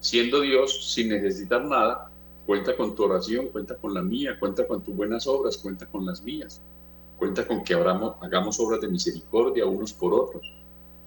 Siendo 0.00 0.40
Dios, 0.40 0.92
sin 0.92 1.10
necesitar 1.10 1.64
nada, 1.64 2.10
cuenta 2.44 2.76
con 2.76 2.96
tu 2.96 3.04
oración, 3.04 3.50
cuenta 3.52 3.76
con 3.76 3.94
la 3.94 4.02
mía, 4.02 4.36
cuenta 4.40 4.66
con 4.66 4.82
tus 4.82 4.96
buenas 4.96 5.28
obras, 5.28 5.58
cuenta 5.58 5.86
con 5.86 6.04
las 6.06 6.22
mías, 6.22 6.60
cuenta 7.16 7.46
con 7.46 7.62
que 7.62 7.74
hagamos 7.74 8.58
obras 8.58 8.80
de 8.80 8.88
misericordia 8.88 9.64
unos 9.64 9.92
por 9.92 10.12
otros, 10.12 10.52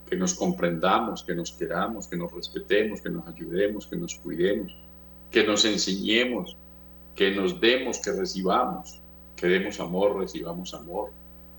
que 0.10 0.15
nos 0.15 0.34
comprendamos, 0.34 1.25
que 1.25 1.36
nos 1.36 1.51
queramos, 1.51 2.08
que 2.08 2.15
nos 2.15 2.32
respetemos, 2.32 3.01
que 3.01 3.10
nos 3.10 3.27
ayudemos, 3.27 3.86
que 3.86 3.97
nos 3.97 4.15
cuidemos, 4.15 4.73
que 5.30 5.43
nos 5.43 5.65
enseñemos, 5.65 6.56
que 7.15 7.32
nos 7.32 7.60
demos, 7.60 7.99
que 7.99 8.13
recibamos, 8.13 9.01
que 9.36 9.47
demos 9.47 9.82
amor, 9.82 10.17
recibamos 10.17 10.73
amor, 10.73 11.12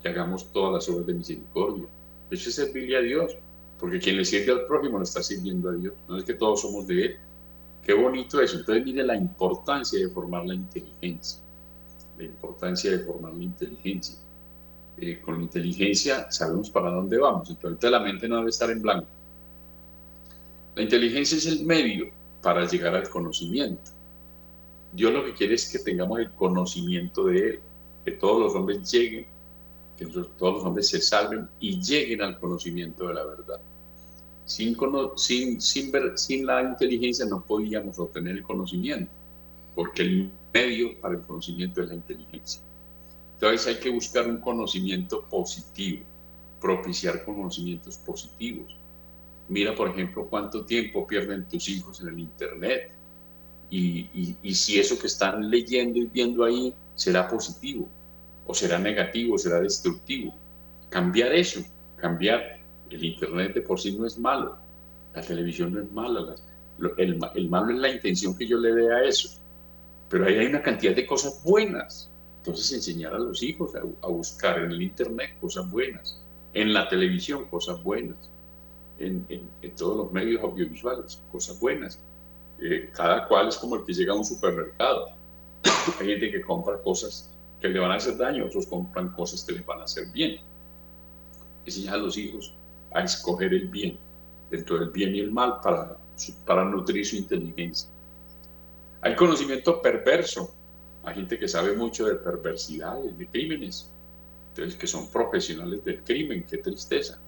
que 0.03 0.09
hagamos 0.09 0.53
todas 0.53 0.75
las 0.75 0.89
obras 0.89 1.07
de 1.07 1.15
misericordia. 1.15 1.85
Eso 2.31 2.49
es 2.49 2.55
servirle 2.55 2.97
a 2.97 3.01
Dios. 3.01 3.37
Porque 3.79 3.99
quien 3.99 4.17
le 4.17 4.25
sirve 4.25 4.53
al 4.53 4.67
prójimo 4.67 4.99
le 4.99 5.05
está 5.05 5.23
sirviendo 5.23 5.69
a 5.71 5.73
Dios. 5.73 5.95
No 6.09 6.17
es 6.17 6.25
que 6.25 6.35
todos 6.35 6.61
somos 6.61 6.87
de 6.87 7.05
Él. 7.07 7.17
Qué 7.85 7.95
bonito 7.95 8.41
eso. 8.41 8.59
Entonces 8.59 8.85
mire 8.85 9.03
la 9.03 9.17
importancia 9.17 9.99
de 9.99 10.09
formar 10.09 10.47
la 10.47 10.55
inteligencia. 10.55 11.43
La 12.17 12.25
importancia 12.25 12.91
de 12.91 13.01
formar 13.01 13.35
la 13.35 13.43
inteligencia. 13.43 14.17
Eh, 14.99 15.21
con 15.21 15.39
la 15.39 15.43
inteligencia 15.43 16.31
sabemos 16.31 16.71
para 16.71 16.91
dónde 16.91 17.19
vamos. 17.19 17.51
Entonces 17.51 17.91
la 17.91 17.99
mente 17.99 18.29
no 18.29 18.37
debe 18.37 18.51
estar 18.51 18.71
en 18.71 18.83
blanco. 18.83 19.09
La 20.77 20.83
inteligencia 20.83 21.37
es 21.37 21.47
el 21.47 21.65
medio 21.67 22.07
para 22.41 22.67
llegar 22.67 22.95
al 22.95 23.09
conocimiento. 23.09 23.91
Dios 24.93 25.13
lo 25.13 25.25
que 25.25 25.35
quiere 25.35 25.55
es 25.55 25.71
que 25.71 25.79
tengamos 25.79 26.21
el 26.21 26.31
conocimiento 26.33 27.25
de 27.25 27.39
Él, 27.39 27.61
que 28.05 28.13
todos 28.13 28.41
los 28.41 28.55
hombres 28.55 28.91
lleguen, 28.91 29.27
que 30.05 30.29
todos 30.39 30.55
los 30.55 30.65
hombres 30.65 30.89
se 30.89 31.01
salven 31.01 31.49
y 31.61 31.81
lleguen 31.81 32.23
al 32.23 32.39
conocimiento 32.39 33.09
de 33.09 33.15
la 33.15 33.25
verdad. 33.25 33.61
Sin, 34.45 34.77
sin, 35.17 35.61
sin, 35.61 35.91
ver, 35.91 36.19
sin 36.19 36.47
la 36.47 36.63
inteligencia 36.63 37.25
no 37.25 37.45
podíamos 37.45 37.99
obtener 37.99 38.37
el 38.37 38.43
conocimiento, 38.43 39.13
porque 39.75 40.03
el 40.03 40.31
medio 40.53 41.01
para 41.01 41.15
el 41.15 41.23
conocimiento 41.23 41.83
es 41.83 41.89
la 41.89 41.95
inteligencia. 41.95 42.63
Entonces 43.35 43.67
hay 43.67 43.81
que 43.81 43.91
buscar 43.91 44.27
un 44.27 44.39
conocimiento 44.39 45.23
positivo, 45.29 46.05
propiciar 46.61 47.25
conocimientos 47.25 47.97
positivos. 47.99 48.77
Mira, 49.49 49.75
por 49.75 49.89
ejemplo, 49.89 50.27
cuánto 50.29 50.65
tiempo 50.65 51.07
pierden 51.07 51.49
tus 51.49 51.69
hijos 51.69 52.01
en 52.01 52.09
el 52.09 52.19
Internet 52.19 52.93
y, 53.71 54.01
y, 54.13 54.37
y 54.43 54.55
si 54.55 54.79
eso 54.79 54.99
que 54.99 55.07
están 55.07 55.51
leyendo 55.51 55.99
y 55.99 56.07
viendo 56.07 56.45
ahí 56.45 56.75
será 56.95 57.29
positivo 57.29 57.89
o 58.47 58.55
será 58.55 58.79
negativo, 58.79 59.35
o 59.35 59.39
será 59.39 59.61
destructivo. 59.61 60.35
Cambiar 60.89 61.33
eso, 61.33 61.61
cambiar 61.97 62.61
el 62.91 63.05
Internet 63.05 63.55
de 63.55 63.63
por 63.63 63.81
sí 63.81 63.97
no 63.97 64.07
es 64.07 64.19
malo, 64.19 64.57
la 65.15 65.23
televisión 65.23 65.73
no 65.73 65.81
es 65.81 65.91
mala, 65.93 66.35
el, 66.97 67.19
el, 67.35 67.49
malo 67.49 67.73
es 67.73 67.79
la 67.79 67.91
intención 67.91 68.37
que 68.37 68.47
yo 68.47 68.59
le 68.59 68.73
dé 68.75 68.93
a 68.93 69.05
eso. 69.05 69.39
Pero 70.09 70.27
ahí 70.27 70.37
hay 70.37 70.47
una 70.47 70.63
cantidad 70.63 70.95
de 70.95 71.07
cosas 71.07 71.43
buenas. 71.45 72.11
Entonces 72.39 72.73
enseñar 72.73 73.15
a 73.15 73.19
los 73.19 73.43
hijos 73.43 73.73
a, 73.77 74.07
buscar 74.09 74.59
en 74.59 74.73
el 74.73 74.83
Internet 74.83 75.37
cosas 75.41 75.71
buenas, 75.71 76.21
en 76.55 76.73
la 76.73 76.89
televisión 76.89 77.47
cosas 77.49 77.83
buenas, 77.83 78.19
en, 78.99 79.25
en, 79.29 79.77
todos 79.77 79.97
los 79.97 80.13
medios 80.13 80.43
audiovisuales 80.43 81.23
cosas 81.31 81.59
buenas. 81.61 82.01
Eh, 82.61 82.91
cada 82.95 83.27
cual 83.29 83.49
es 83.49 83.57
como 83.57 83.77
el 83.77 83.85
que 83.85 83.93
llega 83.93 84.13
a 84.13 84.17
un 84.17 84.25
supermercado. 84.25 85.09
hay 86.01 86.07
gente 86.07 86.31
que 86.31 86.43
compra 86.43 86.79
cosas 86.79 87.31
que 87.63 87.69
le 87.69 87.79
van 87.79 87.93
a 87.93 87.95
hacer 87.95 88.17
daño, 88.19 88.45
otros 88.45 88.67
compran 88.67 89.13
cosas 89.13 89.45
que 89.45 89.53
les 89.53 89.65
van 89.65 89.81
a 89.81 89.85
hacer 89.85 90.09
bien. 90.13 90.41
Enseñar 91.65 91.95
a 91.95 91.99
los 91.99 92.19
hijos 92.19 92.53
a 92.93 93.05
escoger 93.05 93.55
el 93.55 93.69
bien, 93.69 93.97
dentro 94.51 94.79
del 94.81 94.91
bien 94.91 95.15
y 95.15 95.21
el 95.21 95.31
mal, 95.31 95.61
para, 95.63 95.97
para 96.45 96.65
nutrir 96.65 97.07
su 97.07 97.17
inteligencia. 97.17 97.89
Hay 99.01 99.15
conocimiento 99.15 99.81
perverso. 99.81 100.53
Hay 101.05 101.15
gente 101.15 101.39
que 101.39 101.49
sabe 101.49 101.75
mucho 101.77 102.07
de 102.07 102.17
perversidades, 102.17 103.17
de 103.17 103.27
crímenes, 103.27 103.91
entonces 104.51 104.79
que 104.79 104.87
son 104.87 105.09
profesionales 105.09 105.85
del 105.85 106.03
crimen, 106.03 106.45
qué 106.49 106.59
tristeza. 106.59 107.19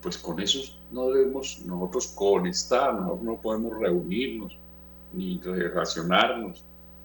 Pues 0.00 0.16
con 0.18 0.40
esos 0.40 0.78
no 0.90 1.10
debemos 1.10 1.60
nosotros 1.64 2.08
conectar, 2.08 2.94
no, 2.94 3.18
no 3.22 3.40
podemos 3.40 3.78
reunirnos, 3.78 4.58
ni 5.12 5.38
relacionarnos, 5.40 6.64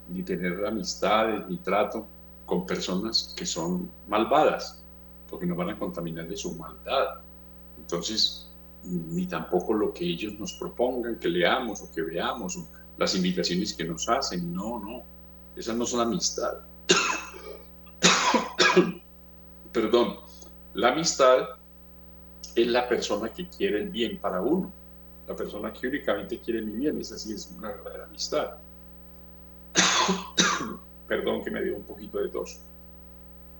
ni 0.10 0.23
tener 0.23 0.65
amistades, 0.65 1.45
ni 1.49 1.58
trato 1.58 2.08
con 2.47 2.65
personas 2.65 3.36
que 3.38 3.45
son 3.45 3.91
malvadas, 4.07 4.81
porque 5.29 5.45
nos 5.45 5.57
van 5.57 5.69
a 5.69 5.77
contaminar 5.77 6.27
de 6.27 6.38
su 6.38 6.55
maldad. 6.55 7.21
Entonces, 7.77 8.49
ni 8.83 9.27
tampoco 9.27 9.73
lo 9.73 9.93
que 9.93 10.05
ellos 10.05 10.33
nos 10.39 10.53
propongan, 10.53 11.19
que 11.19 11.27
leamos 11.27 11.81
o 11.81 11.91
que 11.91 12.01
veamos, 12.01 12.55
o 12.55 12.65
las 12.97 13.13
invitaciones 13.15 13.73
que 13.73 13.83
nos 13.83 14.07
hacen, 14.07 14.53
no, 14.53 14.79
no, 14.79 15.03
esas 15.57 15.75
no 15.75 15.86
son 15.86 15.99
amistad. 15.99 16.53
Perdón, 19.73 20.15
la 20.73 20.93
amistad 20.93 21.49
es 22.55 22.67
la 22.67 22.88
persona 22.88 23.29
que 23.29 23.49
quiere 23.49 23.79
el 23.79 23.89
bien 23.89 24.19
para 24.19 24.41
uno, 24.41 24.71
la 25.27 25.36
persona 25.36 25.73
que 25.73 25.89
únicamente 25.89 26.39
quiere 26.39 26.62
mi 26.62 26.71
bien, 26.71 27.01
esa 27.01 27.17
sí 27.17 27.33
es 27.33 27.53
una 27.57 27.73
verdadera 27.73 28.05
amistad. 28.05 28.51
Perdón 31.08 31.43
que 31.43 31.52
me 31.52 31.62
dio 31.63 31.76
un 31.76 31.84
poquito 31.84 32.20
de 32.20 32.30
tos. 32.30 32.60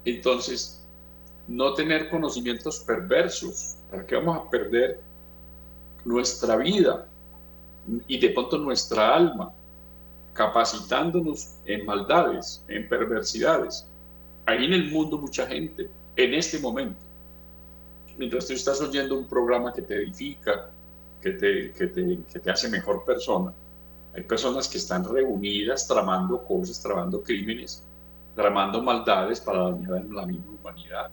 Entonces, 0.06 0.86
no 1.48 1.74
tener 1.74 2.10
conocimientos 2.10 2.80
perversos. 2.80 3.78
¿Para 3.90 4.06
qué 4.06 4.16
vamos 4.16 4.38
a 4.38 4.50
perder 4.50 5.00
nuestra 6.06 6.58
vida 6.58 7.08
y 8.08 8.20
de 8.20 8.30
pronto 8.30 8.58
nuestra 8.58 9.16
alma 9.16 9.52
capacitándonos 10.34 11.56
en 11.66 11.86
maldades, 11.86 12.64
en 12.68 12.88
perversidades? 12.88 13.88
Hay 14.46 14.66
en 14.66 14.74
el 14.74 14.92
mundo 14.92 15.18
mucha 15.18 15.48
gente, 15.48 15.90
en 16.16 16.34
este 16.34 16.60
momento. 16.60 17.00
Mientras 18.18 18.48
tú 18.48 18.54
estás 18.54 18.82
oyendo 18.82 19.18
un 19.18 19.28
programa 19.28 19.74
que 19.74 19.82
te 19.82 19.96
edifica, 19.96 20.70
que 21.22 21.32
te, 21.32 21.72
que 21.72 21.88
te, 21.88 22.20
que 22.32 22.40
te 22.40 22.50
hace 22.50 22.70
mejor 22.70 23.06
persona, 23.06 23.54
hay 24.18 24.24
personas 24.24 24.68
que 24.68 24.80
están 24.80 25.04
reunidas 25.04 25.88
tramando 25.88 26.44
cosas, 26.44 26.82
tramando 26.82 27.22
crímenes, 27.22 27.84
tramando 28.36 28.82
maldades 28.82 29.40
para 29.40 29.70
dañar 29.70 29.94
a 29.94 30.00
la 30.12 30.26
misma 30.26 30.54
humanidad, 30.60 31.12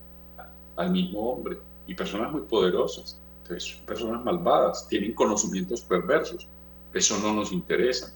al 0.74 0.90
mismo 0.90 1.32
hombre. 1.32 1.58
Y 1.86 1.94
personas 1.94 2.32
muy 2.32 2.40
poderosas. 2.40 3.20
Entonces, 3.42 3.78
personas 3.84 4.24
malvadas, 4.24 4.88
tienen 4.88 5.12
conocimientos 5.12 5.82
perversos. 5.82 6.48
Eso 6.94 7.18
no 7.18 7.34
nos 7.34 7.52
interesa. 7.52 8.10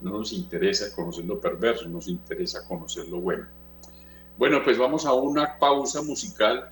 no 0.00 0.12
nos 0.12 0.32
interesa 0.32 0.96
conocer 0.96 1.26
lo 1.26 1.38
perverso, 1.38 1.86
nos 1.90 2.08
interesa 2.08 2.66
conocer 2.66 3.06
lo 3.08 3.20
bueno. 3.20 3.46
Bueno, 4.38 4.64
pues 4.64 4.78
vamos 4.78 5.04
a 5.04 5.12
una 5.12 5.58
pausa 5.58 6.00
musical 6.00 6.70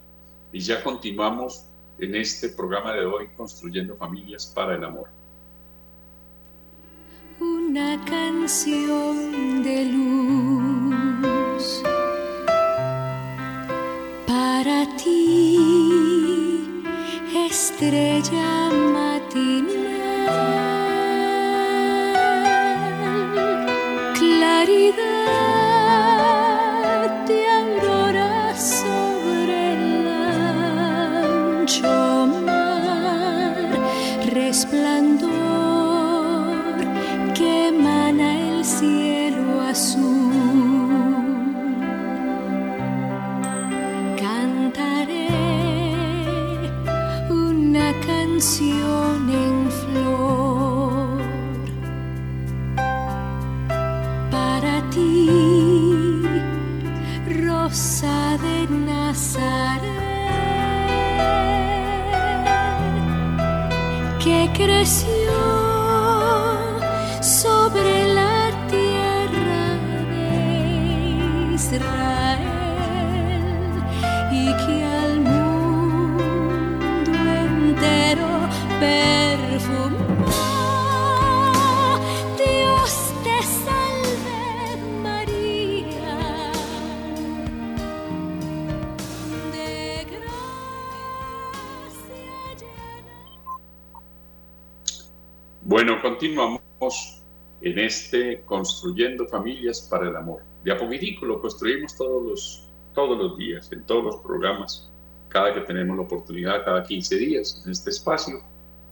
y 0.51 0.61
ya 0.61 0.83
continuamos 0.83 1.67
en 1.99 2.15
este 2.15 2.49
programa 2.49 2.95
de 2.95 3.05
hoy, 3.05 3.29
Construyendo 3.37 3.97
Familias 3.97 4.47
para 4.47 4.77
el 4.77 4.83
Amor. 4.83 5.20
Una 7.73 8.05
canción 8.05 9.63
de 9.63 9.85
luz 9.95 11.81
para 14.27 14.89
ti, 14.97 16.67
estrella 17.33 18.71
matinal. 18.93 19.90
Continuamos 96.03 97.23
en 97.63 97.79
este 97.79 98.43
Construyendo 98.43 99.27
Familias 99.27 99.81
para 99.91 100.09
el 100.09 100.17
Amor. 100.17 100.43
De 100.63 100.73
a 100.73 100.77
poquitico 100.77 101.25
lo 101.25 101.41
construimos 101.41 101.97
todos 101.97 102.23
los, 102.23 102.69
todos 102.95 103.17
los 103.17 103.39
días, 103.39 103.73
en 103.73 103.85
todos 103.85 104.05
los 104.05 104.17
programas, 104.17 104.91
cada 105.29 105.55
que 105.55 105.61
tenemos 105.61 105.97
la 105.97 106.03
oportunidad, 106.03 106.65
cada 106.65 106.83
15 106.83 107.17
días, 107.17 107.63
en 107.65 107.73
este 107.73 107.91
espacio, 107.91 108.43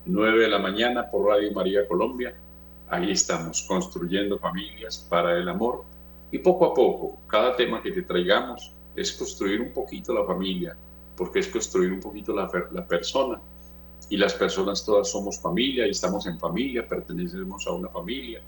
9 0.06 0.38
de 0.40 0.48
la 0.48 0.58
mañana 0.58 1.10
por 1.10 1.26
Radio 1.26 1.52
María 1.52 1.86
Colombia. 1.86 2.34
Ahí 2.88 3.10
estamos, 3.10 3.62
construyendo 3.68 4.38
familias 4.38 5.06
para 5.10 5.36
el 5.36 5.48
amor. 5.48 5.84
Y 6.32 6.38
poco 6.38 6.64
a 6.66 6.74
poco, 6.74 7.18
cada 7.26 7.54
tema 7.54 7.82
que 7.82 7.92
te 7.92 8.02
traigamos 8.02 8.72
es 8.96 9.12
construir 9.12 9.60
un 9.60 9.74
poquito 9.74 10.14
la 10.14 10.24
familia, 10.24 10.74
porque 11.16 11.40
es 11.40 11.48
construir 11.48 11.92
un 11.92 12.00
poquito 12.00 12.34
la, 12.34 12.50
la 12.72 12.86
persona 12.86 13.38
y 14.10 14.16
las 14.16 14.34
personas 14.34 14.84
todas 14.84 15.10
somos 15.10 15.38
familia 15.38 15.86
y 15.86 15.90
estamos 15.90 16.26
en 16.26 16.38
familia, 16.38 16.86
pertenecemos 16.86 17.66
a 17.66 17.72
una 17.72 17.88
familia 17.88 18.40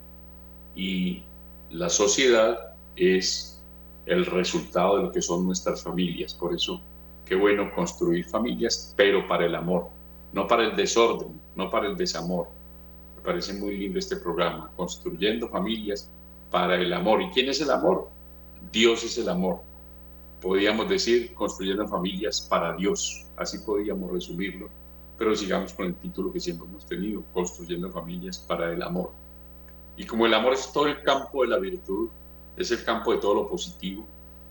y 0.75 1.21
la 1.69 1.89
sociedad 1.89 2.73
es 2.95 3.61
el 4.05 4.25
resultado 4.25 4.97
de 4.97 5.03
lo 5.03 5.11
que 5.11 5.21
son 5.21 5.45
nuestras 5.45 5.83
familias. 5.83 6.33
Por 6.33 6.53
eso, 6.53 6.81
qué 7.25 7.35
bueno 7.35 7.71
construir 7.75 8.25
familias, 8.25 8.93
pero 8.97 9.27
para 9.27 9.45
el 9.45 9.55
amor, 9.55 9.87
no 10.33 10.47
para 10.47 10.63
el 10.63 10.75
desorden, 10.75 11.39
no 11.55 11.69
para 11.69 11.87
el 11.87 11.95
desamor. 11.95 12.47
Me 13.17 13.21
parece 13.21 13.53
muy 13.53 13.77
lindo 13.77 13.99
este 13.99 14.15
programa, 14.15 14.71
construyendo 14.75 15.47
familias 15.47 16.09
para 16.49 16.75
el 16.75 16.91
amor. 16.91 17.21
¿Y 17.21 17.29
quién 17.29 17.49
es 17.49 17.61
el 17.61 17.69
amor? 17.69 18.09
Dios 18.71 19.03
es 19.03 19.17
el 19.19 19.29
amor. 19.29 19.61
Podríamos 20.41 20.89
decir 20.89 21.33
construyendo 21.35 21.87
familias 21.87 22.41
para 22.41 22.75
Dios, 22.75 23.27
así 23.37 23.59
podríamos 23.59 24.11
resumirlo 24.11 24.80
pero 25.21 25.35
sigamos 25.35 25.71
con 25.73 25.85
el 25.85 25.93
título 25.97 26.33
que 26.33 26.39
siempre 26.39 26.67
hemos 26.67 26.83
tenido, 26.83 27.23
Construyendo 27.31 27.91
Familias 27.91 28.39
para 28.39 28.73
el 28.73 28.81
Amor. 28.81 29.11
Y 29.95 30.03
como 30.03 30.25
el 30.25 30.33
amor 30.33 30.53
es 30.53 30.73
todo 30.73 30.87
el 30.87 31.03
campo 31.03 31.43
de 31.43 31.49
la 31.49 31.59
virtud, 31.59 32.09
es 32.57 32.71
el 32.71 32.83
campo 32.83 33.11
de 33.11 33.19
todo 33.19 33.35
lo 33.35 33.47
positivo, 33.47 34.03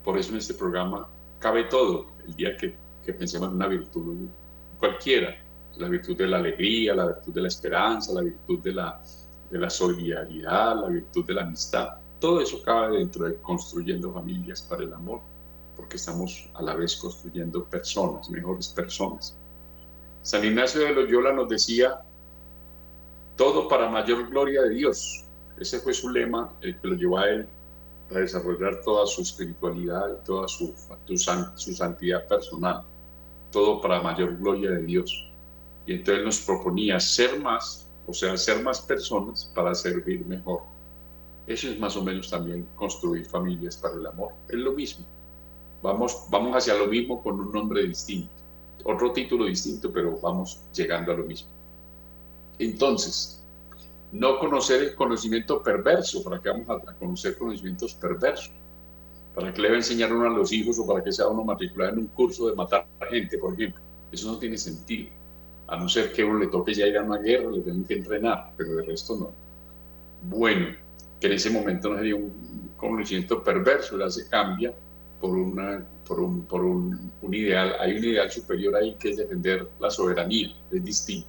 por 0.05 0.17
eso 0.17 0.31
en 0.31 0.39
este 0.39 0.55
programa 0.55 1.09
cabe 1.41 1.65
todo. 1.65 2.07
El 2.25 2.37
día 2.37 2.57
que, 2.57 2.77
que 3.05 3.13
pensemos 3.13 3.49
en 3.49 3.57
una 3.57 3.67
virtud 3.67 4.29
cualquiera, 4.79 5.35
la 5.77 5.89
virtud 5.89 6.17
de 6.17 6.29
la 6.29 6.37
alegría, 6.37 6.95
la 6.95 7.07
virtud 7.07 7.35
de 7.35 7.41
la 7.41 7.49
esperanza, 7.49 8.13
la 8.13 8.23
virtud 8.23 8.61
de 8.61 8.73
la, 8.73 9.03
de 9.51 9.59
la 9.59 9.71
solidaridad, 9.71 10.83
la 10.83 10.87
virtud 10.87 11.25
de 11.25 11.35
la 11.35 11.43
amistad, 11.43 11.97
todo 12.21 12.41
eso 12.41 12.63
cabe 12.63 12.99
dentro 12.99 13.25
de 13.25 13.35
construyendo 13.43 14.13
familias 14.13 14.63
para 14.63 14.85
el 14.85 14.93
amor, 14.93 15.21
porque 15.75 15.97
estamos 15.97 16.49
a 16.55 16.63
la 16.63 16.77
vez 16.77 16.95
construyendo 16.95 17.65
personas, 17.65 18.31
mejores 18.31 18.69
personas. 18.69 19.37
San 20.23 20.45
Ignacio 20.45 20.83
de 20.83 20.93
Loyola 20.93 21.33
nos 21.33 21.49
decía, 21.49 22.03
todo 23.37 23.69
para 23.69 23.89
mayor 23.89 24.29
gloria 24.29 24.63
de 24.63 24.71
Dios. 24.71 25.25
Ese 25.59 25.81
fue 25.81 25.95
su 25.95 26.11
lema, 26.11 26.53
el 26.61 26.79
que 26.79 26.89
lo 26.89 26.95
llevó 26.95 27.19
a 27.19 27.29
él 27.29 27.49
a 28.11 28.19
desarrollar 28.19 28.83
toda 28.83 29.07
su 29.07 29.23
espiritualidad 29.23 30.11
y 30.11 30.27
toda 30.27 30.47
su, 30.47 30.75
su 31.55 31.75
santidad 31.75 32.27
personal. 32.27 32.83
Todo 33.51 33.81
para 33.81 34.03
mayor 34.03 34.37
gloria 34.37 34.73
de 34.73 34.83
Dios. 34.83 35.27
Y 35.87 35.95
entonces 35.95 36.25
nos 36.25 36.41
proponía 36.41 37.01
ser 37.01 37.41
más, 37.41 37.89
o 38.07 38.13
sea, 38.13 38.37
ser 38.37 38.63
más 38.63 38.81
personas 38.81 39.51
para 39.55 39.75
servir 39.75 40.25
mejor. 40.27 40.61
Eso 41.47 41.69
es 41.69 41.79
más 41.79 41.97
o 41.97 42.03
menos 42.03 42.29
también 42.29 42.67
construir 42.77 43.25
familias 43.25 43.77
para 43.77 43.95
el 43.95 44.07
amor. 44.07 44.33
Es 44.49 44.59
lo 44.59 44.73
mismo. 44.73 45.07
Vamos, 45.83 46.27
vamos 46.29 46.55
hacia 46.55 46.75
lo 46.75 46.89
mismo 46.89 47.23
con 47.23 47.41
un 47.41 47.51
nombre 47.51 47.83
distinto 47.85 48.40
otro 48.85 49.13
título 49.13 49.47
distinto, 49.47 49.93
pero 49.93 50.19
vamos 50.21 50.61
llegando 50.75 51.13
a 51.13 51.17
lo 51.17 51.25
mismo. 51.25 51.49
Entonces, 52.59 53.43
no 54.13 54.39
conocer 54.39 54.83
el 54.83 54.95
conocimiento 54.95 55.63
perverso, 55.63 56.23
¿para 56.23 56.41
qué 56.41 56.51
vamos 56.51 56.69
a, 56.69 56.95
conocer 56.95 57.39
conocimientos 57.39 57.95
perversos? 57.95 58.53
¿Para 59.35 59.53
qué 59.53 59.63
le 59.63 59.69
va 59.69 59.75
a 59.75 59.79
enseñar 59.79 60.13
uno 60.13 60.27
a 60.27 60.31
los 60.31 60.53
hijos 60.53 60.79
o 60.79 60.87
para 60.87 61.03
que 61.03 61.13
sea 61.13 61.29
uno 61.29 61.45
matriculado 61.45 61.93
en 61.93 61.99
un 62.01 62.07
curso 62.09 62.49
de 62.49 62.57
matar 62.57 62.87
a 63.01 63.07
gente, 63.07 63.39
por 63.39 63.55
ejemplo? 63.55 63.81
Eso 64.11 64.33
no 64.33 64.39
tiene 64.39 64.59
sentido. 64.59 65.11
A 65.69 65.77
no 65.77 65.89
ser 65.89 66.13
que 66.13 66.25
uno 66.25 66.41
le 66.41 66.49
toque 66.49 66.75
ya 66.75 66.87
ir 66.87 66.99
a 66.99 67.05
una 67.05 67.19
guerra, 67.19 67.51
le 67.51 67.61
tengan 67.61 67.85
que 67.85 67.95
entrenar, 67.95 68.53
pero 68.57 68.75
de 68.75 68.83
resto 68.83 69.17
no. 69.17 69.33
Bueno, 70.29 70.77
que 71.21 71.29
en 71.29 71.33
ese 71.35 71.51
momento 71.51 71.91
no 71.91 71.97
sería 71.97 72.17
un 72.17 72.73
conocimiento 72.77 73.43
perverso, 73.45 73.97
ya 73.97 74.11
se 74.11 74.29
cambia 74.29 74.75
por 75.21 75.37
una 75.37 75.87
por, 76.07 76.19
un, 76.19 76.43
por 76.43 76.65
un, 76.65 77.13
un, 77.23 77.35
ideal, 77.35 77.77
hay 77.79 77.97
un 77.97 78.05
ideal 78.05 78.31
superior 78.31 78.75
ahí 78.75 78.97
que 78.97 79.11
es 79.11 79.17
defender 79.17 79.69
la 79.79 79.91
soberanía, 79.91 80.49
es 80.73 80.85
distinto. 80.85 81.29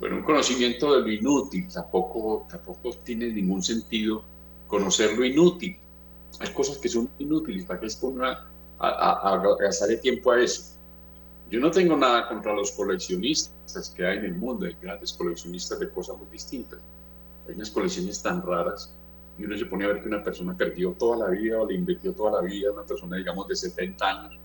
Bueno, 0.00 0.16
un 0.16 0.22
conocimiento 0.24 0.94
de 0.94 1.00
lo 1.02 1.12
inútil 1.12 1.68
tampoco, 1.72 2.46
tampoco 2.50 2.90
tiene 3.04 3.28
ningún 3.28 3.62
sentido 3.62 4.24
conocer 4.66 5.16
lo 5.16 5.24
inútil. 5.24 5.76
Hay 6.40 6.52
cosas 6.52 6.78
que 6.78 6.88
son 6.88 7.08
inútiles, 7.18 7.64
¿para 7.64 7.78
qué 7.78 7.86
es 7.86 8.00
a, 8.20 8.46
a, 8.80 9.32
a, 9.32 9.56
gastar 9.60 9.90
el 9.90 10.00
tiempo 10.00 10.32
a 10.32 10.40
eso? 10.40 10.76
Yo 11.50 11.60
no 11.60 11.70
tengo 11.70 11.96
nada 11.96 12.28
contra 12.28 12.52
los 12.52 12.72
coleccionistas 12.72 13.90
que 13.96 14.04
hay 14.04 14.18
en 14.18 14.24
el 14.24 14.34
mundo, 14.34 14.66
hay 14.66 14.76
grandes 14.82 15.12
coleccionistas 15.12 15.78
de 15.78 15.88
cosas 15.90 16.18
muy 16.18 16.26
distintas. 16.30 16.80
Hay 17.48 17.54
unas 17.54 17.70
colecciones 17.70 18.20
tan 18.22 18.42
raras 18.42 18.92
y 19.38 19.44
uno 19.44 19.56
se 19.56 19.66
pone 19.66 19.84
a 19.84 19.88
ver 19.88 20.02
que 20.02 20.08
una 20.08 20.22
persona 20.22 20.56
perdió 20.56 20.92
toda 20.92 21.16
la 21.16 21.28
vida 21.28 21.60
o 21.60 21.66
le 21.66 21.74
invirtió 21.74 22.12
toda 22.12 22.40
la 22.40 22.46
vida, 22.46 22.72
una 22.72 22.82
persona 22.82 23.16
digamos 23.16 23.46
de 23.46 23.54
70 23.54 24.04
años, 24.04 24.40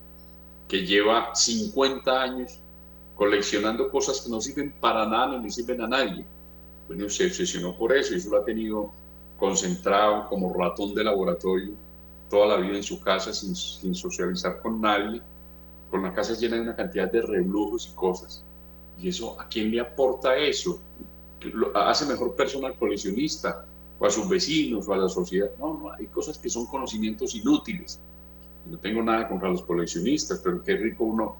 que 0.68 0.86
lleva 0.86 1.34
50 1.34 2.22
años 2.22 2.60
coleccionando 3.16 3.90
cosas 3.90 4.20
que 4.20 4.30
no 4.30 4.40
sirven 4.40 4.72
para 4.80 5.06
nada 5.06 5.38
ni 5.38 5.50
sirven 5.50 5.82
a 5.82 5.88
nadie. 5.88 6.24
Bueno, 6.86 7.08
se 7.08 7.26
obsesionó 7.26 7.76
por 7.76 7.96
eso 7.96 8.14
y 8.14 8.18
eso 8.18 8.30
lo 8.30 8.38
ha 8.38 8.44
tenido 8.44 8.92
concentrado 9.38 10.28
como 10.28 10.54
ratón 10.54 10.94
de 10.94 11.02
laboratorio 11.02 11.72
toda 12.30 12.46
la 12.46 12.56
vida 12.56 12.76
en 12.76 12.82
su 12.82 13.00
casa 13.00 13.32
sin, 13.32 13.54
sin 13.54 13.94
socializar 13.94 14.60
con 14.60 14.80
nadie, 14.80 15.20
con 15.90 16.02
la 16.02 16.12
casa 16.12 16.34
llena 16.34 16.56
de 16.56 16.62
una 16.62 16.76
cantidad 16.76 17.10
de 17.10 17.22
reblujos 17.22 17.90
y 17.92 17.96
cosas. 17.96 18.44
Y 18.98 19.08
eso, 19.08 19.40
¿a 19.40 19.48
quién 19.48 19.70
le 19.70 19.80
aporta 19.80 20.36
eso? 20.36 20.80
¿Hace 21.74 22.06
mejor 22.06 22.34
persona 22.34 22.72
coleccionista? 22.72 23.66
A 24.06 24.10
sus 24.10 24.28
vecinos 24.28 24.88
o 24.88 24.92
a 24.92 24.98
la 24.98 25.08
sociedad. 25.08 25.50
No, 25.58 25.78
no, 25.78 25.92
hay 25.92 26.06
cosas 26.06 26.38
que 26.38 26.48
son 26.48 26.66
conocimientos 26.66 27.34
inútiles. 27.34 28.00
No 28.66 28.78
tengo 28.78 29.02
nada 29.02 29.28
contra 29.28 29.50
los 29.50 29.62
coleccionistas, 29.62 30.40
pero 30.42 30.62
qué 30.62 30.76
rico 30.76 31.04
uno, 31.04 31.36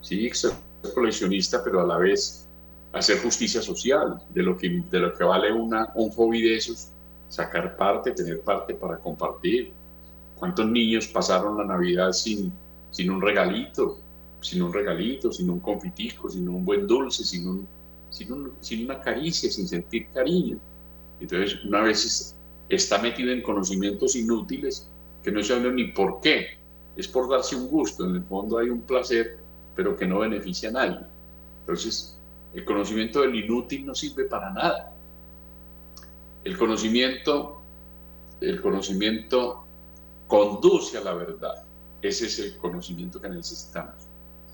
sí, 0.00 0.30
ser 0.32 0.52
coleccionista, 0.94 1.62
pero 1.62 1.80
a 1.80 1.86
la 1.86 1.98
vez 1.98 2.46
hacer 2.92 3.18
justicia 3.22 3.62
social, 3.62 4.22
de 4.32 4.42
lo 4.42 4.56
que, 4.56 4.82
de 4.90 4.98
lo 4.98 5.14
que 5.14 5.24
vale 5.24 5.52
una, 5.52 5.90
un 5.94 6.10
hobby 6.10 6.42
de 6.42 6.56
esos, 6.56 6.88
sacar 7.28 7.76
parte, 7.76 8.12
tener 8.12 8.40
parte 8.40 8.74
para 8.74 8.98
compartir. 8.98 9.72
¿Cuántos 10.36 10.66
niños 10.66 11.06
pasaron 11.06 11.58
la 11.58 11.64
Navidad 11.64 12.12
sin, 12.12 12.52
sin 12.90 13.10
un 13.10 13.20
regalito, 13.20 13.98
sin 14.40 14.62
un 14.62 14.72
regalito, 14.72 15.32
sin 15.32 15.50
un 15.50 15.60
confitico, 15.60 16.30
sin 16.30 16.48
un 16.48 16.64
buen 16.64 16.86
dulce, 16.86 17.24
sin, 17.24 17.46
un, 17.46 17.68
sin, 18.10 18.50
sin 18.60 18.84
una 18.84 19.00
caricia, 19.00 19.50
sin 19.50 19.68
sentir 19.68 20.08
cariño? 20.12 20.58
Entonces, 21.20 21.62
una 21.64 21.82
vez 21.82 22.34
está 22.68 22.98
metido 22.98 23.30
en 23.32 23.42
conocimientos 23.42 24.16
inútiles 24.16 24.88
que 25.22 25.30
no 25.30 25.42
sabe 25.42 25.70
ni 25.72 25.92
por 25.92 26.20
qué. 26.20 26.58
Es 26.96 27.06
por 27.08 27.28
darse 27.28 27.56
un 27.56 27.68
gusto. 27.68 28.04
En 28.04 28.16
el 28.16 28.24
fondo 28.24 28.58
hay 28.58 28.70
un 28.70 28.80
placer, 28.82 29.38
pero 29.76 29.96
que 29.96 30.06
no 30.06 30.20
beneficia 30.20 30.70
a 30.70 30.72
nadie. 30.72 31.00
Entonces, 31.60 32.18
el 32.54 32.64
conocimiento 32.64 33.20
del 33.20 33.34
inútil 33.34 33.86
no 33.86 33.94
sirve 33.94 34.24
para 34.24 34.50
nada. 34.50 34.92
El 36.42 36.56
conocimiento, 36.56 37.60
el 38.40 38.60
conocimiento 38.60 39.64
conduce 40.26 40.96
a 40.96 41.02
la 41.02 41.14
verdad. 41.14 41.64
Ese 42.00 42.26
es 42.26 42.38
el 42.38 42.56
conocimiento 42.56 43.20
que 43.20 43.28
necesitamos. 43.28 43.94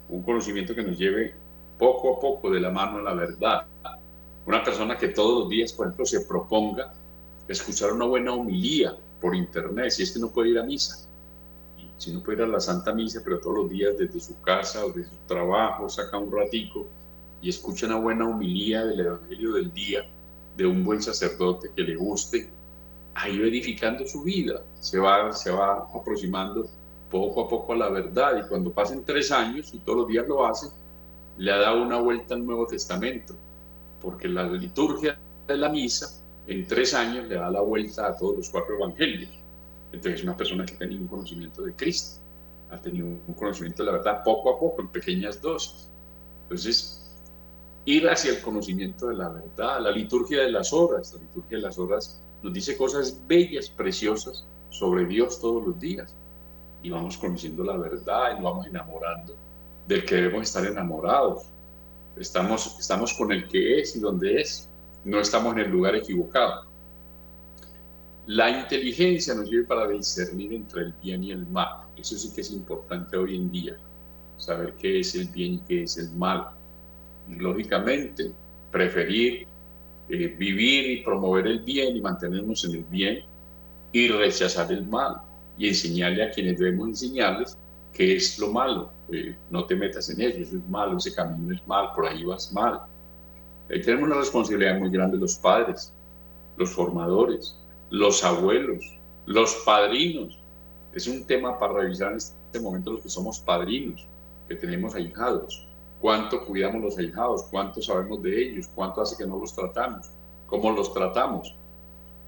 Un 0.08 0.22
conocimiento 0.22 0.74
que 0.74 0.82
nos 0.82 0.98
lleve 0.98 1.34
poco 1.78 2.16
a 2.16 2.20
poco 2.20 2.50
de 2.50 2.60
la 2.60 2.70
mano 2.70 2.98
a 2.98 3.02
la 3.02 3.14
verdad. 3.14 3.66
Una 4.46 4.62
persona 4.62 4.96
que 4.96 5.08
todos 5.08 5.40
los 5.40 5.48
días, 5.50 5.72
por 5.72 5.86
ejemplo, 5.86 6.06
se 6.06 6.20
proponga 6.20 6.94
escuchar 7.48 7.92
una 7.92 8.06
buena 8.06 8.32
homilía 8.32 8.96
por 9.20 9.34
internet, 9.34 9.90
si 9.90 10.04
es 10.04 10.12
que 10.12 10.20
no 10.20 10.30
puede 10.30 10.50
ir 10.50 10.58
a 10.58 10.62
misa, 10.62 11.06
si 11.98 12.12
no 12.12 12.20
puede 12.20 12.38
ir 12.38 12.44
a 12.44 12.48
la 12.48 12.60
Santa 12.60 12.92
Misa, 12.92 13.20
pero 13.24 13.40
todos 13.40 13.56
los 13.56 13.70
días 13.70 13.96
desde 13.98 14.20
su 14.20 14.40
casa 14.42 14.84
o 14.84 14.90
desde 14.90 15.10
su 15.10 15.16
trabajo 15.26 15.88
saca 15.88 16.18
un 16.18 16.30
ratico 16.30 16.86
y 17.40 17.48
escucha 17.48 17.86
una 17.86 17.96
buena 17.96 18.28
homilía 18.28 18.84
del 18.84 19.00
Evangelio 19.00 19.52
del 19.52 19.72
día 19.72 20.06
de 20.56 20.66
un 20.66 20.84
buen 20.84 21.02
sacerdote 21.02 21.70
que 21.74 21.82
le 21.82 21.96
guste, 21.96 22.50
ahí 23.14 23.38
va 23.38 23.46
edificando 23.46 24.06
su 24.06 24.22
vida, 24.22 24.62
se 24.80 24.98
va, 24.98 25.32
se 25.32 25.50
va 25.50 25.88
aproximando 25.94 26.68
poco 27.10 27.42
a 27.44 27.48
poco 27.48 27.72
a 27.72 27.76
la 27.76 27.88
verdad. 27.88 28.42
Y 28.44 28.48
cuando 28.48 28.70
pasen 28.72 29.04
tres 29.04 29.30
años 29.30 29.72
y 29.74 29.78
todos 29.78 29.98
los 30.00 30.08
días 30.08 30.26
lo 30.26 30.46
hace, 30.46 30.68
le 31.38 31.52
ha 31.52 31.58
dado 31.58 31.82
una 31.82 31.98
vuelta 31.98 32.34
al 32.34 32.44
Nuevo 32.44 32.66
Testamento, 32.66 33.34
porque 34.06 34.28
la 34.28 34.44
liturgia 34.44 35.18
de 35.48 35.56
la 35.56 35.68
misa 35.68 36.08
en 36.46 36.64
tres 36.64 36.94
años 36.94 37.26
le 37.26 37.34
da 37.34 37.50
la 37.50 37.60
vuelta 37.60 38.06
a 38.06 38.16
todos 38.16 38.36
los 38.36 38.50
cuatro 38.50 38.76
evangelios. 38.76 39.32
Entonces 39.90 40.20
es 40.20 40.22
una 40.22 40.36
persona 40.36 40.64
que 40.64 40.74
ha 40.74 40.78
tenido 40.78 41.00
un 41.00 41.08
conocimiento 41.08 41.62
de 41.62 41.72
Cristo, 41.72 42.20
ha 42.70 42.80
tenido 42.80 43.04
un 43.04 43.34
conocimiento 43.34 43.82
de 43.82 43.90
la 43.90 43.98
verdad 43.98 44.22
poco 44.22 44.54
a 44.54 44.60
poco, 44.60 44.80
en 44.80 44.88
pequeñas 44.88 45.42
dosis. 45.42 45.88
Entonces, 46.44 47.04
ir 47.84 48.08
hacia 48.08 48.30
el 48.30 48.40
conocimiento 48.42 49.08
de 49.08 49.16
la 49.16 49.28
verdad, 49.28 49.80
la 49.80 49.90
liturgia 49.90 50.42
de 50.42 50.52
las 50.52 50.72
horas, 50.72 51.12
la 51.12 51.22
liturgia 51.22 51.56
de 51.56 51.62
las 51.64 51.76
horas 51.76 52.22
nos 52.44 52.52
dice 52.52 52.76
cosas 52.76 53.20
bellas, 53.26 53.68
preciosas 53.70 54.46
sobre 54.70 55.04
Dios 55.06 55.40
todos 55.40 55.66
los 55.66 55.80
días. 55.80 56.14
Y 56.80 56.90
vamos 56.90 57.18
conociendo 57.18 57.64
la 57.64 57.76
verdad 57.76 58.30
y 58.30 58.34
nos 58.34 58.44
vamos 58.44 58.66
enamorando 58.68 59.34
del 59.88 60.04
que 60.04 60.14
debemos 60.14 60.42
estar 60.42 60.64
enamorados. 60.64 61.46
Estamos, 62.16 62.76
estamos 62.78 63.14
con 63.14 63.32
el 63.32 63.46
que 63.48 63.80
es 63.80 63.96
y 63.96 64.00
donde 64.00 64.40
es. 64.40 64.68
No 65.04 65.20
estamos 65.20 65.52
en 65.54 65.60
el 65.60 65.70
lugar 65.70 65.94
equivocado. 65.94 66.66
La 68.26 68.50
inteligencia 68.50 69.34
nos 69.34 69.48
sirve 69.48 69.64
para 69.64 69.88
discernir 69.88 70.52
entre 70.52 70.82
el 70.82 70.92
bien 71.02 71.22
y 71.22 71.30
el 71.30 71.46
mal. 71.46 71.86
Eso 71.96 72.16
sí 72.16 72.32
que 72.34 72.40
es 72.40 72.50
importante 72.50 73.16
hoy 73.16 73.36
en 73.36 73.50
día. 73.50 73.76
Saber 74.36 74.74
qué 74.74 75.00
es 75.00 75.14
el 75.14 75.28
bien 75.28 75.54
y 75.54 75.58
qué 75.60 75.82
es 75.84 75.96
el 75.96 76.10
mal 76.12 76.48
lógicamente, 77.28 78.30
preferir 78.70 79.46
eh, 80.08 80.28
vivir 80.38 80.90
y 80.90 81.02
promover 81.02 81.46
el 81.46 81.60
bien 81.60 81.96
y 81.96 82.00
mantenernos 82.00 82.64
en 82.64 82.76
el 82.76 82.84
bien 82.84 83.24
y 83.92 84.08
rechazar 84.08 84.70
el 84.70 84.86
mal 84.86 85.16
y 85.58 85.68
enseñarle 85.68 86.22
a 86.22 86.30
quienes 86.30 86.58
debemos 86.58 86.88
enseñarles 86.88 87.58
qué 87.92 88.16
es 88.16 88.38
lo 88.38 88.52
malo. 88.52 88.92
Eh, 89.12 89.36
no 89.50 89.64
te 89.66 89.76
metas 89.76 90.10
en 90.10 90.20
ello, 90.20 90.42
eso 90.42 90.56
es 90.56 90.68
malo, 90.68 90.96
ese 90.96 91.14
camino 91.14 91.54
es 91.54 91.66
mal, 91.66 91.92
por 91.94 92.06
ahí 92.06 92.24
vas 92.24 92.52
mal. 92.52 92.80
tenemos 93.68 94.04
una 94.04 94.16
responsabilidad 94.16 94.78
muy 94.78 94.90
grande 94.90 95.16
los 95.16 95.36
padres, 95.36 95.92
los 96.56 96.70
formadores, 96.70 97.56
los 97.90 98.24
abuelos, 98.24 98.84
los 99.26 99.54
padrinos. 99.64 100.38
Es 100.92 101.06
un 101.06 101.24
tema 101.26 101.58
para 101.58 101.74
revisar 101.74 102.12
en 102.12 102.18
este 102.18 102.60
momento 102.60 102.92
los 102.92 103.02
que 103.02 103.08
somos 103.08 103.38
padrinos, 103.38 104.06
que 104.48 104.56
tenemos 104.56 104.94
ahijados 104.94 105.66
cuánto 106.00 106.44
cuidamos 106.44 106.82
los 106.82 106.98
ahijados, 106.98 107.44
cuánto 107.50 107.80
sabemos 107.82 108.22
de 108.22 108.42
ellos, 108.42 108.68
cuánto 108.74 109.00
hace 109.00 109.16
que 109.16 109.28
no 109.28 109.38
los 109.38 109.54
tratamos, 109.54 110.10
cómo 110.46 110.70
los 110.70 110.92
tratamos, 110.92 111.54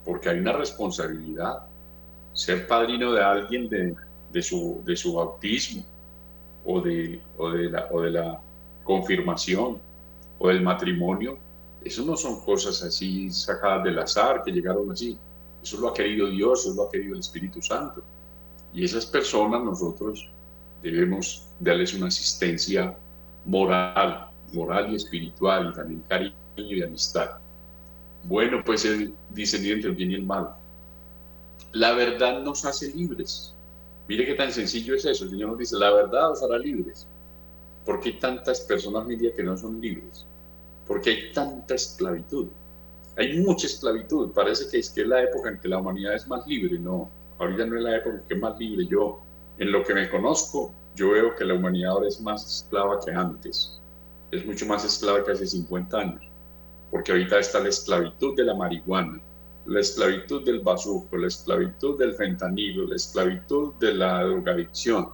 porque 0.04 0.30
hay 0.30 0.38
una 0.38 0.52
responsabilidad. 0.52 1.66
Ser 2.32 2.66
padrino 2.66 3.12
de 3.12 3.22
alguien 3.22 3.68
de, 3.68 4.42
su, 4.42 4.80
de 4.84 4.96
su 4.96 5.14
bautismo 5.14 5.84
o 6.64 6.80
de, 6.80 7.20
o, 7.36 7.50
de 7.50 7.70
la, 7.70 7.88
o 7.90 8.00
de 8.00 8.10
la 8.10 8.40
confirmación 8.84 9.78
o 10.38 10.48
del 10.48 10.62
matrimonio, 10.62 11.38
eso 11.84 12.04
no 12.04 12.16
son 12.16 12.40
cosas 12.40 12.82
así 12.82 13.30
sacadas 13.30 13.84
del 13.84 13.98
azar 13.98 14.42
que 14.44 14.52
llegaron 14.52 14.90
así. 14.90 15.18
Eso 15.62 15.80
lo 15.80 15.88
ha 15.88 15.94
querido 15.94 16.28
Dios, 16.28 16.66
eso 16.66 16.74
lo 16.74 16.84
ha 16.84 16.90
querido 16.90 17.14
el 17.14 17.20
Espíritu 17.20 17.60
Santo. 17.62 18.02
Y 18.72 18.84
esas 18.84 19.06
personas 19.06 19.62
nosotros 19.62 20.28
debemos 20.82 21.46
darles 21.60 21.94
una 21.94 22.08
asistencia 22.08 22.96
moral, 23.44 24.28
moral 24.52 24.92
y 24.92 24.96
espiritual, 24.96 25.70
y 25.70 25.76
también 25.76 26.02
cariño 26.08 26.34
y 26.56 26.82
amistad. 26.82 27.38
Bueno, 28.24 28.62
pues 28.64 28.84
él 28.84 29.14
dice 29.30 29.56
entre 29.56 29.90
el 29.90 29.96
bien 29.96 30.10
y 30.10 30.14
el 30.14 30.24
mal. 30.24 30.50
La 31.72 31.92
verdad 31.92 32.42
nos 32.42 32.64
hace 32.64 32.92
libres. 32.94 33.54
Mire 34.08 34.26
qué 34.26 34.34
tan 34.34 34.50
sencillo 34.50 34.94
es 34.94 35.04
eso. 35.04 35.24
El 35.24 35.30
Señor 35.30 35.50
nos 35.50 35.58
dice, 35.58 35.76
la 35.76 35.92
verdad 35.92 36.32
os 36.32 36.42
hará 36.42 36.58
libres. 36.58 37.06
¿Por 37.84 38.00
qué 38.00 38.12
tantas 38.12 38.62
personas 38.62 39.06
hoy 39.06 39.16
día 39.16 39.34
que 39.34 39.42
no 39.42 39.56
son 39.56 39.80
libres? 39.80 40.26
Porque 40.86 41.10
hay 41.10 41.32
tanta 41.32 41.74
esclavitud. 41.74 42.48
Hay 43.16 43.38
mucha 43.38 43.66
esclavitud. 43.66 44.30
Parece 44.32 44.68
que 44.70 44.78
es 44.78 44.90
que 44.90 45.02
es 45.02 45.06
la 45.06 45.22
época 45.22 45.50
en 45.50 45.60
que 45.60 45.68
la 45.68 45.78
humanidad 45.78 46.14
es 46.14 46.26
más 46.26 46.46
libre. 46.46 46.78
No, 46.78 47.10
ahorita 47.38 47.66
no 47.66 47.76
es 47.76 47.82
la 47.82 47.96
época 47.96 48.16
en 48.16 48.22
que 48.26 48.34
es 48.34 48.40
más 48.40 48.58
libre. 48.58 48.86
Yo, 48.86 49.20
en 49.58 49.72
lo 49.72 49.84
que 49.84 49.94
me 49.94 50.08
conozco, 50.08 50.72
yo 50.98 51.10
veo 51.10 51.34
que 51.36 51.44
la 51.44 51.54
humanidad 51.54 51.92
ahora 51.92 52.08
es 52.08 52.20
más 52.20 52.44
esclava 52.44 52.98
que 53.04 53.12
antes, 53.12 53.80
es 54.32 54.44
mucho 54.44 54.66
más 54.66 54.84
esclava 54.84 55.24
que 55.24 55.30
hace 55.30 55.46
50 55.46 55.96
años, 55.96 56.24
porque 56.90 57.12
ahorita 57.12 57.38
está 57.38 57.60
la 57.60 57.68
esclavitud 57.68 58.34
de 58.36 58.42
la 58.42 58.54
marihuana, 58.54 59.20
la 59.68 59.80
esclavitud 59.80 60.44
del 60.44 60.60
bazuco, 60.60 61.18
la 61.18 61.26
esclavitud 61.26 61.98
del 61.98 62.14
fentanilo, 62.14 62.86
la 62.86 62.96
esclavitud 62.96 63.74
de 63.74 63.92
la 63.92 64.24
drogadicción, 64.24 65.10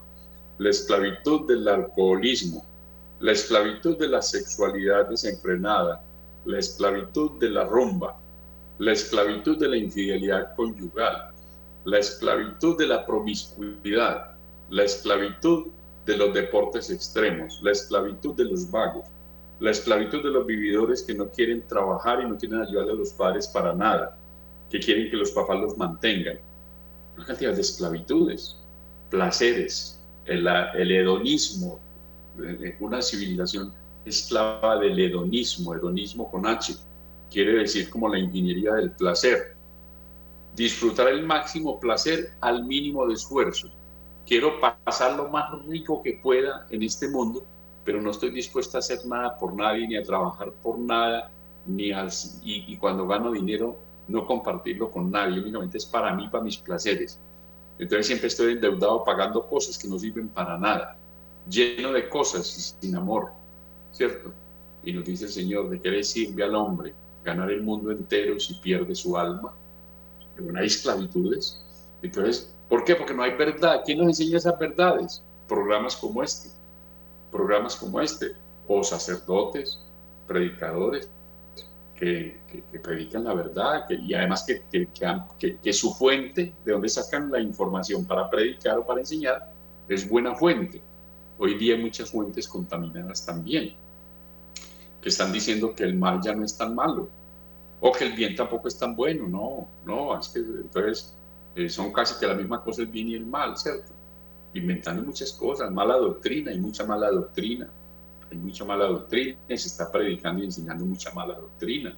la 0.59 0.69
esclavitud 0.69 1.45
del 1.45 1.67
alcoholismo, 1.67 2.65
la 3.19 3.33
esclavitud 3.33 3.97
de 3.97 4.07
la 4.07 4.21
sexualidad 4.21 5.09
desenfrenada, 5.09 6.01
la 6.45 6.59
esclavitud 6.59 7.31
de 7.37 7.49
la 7.49 7.65
rumba, 7.65 8.17
la 8.79 8.93
esclavitud 8.93 9.57
de 9.57 9.67
la 9.67 9.75
infidelidad 9.75 10.55
conyugal, 10.55 11.33
la 11.83 11.99
esclavitud 11.99 12.77
de 12.77 12.87
la 12.87 13.05
promiscuidad, 13.05 14.37
la 14.69 14.83
esclavitud 14.83 15.67
de 16.05 16.15
los 16.15 16.33
deportes 16.33 16.89
extremos, 16.89 17.59
la 17.61 17.71
esclavitud 17.71 18.33
de 18.35 18.45
los 18.45 18.71
vagos, 18.71 19.05
la 19.59 19.71
esclavitud 19.71 20.23
de 20.23 20.29
los 20.29 20.45
vividores 20.45 21.03
que 21.03 21.13
no 21.13 21.29
quieren 21.29 21.67
trabajar 21.67 22.21
y 22.21 22.29
no 22.29 22.37
quieren 22.37 22.61
ayudar 22.61 22.89
a 22.89 22.93
los 22.93 23.11
padres 23.11 23.49
para 23.49 23.73
nada, 23.73 24.17
que 24.69 24.79
quieren 24.79 25.09
que 25.09 25.17
los 25.17 25.31
papás 25.31 25.59
los 25.59 25.77
mantengan. 25.77 26.37
Una 27.15 27.25
cantidad 27.25 27.53
de 27.53 27.61
esclavitudes, 27.61 28.57
placeres, 29.09 29.99
el, 30.25 30.47
el 30.47 30.91
hedonismo, 30.91 31.79
eh, 32.41 32.75
una 32.79 33.01
civilización 33.01 33.73
esclava 34.05 34.77
del 34.79 34.99
hedonismo, 34.99 35.73
hedonismo 35.73 36.29
con 36.29 36.45
H, 36.45 36.75
quiere 37.31 37.53
decir 37.53 37.89
como 37.89 38.09
la 38.09 38.19
ingeniería 38.19 38.73
del 38.73 38.91
placer. 38.91 39.55
Disfrutar 40.55 41.09
el 41.09 41.23
máximo 41.23 41.79
placer 41.79 42.31
al 42.41 42.65
mínimo 42.65 43.07
de 43.07 43.13
esfuerzo 43.13 43.69
quiero 44.25 44.59
pasar 44.59 45.15
lo 45.15 45.29
más 45.29 45.51
rico 45.65 46.01
que 46.03 46.19
pueda 46.21 46.65
en 46.69 46.83
este 46.83 47.07
mundo, 47.07 47.43
pero 47.83 48.01
no 48.01 48.11
estoy 48.11 48.31
dispuesta 48.31 48.77
a 48.77 48.79
hacer 48.79 49.05
nada 49.05 49.37
por 49.37 49.53
nadie, 49.53 49.87
ni 49.87 49.95
a 49.95 50.03
trabajar 50.03 50.51
por 50.63 50.79
nada, 50.79 51.31
ni 51.65 51.91
y, 52.43 52.77
cuando 52.77 53.07
gano 53.07 53.31
dinero 53.31 53.77
no 54.07 54.25
compartirlo 54.25 54.91
con 54.91 55.11
nadie, 55.11 55.39
únicamente 55.39 55.77
es 55.77 55.85
para 55.85 56.13
mí, 56.13 56.27
para 56.27 56.43
mis 56.43 56.57
placeres. 56.57 57.19
Entonces 57.77 58.07
siempre 58.07 58.27
estoy 58.27 58.53
endeudado 58.53 59.03
pagando 59.03 59.45
cosas 59.47 59.77
que 59.77 59.87
no 59.87 59.99
sirven 59.99 60.29
para 60.29 60.57
nada, 60.57 60.97
lleno 61.49 61.91
de 61.91 62.07
cosas 62.07 62.77
sin 62.79 62.95
amor, 62.95 63.31
¿cierto? 63.91 64.31
Y 64.83 64.93
nos 64.93 65.05
dice 65.05 65.25
el 65.25 65.31
Señor, 65.31 65.69
¿de 65.69 65.81
qué 65.81 65.89
le 65.89 66.03
sirve 66.03 66.43
al 66.43 66.55
hombre 66.55 66.93
ganar 67.23 67.51
el 67.51 67.63
mundo 67.63 67.91
entero 67.91 68.39
si 68.39 68.53
pierde 68.55 68.95
su 68.95 69.17
alma? 69.17 69.53
bueno, 70.39 70.59
hay 70.59 70.67
esclavitudes. 70.67 71.61
Entonces, 72.01 72.53
¿por 72.69 72.83
qué? 72.83 72.95
Porque 72.95 73.13
no 73.13 73.23
hay 73.23 73.31
verdad. 73.35 73.81
¿Quién 73.85 73.99
nos 73.99 74.07
enseña 74.07 74.37
esas 74.37 74.59
verdades? 74.59 75.23
Programas 75.47 75.95
como 75.95 76.21
este, 76.21 76.49
programas 77.31 77.75
como 77.75 78.01
este, 78.01 78.33
o 78.67 78.83
sacerdotes, 78.83 79.79
predicadores, 80.27 81.09
que, 81.95 82.37
predican 82.83 83.23
la 83.23 83.33
verdad 83.33 83.89
y 83.89 84.13
además 84.13 84.45
que, 84.45 85.73
su 85.73 85.93
fuente, 85.93 86.53
de 86.63 86.71
donde 86.71 86.89
sacan 86.89 87.31
la 87.31 87.39
información 87.39 88.05
para 88.05 88.29
predicar 88.29 88.77
o 88.77 88.85
para 88.85 88.99
enseñar, 88.99 89.51
es 89.87 90.07
buena 90.07 90.35
fuente. 90.35 90.81
Hoy 91.37 91.57
día 91.57 91.75
hay 91.75 91.81
muchas 91.81 92.11
fuentes 92.11 92.47
contaminadas 92.47 93.25
también, 93.25 93.73
que 95.01 95.09
están 95.09 95.31
diciendo 95.31 95.73
que 95.73 95.83
el 95.83 95.95
mal 95.95 96.21
ya 96.21 96.33
no 96.33 96.43
es 96.43 96.57
tan 96.57 96.75
malo, 96.75 97.09
o 97.81 97.91
que 97.91 98.05
el 98.05 98.13
bien 98.13 98.35
tampoco 98.35 98.67
es 98.67 98.77
tan 98.77 98.95
bueno. 98.95 99.27
No, 99.27 99.67
no, 99.85 100.19
es 100.19 100.29
que 100.29 100.39
entonces 100.39 101.15
eh, 101.55 101.69
son 101.69 101.91
casi 101.91 102.19
que 102.19 102.27
la 102.27 102.33
misma 102.33 102.63
cosa 102.63 102.81
el 102.81 102.87
bien 102.87 103.09
y 103.09 103.15
el 103.15 103.25
mal, 103.25 103.57
¿cierto? 103.57 103.91
Inventando 104.53 105.03
muchas 105.03 105.33
cosas, 105.33 105.71
mala 105.71 105.97
doctrina, 105.97 106.51
hay 106.51 106.59
mucha 106.59 106.85
mala 106.85 107.11
doctrina 107.11 107.69
hay 108.31 108.37
mucha 108.37 108.65
mala 108.65 108.85
doctrina, 108.85 109.37
se 109.47 109.53
está 109.55 109.91
predicando 109.91 110.41
y 110.41 110.45
enseñando 110.45 110.85
mucha 110.85 111.11
mala 111.13 111.35
doctrina. 111.35 111.95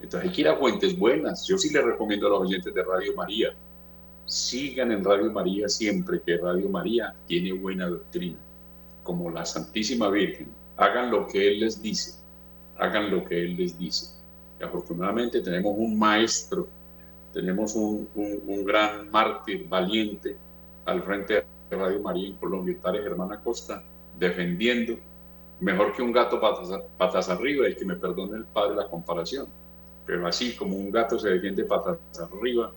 Entonces 0.00 0.28
hay 0.28 0.34
que 0.34 0.40
ir 0.42 0.48
a 0.48 0.56
fuentes 0.56 0.98
buenas. 0.98 1.46
Yo 1.46 1.56
sí 1.56 1.72
les 1.72 1.84
recomiendo 1.84 2.26
a 2.26 2.30
los 2.30 2.42
oyentes 2.42 2.74
de 2.74 2.82
Radio 2.82 3.14
María, 3.14 3.54
sigan 4.26 4.92
en 4.92 5.04
Radio 5.04 5.30
María 5.30 5.68
siempre, 5.68 6.20
que 6.20 6.36
Radio 6.36 6.68
María 6.68 7.14
tiene 7.26 7.52
buena 7.52 7.88
doctrina, 7.88 8.38
como 9.02 9.30
la 9.30 9.44
Santísima 9.44 10.10
Virgen. 10.10 10.48
Hagan 10.76 11.10
lo 11.10 11.26
que 11.26 11.48
Él 11.48 11.60
les 11.60 11.80
dice, 11.80 12.20
hagan 12.78 13.10
lo 13.10 13.24
que 13.24 13.44
Él 13.44 13.56
les 13.56 13.78
dice. 13.78 14.14
Y 14.60 14.64
afortunadamente 14.64 15.40
tenemos 15.40 15.74
un 15.76 15.98
maestro, 15.98 16.68
tenemos 17.32 17.74
un, 17.74 18.08
un, 18.14 18.64
gran 18.64 19.10
mártir 19.10 19.68
valiente 19.68 20.36
al 20.84 21.02
frente 21.02 21.44
de 21.70 21.76
Radio 21.76 22.00
María 22.00 22.28
en 22.28 22.36
Colombia, 22.36 22.74
el 22.74 22.80
padre 22.80 23.02
Germán 23.02 23.32
Acosta, 23.32 23.82
defendiendo 24.18 24.96
mejor 25.60 25.92
que 25.92 26.02
un 26.02 26.12
gato 26.12 26.40
patas, 26.40 27.28
arriba 27.28 27.68
y 27.68 27.76
que 27.76 27.84
me 27.84 27.96
perdone 27.96 28.38
el 28.38 28.44
padre 28.44 28.76
la 28.76 28.88
comparación. 28.88 29.46
Pero 30.06 30.26
así 30.26 30.54
como 30.54 30.76
un 30.76 30.90
gato 30.90 31.18
se 31.18 31.30
defiende 31.30 31.64
patas 31.64 31.98
arriba 32.20 32.72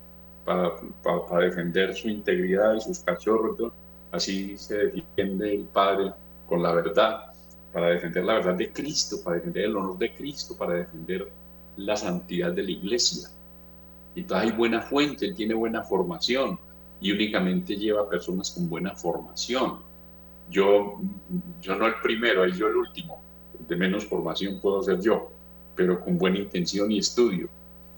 para, 0.46 0.76
para, 1.04 1.46
defender 1.46 1.94
su 1.96 2.08
integridad 2.08 2.76
y 2.76 2.82
sus 2.82 3.00
cachorros, 3.00 3.72
así 4.12 4.58
se 4.58 4.88
defiende 4.88 5.56
el 5.56 5.66
padre 5.66 6.14
con 6.48 6.64
la 6.64 6.74
verdad, 6.74 7.26
para 7.74 7.90
defender 7.90 8.24
la 8.24 8.36
verdad 8.36 8.56
de 8.56 8.72
Cristo, 8.72 9.18
para 9.24 9.36
defender 9.36 9.66
el 9.66 9.76
honor 9.76 9.98
de 9.98 10.16
Cristo, 10.16 10.56
para 10.58 10.74
defender 10.74 11.28
la 11.76 11.98
santidad 11.98 12.52
de 12.54 12.64
la 12.64 12.72
iglesia. 12.72 13.30
Entonces 14.16 14.50
hay 14.50 14.58
buena 14.58 14.82
fuente, 14.82 15.26
él 15.26 15.36
tiene 15.36 15.54
buena 15.54 15.84
formación 15.84 16.58
y 17.02 17.12
únicamente 17.12 17.76
lleva 17.76 18.10
personas 18.10 18.50
con 18.52 18.70
buena 18.70 18.96
formación 18.96 19.87
yo, 20.50 21.00
yo 21.62 21.76
no 21.76 21.88
el 21.88 21.95
primero, 22.02 22.43
ahí 22.43 22.54
yo 22.54 22.68
el 22.68 22.76
último. 22.76 23.22
De 23.68 23.76
menos 23.76 24.06
formación 24.06 24.60
puedo 24.62 24.82
ser 24.82 25.00
yo, 25.02 25.32
pero 25.76 26.00
con 26.00 26.18
buena 26.18 26.39
intención 26.39 26.91
y 26.91 27.00
estudio. 27.00 27.50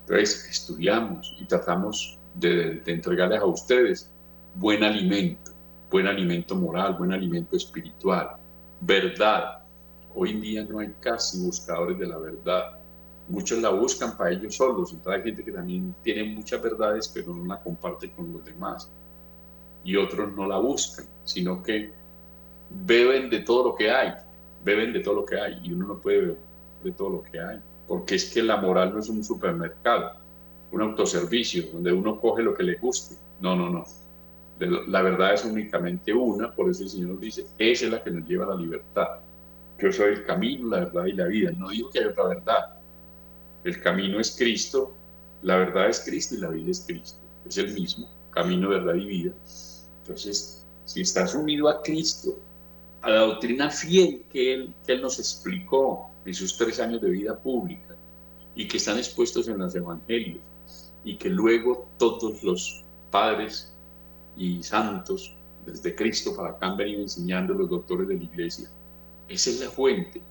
Entonces, 0.01 0.47
estudiamos 0.49 1.35
y 1.39 1.45
tratamos 1.45 2.17
de, 2.35 2.75
de 2.75 2.91
entregarles 2.91 3.39
a 3.39 3.45
ustedes 3.45 4.11
buen 4.55 4.83
alimento, 4.83 5.51
buen 5.89 6.07
alimento 6.07 6.55
moral, 6.55 6.95
buen 6.97 7.11
alimento 7.11 7.55
espiritual, 7.55 8.35
verdad. 8.81 9.59
Hoy 10.15 10.31
en 10.31 10.41
día 10.41 10.63
no 10.63 10.79
hay 10.79 10.93
casi 10.99 11.39
buscadores 11.39 11.97
de 11.99 12.07
la 12.07 12.17
verdad. 12.17 12.79
Muchos 13.27 13.59
la 13.59 13.69
buscan 13.69 14.17
para 14.17 14.31
ellos 14.31 14.55
solos. 14.55 14.91
Entonces 14.91 15.19
hay 15.19 15.23
gente 15.23 15.45
que 15.45 15.51
también 15.51 15.93
tiene 16.03 16.23
muchas 16.33 16.61
verdades, 16.61 17.07
pero 17.07 17.33
no 17.33 17.45
la 17.45 17.61
comparte 17.61 18.11
con 18.11 18.33
los 18.33 18.43
demás. 18.43 18.91
Y 19.83 19.95
otros 19.95 20.35
no 20.35 20.47
la 20.47 20.57
buscan, 20.57 21.05
sino 21.23 21.61
que 21.61 21.93
beben 22.69 23.29
de 23.29 23.39
todo 23.39 23.69
lo 23.69 23.75
que 23.75 23.89
hay, 23.89 24.13
beben 24.63 24.93
de 24.93 24.99
todo 24.99 25.15
lo 25.15 25.25
que 25.25 25.39
hay 25.39 25.59
y 25.63 25.73
uno 25.73 25.87
no 25.87 25.99
puede 25.99 26.19
beber 26.19 26.37
de 26.83 26.91
todo 26.91 27.09
lo 27.09 27.23
que 27.23 27.39
hay, 27.39 27.59
porque 27.87 28.15
es 28.15 28.33
que 28.33 28.43
la 28.43 28.57
moral 28.57 28.93
no 28.93 28.99
es 28.99 29.09
un 29.09 29.23
supermercado, 29.23 30.13
un 30.71 30.81
autoservicio 30.81 31.63
donde 31.73 31.91
uno 31.91 32.19
coge 32.19 32.43
lo 32.43 32.53
que 32.53 32.63
le 32.63 32.75
guste. 32.75 33.15
No, 33.41 33.55
no, 33.55 33.69
no. 33.69 33.85
La 34.87 35.01
verdad 35.01 35.33
es 35.33 35.45
únicamente 35.45 36.13
una, 36.13 36.53
por 36.53 36.69
eso 36.69 36.83
el 36.83 36.89
Señor 36.89 37.19
dice, 37.19 37.45
esa 37.57 37.85
es 37.85 37.91
la 37.91 38.03
que 38.03 38.11
nos 38.11 38.27
lleva 38.27 38.45
a 38.45 38.49
la 38.49 38.55
libertad. 38.55 39.07
Yo 39.79 39.91
soy 39.91 40.13
el 40.13 40.25
camino, 40.25 40.67
la 40.67 40.79
verdad 40.81 41.05
y 41.05 41.13
la 41.13 41.25
vida. 41.27 41.51
No 41.57 41.69
digo 41.69 41.89
que 41.89 41.99
hay 41.99 42.05
otra 42.05 42.25
verdad. 42.25 42.75
El 43.63 43.81
camino 43.81 44.19
es 44.19 44.35
Cristo, 44.37 44.93
la 45.41 45.55
verdad 45.55 45.89
es 45.89 46.01
Cristo 46.01 46.35
y 46.35 46.39
la 46.39 46.49
vida 46.49 46.71
es 46.71 46.83
Cristo. 46.85 47.19
Es 47.47 47.57
el 47.57 47.73
mismo, 47.73 48.09
camino, 48.31 48.69
verdad 48.69 48.95
y 48.95 49.05
vida. 49.05 49.31
Entonces, 50.01 50.65
si 50.85 51.01
estás 51.01 51.33
unido 51.33 51.69
a 51.69 51.81
Cristo, 51.81 52.37
a 53.01 53.09
la 53.09 53.19
doctrina 53.21 53.69
fiel 53.69 54.23
que 54.31 54.53
él, 54.53 54.73
que 54.85 54.93
él 54.93 55.01
nos 55.01 55.19
explicó 55.19 56.09
en 56.25 56.33
sus 56.33 56.57
tres 56.57 56.79
años 56.79 57.01
de 57.01 57.09
vida 57.09 57.37
pública 57.37 57.95
y 58.55 58.67
que 58.67 58.77
están 58.77 58.97
expuestos 58.97 59.47
en 59.47 59.57
los 59.57 59.73
evangelios 59.75 60.41
y 61.03 61.15
que 61.17 61.29
luego 61.29 61.87
todos 61.97 62.43
los 62.43 62.83
padres 63.09 63.73
y 64.37 64.61
santos 64.63 65.33
desde 65.65 65.95
Cristo 65.95 66.35
para 66.35 66.49
acá 66.49 66.67
han 66.67 66.77
venido 66.77 67.01
enseñando 67.01 67.53
los 67.53 67.69
doctores 67.69 68.07
de 68.07 68.15
la 68.15 68.23
iglesia. 68.23 68.69
Esa 69.27 69.49
es 69.49 69.59
la 69.59 69.69
fuente. 69.69 70.21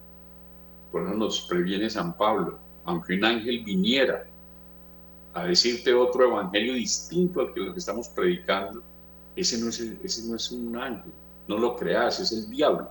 Por 0.93 1.03
eso 1.03 1.15
nos 1.15 1.41
previene 1.43 1.89
San 1.91 2.17
Pablo, 2.17 2.59
aunque 2.85 3.15
un 3.15 3.25
ángel 3.25 3.63
viniera 3.65 4.27
a 5.35 5.45
decirte 5.45 5.95
otro 5.95 6.25
evangelio 6.25 6.75
distinto 6.75 7.41
al 7.41 7.53
que 7.53 7.61
lo 7.61 7.73
que 7.73 7.79
estamos 7.79 8.09
predicando, 8.09 8.83
ese 9.37 9.59
no 9.59 9.69
es, 9.69 9.81
ese 9.81 10.29
no 10.29 10.37
es 10.37 10.51
un 10.51 10.77
ángel, 10.77 11.13
no 11.49 11.59
lo 11.59 11.77
creas, 11.77 12.21
es 12.21 12.31
el 12.33 12.49
diablo. 12.51 12.91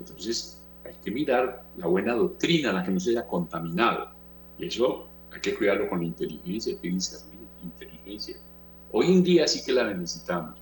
Entonces 0.00 0.60
hay 0.84 0.94
que 1.04 1.10
mirar 1.10 1.62
la 1.76 1.86
buena 1.86 2.14
doctrina, 2.14 2.72
la 2.72 2.82
que 2.82 2.90
no 2.90 2.98
se 2.98 3.10
haya 3.10 3.26
contaminado. 3.26 4.08
Y 4.58 4.66
eso 4.66 5.08
hay 5.32 5.40
que 5.40 5.54
cuidarlo 5.54 5.88
con 5.88 6.02
inteligencia, 6.02 6.72
hay 6.72 6.78
que 6.78 6.88
discernir 6.88 7.40
inteligencia. 7.62 8.36
Hoy 8.90 9.06
en 9.06 9.22
día 9.22 9.46
sí 9.46 9.62
que 9.64 9.72
la 9.72 9.84
necesitamos. 9.84 10.58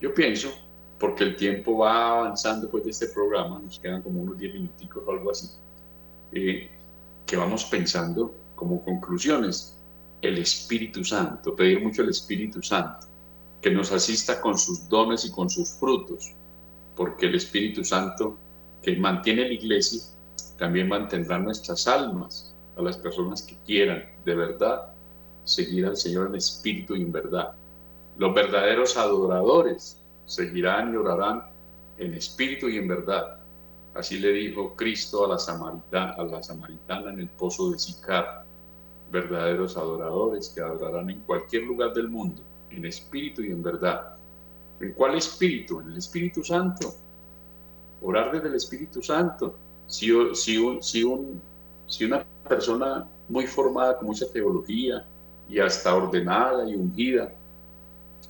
Yo 0.00 0.14
pienso, 0.14 0.50
porque 0.98 1.24
el 1.24 1.36
tiempo 1.36 1.78
va 1.78 2.18
avanzando 2.18 2.62
después 2.62 2.84
de 2.84 2.90
este 2.90 3.08
programa, 3.08 3.58
nos 3.58 3.78
quedan 3.78 4.02
como 4.02 4.22
unos 4.22 4.38
10 4.38 4.54
minuticos 4.54 5.02
o 5.06 5.10
algo 5.10 5.30
así, 5.30 5.48
eh, 6.32 6.70
que 7.26 7.36
vamos 7.36 7.64
pensando 7.64 8.34
como 8.54 8.84
conclusiones, 8.84 9.76
el 10.20 10.38
Espíritu 10.38 11.04
Santo, 11.04 11.56
pedir 11.56 11.82
mucho 11.82 12.02
el 12.02 12.10
Espíritu 12.10 12.62
Santo 12.62 13.11
que 13.62 13.70
nos 13.70 13.92
asista 13.92 14.40
con 14.40 14.58
sus 14.58 14.88
dones 14.88 15.24
y 15.24 15.30
con 15.30 15.48
sus 15.48 15.70
frutos, 15.74 16.34
porque 16.96 17.26
el 17.26 17.36
Espíritu 17.36 17.84
Santo 17.84 18.36
que 18.82 18.96
mantiene 18.96 19.46
la 19.46 19.54
iglesia 19.54 20.02
también 20.58 20.88
mantendrá 20.88 21.38
nuestras 21.38 21.86
almas 21.86 22.52
a 22.76 22.82
las 22.82 22.96
personas 22.96 23.42
que 23.42 23.56
quieran 23.64 24.04
de 24.24 24.34
verdad 24.34 24.92
seguir 25.44 25.86
al 25.86 25.96
Señor 25.96 26.28
en 26.28 26.34
espíritu 26.34 26.96
y 26.96 27.02
en 27.02 27.12
verdad. 27.12 27.52
Los 28.18 28.34
verdaderos 28.34 28.96
adoradores 28.96 30.00
seguirán 30.26 30.92
y 30.92 30.96
orarán 30.96 31.44
en 31.98 32.14
espíritu 32.14 32.68
y 32.68 32.78
en 32.78 32.88
verdad. 32.88 33.38
Así 33.94 34.18
le 34.18 34.32
dijo 34.32 34.74
Cristo 34.74 35.24
a 35.24 35.28
la, 35.28 35.38
samaritana, 35.38 37.10
en 37.10 37.20
el 37.20 37.28
pozo 37.28 37.70
de 37.70 37.78
Sicar. 37.78 38.44
Verdaderos 39.10 39.76
adoradores 39.76 40.48
que 40.48 40.62
adorarán 40.62 41.10
en 41.10 41.20
cualquier 41.20 41.64
lugar 41.64 41.92
del 41.92 42.08
mundo 42.08 42.42
en 42.76 42.86
espíritu 42.86 43.42
y 43.42 43.50
en 43.50 43.62
verdad. 43.62 44.16
¿En 44.80 44.92
cuál 44.92 45.16
espíritu? 45.16 45.80
En 45.80 45.90
el 45.90 45.98
Espíritu 45.98 46.42
Santo. 46.42 46.94
Orar 48.02 48.32
desde 48.32 48.48
el 48.48 48.54
Espíritu 48.54 49.02
Santo. 49.02 49.56
Si, 49.86 50.10
un, 50.10 50.34
si, 50.34 50.56
un, 50.58 51.40
si 51.86 52.04
una 52.04 52.24
persona 52.48 53.06
muy 53.28 53.46
formada 53.46 53.96
con 53.98 54.08
mucha 54.08 54.26
teología 54.32 55.06
y 55.48 55.58
hasta 55.58 55.94
ordenada 55.94 56.68
y 56.68 56.74
ungida 56.74 57.32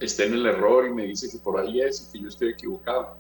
está 0.01 0.25
en 0.25 0.35
el 0.35 0.47
error 0.47 0.87
y 0.87 0.93
me 0.93 1.05
dice 1.07 1.31
que 1.31 1.39
por 1.39 1.59
ahí 1.59 1.81
es 1.81 2.09
y 2.09 2.13
que 2.13 2.23
yo 2.25 2.29
estoy 2.29 2.51
equivocado, 2.51 3.17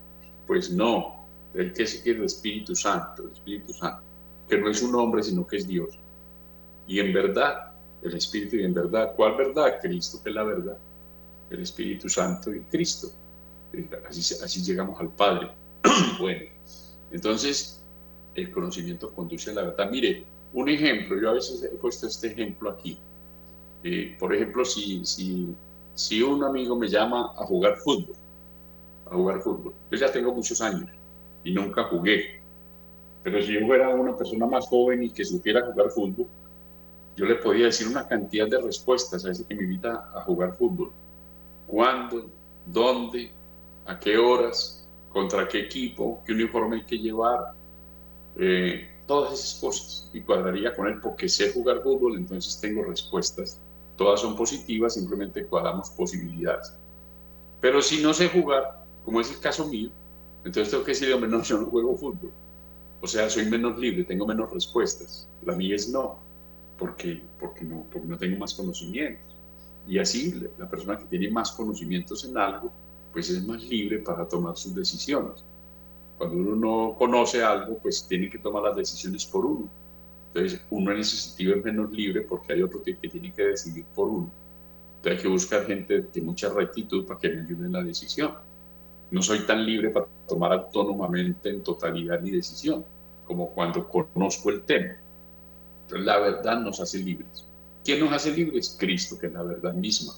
pues 0.46 0.70
no. 0.70 1.22
El 1.54 1.72
que 1.72 1.84
es 1.84 2.04
el 2.06 2.24
Espíritu 2.24 2.74
Santo, 2.74 3.24
el 3.24 3.32
Espíritu 3.32 3.72
Santo, 3.72 4.02
que 4.48 4.58
no 4.58 4.68
es 4.68 4.82
un 4.82 4.94
hombre, 4.94 5.22
sino 5.22 5.46
que 5.46 5.58
es 5.58 5.68
Dios. 5.68 5.98
Y 6.86 6.98
en 6.98 7.12
verdad, 7.12 7.72
el 8.02 8.14
Espíritu 8.14 8.56
y 8.56 8.64
en 8.64 8.74
verdad, 8.74 9.14
¿cuál 9.16 9.36
verdad? 9.36 9.78
Cristo, 9.80 10.18
que 10.22 10.30
es 10.30 10.34
la 10.34 10.42
verdad 10.42 10.76
el 11.54 11.62
Espíritu 11.62 12.08
Santo 12.08 12.54
y 12.54 12.60
Cristo. 12.62 13.08
Eh, 13.72 13.88
así, 14.08 14.62
llegamos 14.62 15.00
al 15.00 15.10
Padre. 15.10 15.50
bueno, 16.20 16.42
entonces 17.10 17.82
el 18.34 18.50
conocimiento 18.50 19.12
conduce 19.12 19.50
a 19.50 19.54
la 19.54 19.62
verdad. 19.62 19.90
Mire, 19.90 20.24
un 20.54 20.68
ejemplo, 20.68 21.20
yo 21.20 21.30
a 21.30 21.34
veces 21.34 21.62
he 21.62 21.68
puesto 21.68 22.06
este 22.06 22.28
ejemplo 22.28 22.70
aquí. 22.70 22.98
Eh, 23.84 24.16
por 24.18 24.34
ejemplo, 24.34 24.64
si, 24.64 25.04
si, 25.04 25.48
si 25.94 26.22
un 26.22 26.44
amigo 26.44 26.76
me 26.76 26.88
llama 26.88 27.32
a 27.36 27.44
jugar 27.46 27.76
fútbol, 27.78 28.14
a 29.06 29.14
jugar 29.14 29.40
fútbol, 29.40 29.74
yo 29.90 29.98
ya 29.98 30.12
tengo 30.12 30.32
muchos 30.32 30.60
años 30.60 30.88
y 31.44 31.52
nunca 31.52 31.84
jugué, 31.84 32.40
pero 33.22 33.42
si 33.42 33.54
yo 33.54 33.66
fuera 33.66 33.88
una 33.88 34.16
persona 34.16 34.46
más 34.46 34.66
joven 34.68 35.02
y 35.02 35.10
que 35.10 35.24
supiera 35.24 35.66
jugar 35.66 35.90
fútbol, 35.90 36.26
yo 37.16 37.26
le 37.26 37.36
podía 37.36 37.66
decir 37.66 37.88
una 37.88 38.06
cantidad 38.06 38.48
de 38.48 38.60
respuestas 38.60 39.24
a 39.24 39.30
ese 39.30 39.44
que 39.44 39.54
me 39.54 39.64
invita 39.64 40.10
a 40.14 40.22
jugar 40.22 40.56
fútbol. 40.56 40.90
¿Cuándo? 41.72 42.28
¿Dónde? 42.66 43.30
¿A 43.86 43.98
qué 43.98 44.18
horas? 44.18 44.86
¿Contra 45.08 45.48
qué 45.48 45.60
equipo? 45.60 46.22
¿Qué 46.26 46.34
uniforme 46.34 46.76
hay 46.76 46.84
que 46.84 46.98
llevar? 46.98 47.54
Eh, 48.36 48.90
todas 49.06 49.32
esas 49.32 49.58
cosas. 49.58 50.10
Y 50.12 50.20
cuadraría 50.20 50.76
con 50.76 50.86
él 50.86 51.00
porque 51.00 51.30
sé 51.30 51.50
jugar 51.50 51.82
fútbol, 51.82 52.16
entonces 52.16 52.60
tengo 52.60 52.84
respuestas. 52.84 53.58
Todas 53.96 54.20
son 54.20 54.36
positivas, 54.36 54.92
simplemente 54.92 55.46
cuadramos 55.46 55.88
posibilidades. 55.92 56.74
Pero 57.62 57.80
si 57.80 58.02
no 58.02 58.12
sé 58.12 58.28
jugar, 58.28 58.84
como 59.02 59.22
es 59.22 59.30
el 59.30 59.40
caso 59.40 59.66
mío, 59.66 59.88
entonces 60.44 60.70
tengo 60.70 60.84
que 60.84 60.90
decirle, 60.90 61.14
hombre, 61.14 61.30
no, 61.30 61.42
yo 61.42 61.56
no 61.56 61.66
juego 61.68 61.96
fútbol. 61.96 62.32
O 63.00 63.06
sea, 63.06 63.30
soy 63.30 63.46
menos 63.46 63.78
libre, 63.78 64.04
tengo 64.04 64.26
menos 64.26 64.52
respuestas. 64.52 65.26
La 65.46 65.54
mía 65.54 65.74
es 65.76 65.88
no, 65.88 66.18
porque, 66.78 67.22
porque, 67.40 67.64
no, 67.64 67.86
porque 67.90 68.08
no 68.08 68.18
tengo 68.18 68.36
más 68.36 68.52
conocimientos. 68.52 69.31
Y 69.86 69.98
así 69.98 70.40
la 70.58 70.68
persona 70.68 70.98
que 70.98 71.04
tiene 71.04 71.30
más 71.30 71.52
conocimientos 71.52 72.24
en 72.24 72.36
algo, 72.36 72.70
pues 73.12 73.30
es 73.30 73.44
más 73.46 73.62
libre 73.62 73.98
para 73.98 74.26
tomar 74.26 74.56
sus 74.56 74.74
decisiones. 74.74 75.44
Cuando 76.18 76.36
uno 76.36 76.56
no 76.56 76.96
conoce 76.98 77.42
algo, 77.42 77.78
pues 77.78 78.06
tiene 78.08 78.30
que 78.30 78.38
tomar 78.38 78.62
las 78.62 78.76
decisiones 78.76 79.26
por 79.26 79.44
uno. 79.44 79.68
Entonces, 80.28 80.60
uno 80.70 80.92
en 80.92 81.00
ese 81.00 81.16
sentido 81.16 81.54
es 81.56 81.64
menos 81.64 81.90
libre 81.90 82.22
porque 82.22 82.54
hay 82.54 82.62
otro 82.62 82.82
que 82.82 82.94
tiene 82.94 83.32
que 83.32 83.42
decidir 83.42 83.84
por 83.94 84.08
uno. 84.08 84.30
Entonces, 84.96 85.18
hay 85.18 85.22
que 85.22 85.28
buscar 85.28 85.66
gente 85.66 86.02
de 86.02 86.20
mucha 86.22 86.48
rectitud 86.48 87.04
para 87.06 87.20
que 87.20 87.28
me 87.28 87.40
ayude 87.42 87.66
en 87.66 87.72
la 87.72 87.82
decisión. 87.82 88.32
No 89.10 89.20
soy 89.20 89.40
tan 89.40 89.66
libre 89.66 89.90
para 89.90 90.06
tomar 90.26 90.52
autónomamente 90.52 91.50
en 91.50 91.62
totalidad 91.62 92.20
mi 92.20 92.30
decisión 92.30 92.84
como 93.26 93.50
cuando 93.50 93.86
conozco 93.88 94.50
el 94.50 94.62
tema. 94.62 94.96
Entonces, 95.82 96.06
la 96.06 96.18
verdad 96.18 96.60
nos 96.60 96.80
hace 96.80 96.98
libres. 96.98 97.46
¿Quién 97.84 98.00
nos 98.00 98.12
hace 98.12 98.32
libres? 98.32 98.76
Cristo, 98.78 99.18
que 99.18 99.26
es 99.26 99.32
la 99.32 99.42
verdad 99.42 99.74
misma. 99.74 100.14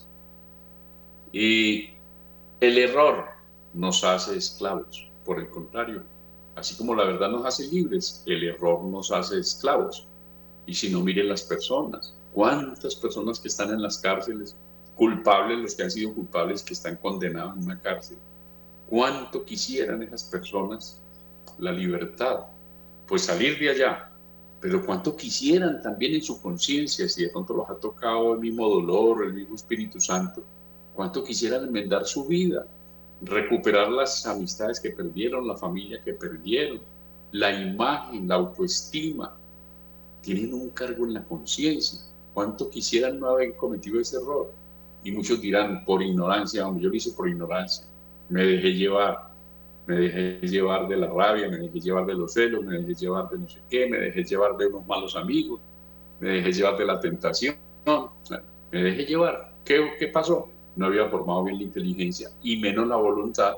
Y 1.33 1.91
el 2.61 2.79
error 2.79 3.27
nos 3.73 4.05
hace 4.05 4.37
esclavos. 4.37 5.09
Por 5.25 5.41
el 5.41 5.49
contrario, 5.49 6.03
así 6.55 6.77
como 6.77 6.95
la 6.95 7.05
verdad 7.05 7.31
nos 7.31 7.47
hace 7.47 7.67
libres, 7.67 8.23
el 8.27 8.45
error 8.45 8.85
nos 8.85 9.11
hace 9.11 9.39
esclavos. 9.39 10.07
Y 10.67 10.75
si 10.75 10.91
no, 10.91 11.01
miren 11.01 11.29
las 11.29 11.43
personas. 11.43 12.15
¿Cuántas 12.33 12.97
personas 12.97 13.39
que 13.41 13.49
están 13.49 13.71
en 13.71 13.83
las 13.83 13.99
cárceles, 13.99 14.57
culpables, 14.97 15.59
los 15.59 15.75
que 15.75 15.83
han 15.85 15.91
sido 15.91 16.15
culpables, 16.15 16.63
que 16.63 16.75
están 16.75 16.97
condenados 16.97 17.57
en 17.57 17.65
una 17.65 17.81
cárcel? 17.81 18.19
¿Cuánto 18.89 19.45
quisieran 19.45 20.03
esas 20.03 20.25
personas 20.25 21.01
la 21.59 21.73
libertad? 21.73 22.47
Pues 23.07 23.23
salir 23.23 23.59
de 23.59 23.71
allá. 23.71 24.11
Pero 24.65 24.83
cuánto 24.83 25.15
quisieran 25.15 25.83
también 25.83 26.15
en 26.15 26.23
su 26.23 26.41
conciencia, 26.41 27.07
si 27.07 27.25
de 27.25 27.29
pronto 27.29 27.53
los 27.53 27.69
ha 27.69 27.75
tocado 27.75 28.33
el 28.33 28.41
mismo 28.41 28.67
dolor, 28.67 29.27
el 29.27 29.35
mismo 29.35 29.57
Espíritu 29.57 30.01
Santo, 30.01 30.43
cuánto 30.95 31.23
quisieran 31.23 31.65
enmendar 31.65 32.07
su 32.07 32.25
vida, 32.25 32.67
recuperar 33.21 33.91
las 33.91 34.25
amistades 34.25 34.81
que 34.81 34.89
perdieron, 34.89 35.47
la 35.47 35.55
familia 35.55 36.01
que 36.03 36.15
perdieron, 36.15 36.81
la 37.33 37.53
imagen, 37.53 38.27
la 38.27 38.37
autoestima. 38.37 39.37
Tienen 40.23 40.55
un 40.55 40.71
cargo 40.71 41.05
en 41.05 41.13
la 41.13 41.25
conciencia. 41.25 42.01
¿Cuánto 42.33 42.71
quisieran 42.71 43.21
no 43.21 43.29
haber 43.29 43.57
cometido 43.57 44.01
ese 44.01 44.17
error? 44.17 44.51
Y 45.05 45.13
muchos 45.13 45.43
dirán, 45.43 45.85
por 45.85 46.03
ignorancia, 46.03 46.63
yo 46.63 46.89
lo 46.89 46.95
hice 46.95 47.11
por 47.11 47.29
ignorancia. 47.29 47.85
Me 48.31 48.43
dejé 48.43 48.73
llevar, 48.73 49.24
me 49.87 49.97
dejé 49.97 50.47
llevar 50.47 50.89
de 50.89 50.97
la 50.97 51.09
rabia, 51.09 51.49
me 51.49 51.59
dejé 51.59 51.81
llevar 51.81 52.07
de 52.07 52.15
los 52.15 52.33
celos, 52.33 52.65
me 52.65 52.79
dejé 52.79 52.95
llevar 52.95 53.29
de 53.29 53.39
no 53.39 53.49
sé 53.49 53.61
qué, 53.69 53.87
me 53.87 53.99
dejé 53.99 54.25
llevar 54.25 54.57
de 54.57 54.67
unos 54.67 54.87
malos 54.87 55.17
amigos, 55.17 55.61
me 56.21 56.31
dejé 56.31 56.53
llevar 56.53 56.79
de 56.79 56.85
la 56.87 57.01
tentación, 57.01 57.57
me 58.71 58.83
dejé 58.83 59.05
llevar. 59.05 59.53
¿Qué, 59.65 59.93
qué 59.99 60.09
pasó? 60.09 60.49
no 60.77 60.87
había 60.87 61.09
formado 61.09 61.45
bien 61.45 61.59
la 61.59 61.65
inteligencia 61.65 62.31
y 62.43 62.57
menos 62.57 62.89
la 62.89 62.97
voluntad, 62.97 63.55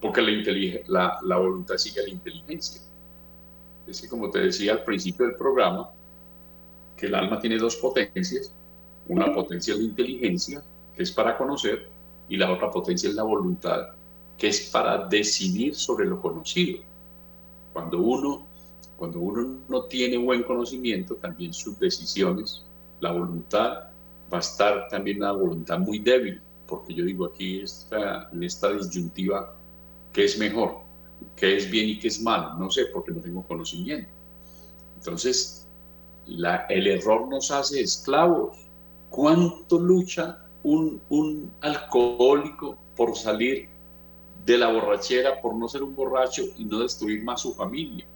porque 0.00 0.20
la, 0.22 1.18
la, 1.22 1.36
voluntad 1.36 1.76
sigue 1.76 2.00
a 2.00 2.04
la 2.04 2.10
inteligencia. 2.10 2.80
Es 3.86 4.00
que 4.00 4.08
como 4.08 4.30
te 4.30 4.40
decía 4.40 4.72
al 4.72 4.84
principio 4.84 5.26
del 5.26 5.36
programa, 5.36 5.90
que 6.96 7.06
el 7.06 7.14
alma 7.14 7.38
tiene 7.40 7.58
dos 7.58 7.76
potencias, 7.76 8.54
una 9.08 9.32
potencia 9.32 9.74
es 9.74 9.80
la 9.80 9.86
inteligencia, 9.86 10.62
que 10.94 11.02
es 11.02 11.12
para 11.12 11.36
conocer, 11.36 11.88
y 12.28 12.36
la 12.36 12.50
otra 12.52 12.70
potencia 12.70 13.08
es 13.08 13.14
la 13.14 13.24
voluntad, 13.24 13.88
que 14.40 14.48
es 14.48 14.70
para 14.70 15.06
decidir 15.06 15.74
sobre 15.74 16.06
lo 16.06 16.18
conocido. 16.18 16.80
Cuando 17.74 18.00
uno, 18.00 18.46
cuando 18.96 19.20
uno 19.20 19.58
no 19.68 19.84
tiene 19.84 20.16
buen 20.16 20.42
conocimiento, 20.44 21.14
también 21.16 21.52
sus 21.52 21.78
decisiones, 21.78 22.64
la 23.00 23.12
voluntad 23.12 23.90
va 24.32 24.38
a 24.38 24.40
estar 24.40 24.88
también 24.88 25.18
una 25.18 25.32
voluntad 25.32 25.78
muy 25.78 25.98
débil, 25.98 26.40
porque 26.66 26.94
yo 26.94 27.04
digo 27.04 27.26
aquí 27.26 27.60
está, 27.60 28.30
en 28.32 28.42
esta 28.42 28.72
disyuntiva, 28.72 29.54
¿qué 30.10 30.24
es 30.24 30.38
mejor? 30.38 30.78
¿Qué 31.36 31.56
es 31.56 31.70
bien 31.70 31.90
y 31.90 31.98
qué 31.98 32.08
es 32.08 32.22
mal? 32.22 32.58
No 32.58 32.70
sé, 32.70 32.86
porque 32.86 33.12
no 33.12 33.20
tengo 33.20 33.42
conocimiento. 33.42 34.08
Entonces, 34.96 35.68
la, 36.26 36.64
el 36.70 36.86
error 36.86 37.28
nos 37.28 37.50
hace 37.50 37.82
esclavos. 37.82 38.56
¿Cuánto 39.10 39.78
lucha 39.78 40.46
un, 40.62 40.98
un 41.10 41.52
alcohólico 41.60 42.78
por 42.96 43.14
salir 43.14 43.68
de 44.44 44.58
la 44.58 44.72
borrachera, 44.72 45.40
por 45.40 45.54
no 45.54 45.68
ser 45.68 45.82
un 45.82 45.94
borracho 45.94 46.42
y 46.56 46.64
no 46.64 46.80
destruir 46.80 47.22
más 47.24 47.42
su 47.42 47.54
familia? 47.54 48.06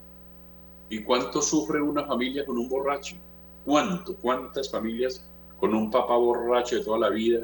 ¿Y 0.89 1.03
cuánto 1.03 1.43
sufre 1.43 1.81
una 1.81 2.05
familia 2.05 2.45
con 2.45 2.59
un 2.59 2.69
borracho? 2.69 3.17
¿Cuánto? 3.65 4.15
¿Cuántas 4.17 4.71
familias 4.71 5.27
con 5.59 5.75
un 5.75 5.91
papá 5.91 6.17
borracho 6.17 6.77
de 6.77 6.85
toda 6.85 6.99
la 6.99 7.11
vida 7.11 7.41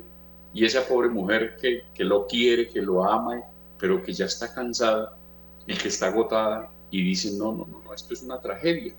y 0.52 0.64
esa 0.64 0.86
pobre 0.86 1.08
mujer 1.08 1.56
que, 1.60 1.84
que 1.94 2.04
lo 2.04 2.26
quiere, 2.26 2.68
que 2.68 2.82
lo 2.82 3.04
ama, 3.04 3.40
pero 3.78 4.02
que 4.02 4.12
ya 4.12 4.26
está 4.26 4.52
cansada 4.52 5.16
y 5.66 5.74
que 5.74 5.88
está 5.88 6.08
agotada 6.08 6.70
y 6.90 7.02
dice, 7.02 7.32
no, 7.38 7.52
no, 7.52 7.66
no, 7.66 7.80
no, 7.82 7.94
esto 7.94 8.14
es 8.14 8.22
una 8.22 8.40
tragedia. 8.40 8.92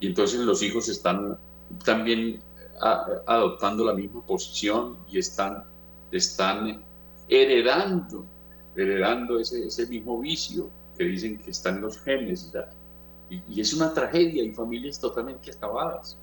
Y 0.00 0.06
entonces 0.06 0.40
los 0.40 0.62
hijos 0.62 0.88
están 0.88 1.38
también 1.84 2.40
adoptando 3.26 3.84
la 3.84 3.94
misma 3.94 4.24
posición 4.26 4.98
y 5.08 5.18
están, 5.18 5.64
están 6.10 6.82
heredando, 7.28 8.24
heredando 8.76 9.38
ese, 9.38 9.66
ese 9.66 9.86
mismo 9.86 10.18
vicio 10.20 10.70
que 10.96 11.04
dicen 11.04 11.38
que 11.38 11.50
está 11.50 11.70
en 11.70 11.80
los 11.80 11.98
genes. 12.00 12.52
Y, 13.28 13.42
y, 13.48 13.60
es 13.60 13.72
una 13.74 13.92
tragedia 13.92 14.42
y 14.42 14.52
familias 14.52 15.00
totalmente 15.00 15.50
acabadas. 15.50 16.18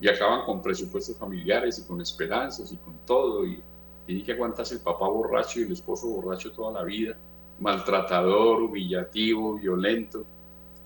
Y 0.00 0.08
acaban 0.08 0.44
con 0.44 0.62
presupuestos 0.62 1.16
familiares 1.16 1.78
y 1.78 1.86
con 1.86 2.00
esperanzas 2.00 2.72
y 2.72 2.76
con 2.76 2.94
todo. 3.06 3.46
Y, 3.46 3.62
tiene 4.06 4.22
que 4.22 4.32
aguantarse 4.32 4.74
el 4.74 4.80
papá 4.80 5.08
borracho 5.08 5.60
y 5.60 5.62
el 5.62 5.72
esposo 5.72 6.06
borracho 6.08 6.52
toda 6.52 6.72
la 6.72 6.84
vida, 6.84 7.16
maltratador, 7.60 8.62
humillativo, 8.62 9.54
violento, 9.54 10.24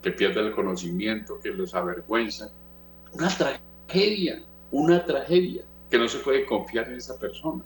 que 0.02 0.12
pierde 0.12 0.40
el 0.40 0.52
conocimiento, 0.52 1.38
que 1.40 1.50
los 1.50 1.74
avergüenza. 1.74 2.50
Una 3.12 3.28
tragedia, 3.28 4.42
una 4.70 5.04
tragedia, 5.04 5.64
que 5.90 5.98
no 5.98 6.08
se 6.08 6.18
puede 6.18 6.46
confiar 6.46 6.88
en 6.88 6.96
esa 6.96 7.18
persona. 7.18 7.64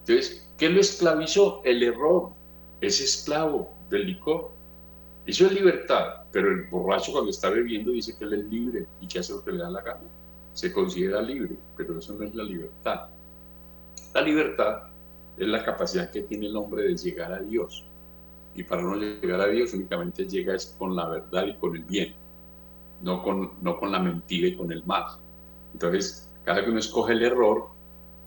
Entonces, 0.00 0.48
¿qué 0.56 0.70
lo 0.70 0.80
esclavizó? 0.80 1.60
El 1.64 1.82
error. 1.82 2.30
Es 2.80 3.00
esclavo 3.00 3.72
del 3.88 4.06
licor. 4.06 4.50
Eso 5.26 5.46
es 5.46 5.52
libertad, 5.52 6.24
pero 6.32 6.50
el 6.50 6.64
borracho 6.68 7.12
cuando 7.12 7.30
está 7.30 7.50
bebiendo 7.50 7.92
dice 7.92 8.16
que 8.16 8.24
él 8.24 8.32
es 8.34 8.44
libre 8.46 8.86
y 9.00 9.06
que 9.06 9.18
hace 9.18 9.32
lo 9.32 9.44
que 9.44 9.52
le 9.52 9.58
da 9.58 9.70
la 9.70 9.82
gana. 9.82 10.00
Se 10.54 10.72
considera 10.72 11.20
libre, 11.20 11.56
pero 11.76 11.98
eso 11.98 12.14
no 12.14 12.24
es 12.24 12.34
la 12.34 12.42
libertad. 12.42 13.08
La 14.14 14.22
libertad 14.22 14.82
es 15.36 15.46
la 15.46 15.64
capacidad 15.64 16.10
que 16.10 16.22
tiene 16.22 16.46
el 16.46 16.56
hombre 16.56 16.82
de 16.84 16.96
llegar 16.96 17.32
a 17.32 17.40
Dios. 17.40 17.84
Y 18.54 18.64
para 18.64 18.82
no 18.82 18.96
llegar 18.96 19.40
a 19.40 19.46
Dios 19.46 19.72
únicamente 19.74 20.28
llega 20.28 20.54
es 20.54 20.74
con 20.78 20.96
la 20.96 21.08
verdad 21.08 21.46
y 21.46 21.54
con 21.54 21.76
el 21.76 21.84
bien, 21.84 22.14
no 23.02 23.22
con, 23.22 23.52
no 23.62 23.78
con 23.78 23.92
la 23.92 24.00
mentira 24.00 24.48
y 24.48 24.56
con 24.56 24.72
el 24.72 24.84
mal. 24.84 25.04
Entonces, 25.72 26.28
cada 26.44 26.64
que 26.64 26.70
uno 26.70 26.80
escoge 26.80 27.12
el 27.12 27.22
error, 27.22 27.68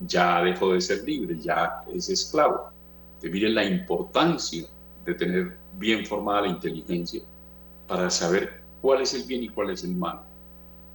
ya 0.07 0.41
dejó 0.41 0.73
de 0.73 0.81
ser 0.81 1.03
libre, 1.03 1.37
ya 1.39 1.83
es 1.93 2.09
esclavo. 2.09 2.72
Miren 3.29 3.55
la 3.55 3.63
importancia 3.63 4.65
de 5.05 5.13
tener 5.13 5.57
bien 5.77 6.05
formada 6.05 6.41
la 6.41 6.47
inteligencia 6.49 7.21
para 7.87 8.09
saber 8.09 8.61
cuál 8.81 9.01
es 9.01 9.13
el 9.13 9.23
bien 9.23 9.43
y 9.43 9.49
cuál 9.49 9.71
es 9.71 9.83
el 9.83 9.95
mal. 9.95 10.21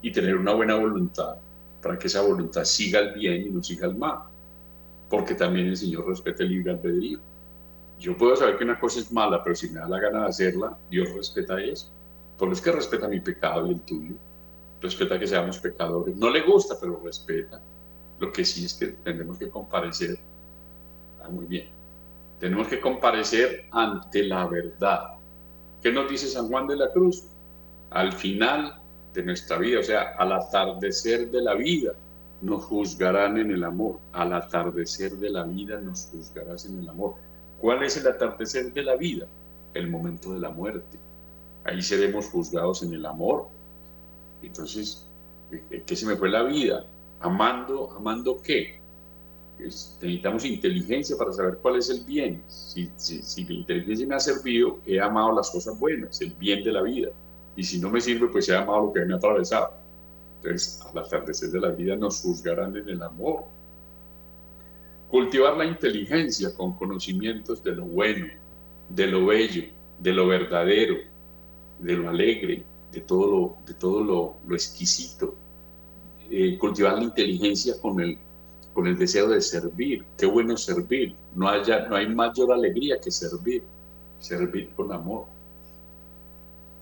Y 0.03 0.13
tener 0.13 0.37
una 0.37 0.55
buena 0.55 0.77
voluntad 0.77 1.37
para 1.83 1.99
que 1.99 2.07
esa 2.07 2.23
voluntad 2.23 2.65
siga 2.65 3.01
el 3.01 3.15
bien 3.15 3.47
y 3.47 3.51
no 3.51 3.63
siga 3.63 3.87
el 3.87 3.97
mal 3.97 4.21
porque 5.09 5.35
también 5.35 5.69
el 5.69 5.77
Señor 5.77 6.07
respeta 6.07 6.43
el 6.43 6.51
libre 6.51 6.73
albedrío. 6.73 7.19
Yo 7.99 8.17
puedo 8.17 8.37
saber 8.37 8.59
que 8.59 8.65
una 8.65 8.79
cosa 8.79 9.01
es 9.01 9.11
mala, 9.11 9.43
pero 9.43 9.57
si 9.57 9.71
me 9.71 9.81
da 9.81 9.89
la 9.89 9.99
gana 9.99 10.23
de 10.23 10.29
hacerla, 10.29 10.77
Dios 10.91 11.11
respeta 11.15 11.61
eso. 11.61 11.91
Porque 12.37 12.55
es 12.55 12.61
que 12.61 12.73
respeta 12.73 13.09
mi 13.09 13.21
pecado 13.21 13.67
y 13.67 13.71
el 13.73 13.81
tuyo. 13.81 14.15
Respeta 14.81 15.19
que 15.19 15.27
seamos 15.27 15.59
pecadores. 15.59 16.15
No 16.15 16.31
le 16.31 16.43
gusta, 16.43 16.77
pero 16.81 17.01
respeta. 17.03 17.61
Lo 18.21 18.33
que 18.33 18.45
sí 18.45 18.65
es 18.65 18.75
que 18.75 18.89
tenemos 18.89 19.39
que 19.39 19.49
comparecer. 19.49 20.19
Ah, 21.23 21.29
muy 21.29 21.47
bien. 21.47 21.78
Tenemos 22.39 22.69
que 22.69 22.81
comparecer 22.81 23.67
ante 23.73 24.23
la 24.23 24.47
verdad. 24.47 25.15
¿Qué 25.83 25.93
nos 25.93 26.09
dice 26.09 26.29
San 26.29 26.49
Juan 26.49 26.67
de 26.67 26.77
la 26.77 26.91
Cruz? 26.91 27.25
Al 27.91 28.13
final 28.13 28.81
de 29.15 29.23
nuestra 29.23 29.59
vida, 29.59 29.81
o 29.81 29.83
sea, 29.83 30.15
al 30.19 30.33
atardecer 30.33 31.31
de 31.31 31.43
la 31.43 31.55
vida, 31.55 31.95
nos 32.41 32.65
juzgarán 32.65 33.39
en 33.39 33.51
el 33.51 33.65
amor. 33.65 33.99
Al 34.13 34.33
atardecer 34.33 35.13
de 35.13 35.31
la 35.31 35.45
vida 35.45 35.81
nos 35.81 36.07
juzgarás 36.13 36.67
en 36.67 36.79
el 36.79 36.89
amor. 36.89 37.15
¿Cuál 37.61 37.83
es 37.83 37.97
el 37.97 38.07
atardecer 38.07 38.73
de 38.73 38.83
la 38.83 38.97
vida? 38.97 39.27
El 39.75 39.89
momento 39.89 40.33
de 40.33 40.41
la 40.41 40.51
muerte. 40.51 40.99
Ahí 41.65 41.83
seremos 41.83 42.29
juzgados 42.29 42.83
en 42.83 42.95
el 42.95 43.05
amor. 43.05 43.49
Entonces, 44.43 45.09
¿qué 45.87 45.97
se 45.97 46.07
me 46.07 46.17
fue 46.17 46.31
la 46.31 46.45
vida? 46.45 46.85
¿Amando, 47.21 47.91
amando 47.97 48.41
qué? 48.41 48.78
Necesitamos 49.59 50.45
inteligencia 50.45 51.17
para 51.17 51.33
saber 51.33 51.59
cuál 51.61 51.77
es 51.77 51.91
el 51.91 52.05
bien. 52.05 52.43
Si, 52.49 52.91
si, 52.97 53.45
la 53.45 53.55
inteligencia 53.55 54.07
me 54.07 54.15
ha 54.15 54.21
servido, 54.21 54.79
he 54.87 55.01
amado 55.01 55.33
las 55.35 55.51
cosas 55.51 55.79
buenas, 55.79 56.21
el 56.21 56.31
bien 56.33 56.65
de 56.65 56.73
la 56.73 56.83
vida. 56.83 57.11
Y 57.57 57.65
si 57.65 57.81
no 57.81 57.91
me 57.91 58.01
sirve, 58.01 58.29
pues 58.29 58.49
he 58.49 58.57
amado 58.57 58.87
lo 58.87 58.93
que 58.93 59.05
me 59.05 59.15
ha 59.15 59.17
atravesado. 59.17 59.73
Entonces, 60.37 60.81
al 60.83 60.99
atardecer 60.99 61.51
de 61.51 61.61
la 61.61 61.71
vida 61.71 61.97
nos 61.97 62.23
juzgarán 62.23 62.77
en 62.77 62.89
el 62.89 63.03
amor. 63.03 63.45
Cultivar 65.11 65.57
la 65.57 65.65
inteligencia 65.65 66.55
con 66.55 66.77
conocimientos 66.77 67.63
de 67.65 67.75
lo 67.75 67.85
bueno, 67.85 68.27
de 68.91 69.07
lo 69.07 69.27
bello, 69.27 69.65
de 69.99 70.13
lo 70.13 70.27
verdadero, 70.27 70.97
de 71.79 71.97
lo 71.97 72.09
alegre, 72.09 72.63
de 72.93 73.01
todo 73.01 73.27
lo, 73.27 73.57
de 73.67 73.75
todo 73.75 74.05
lo, 74.05 74.55
exquisito. 74.55 75.35
Eh, 76.31 76.59
cultivar 76.59 76.99
la 76.99 77.05
inteligencia 77.05 77.81
con 77.81 78.01
el, 78.01 78.19
con 78.79 78.87
el 78.87 78.97
deseo 78.97 79.27
de 79.27 79.41
servir. 79.41 80.05
Qué 80.17 80.25
bueno 80.25 80.57
servir. 80.57 81.13
No, 81.35 81.49
haya, 81.49 81.89
no 81.89 81.97
hay 81.97 82.07
mayor 82.07 82.53
alegría 82.53 83.01
que 83.01 83.11
servir. 83.11 83.65
Servir 84.21 84.71
con 84.77 84.93
amor. 84.93 85.25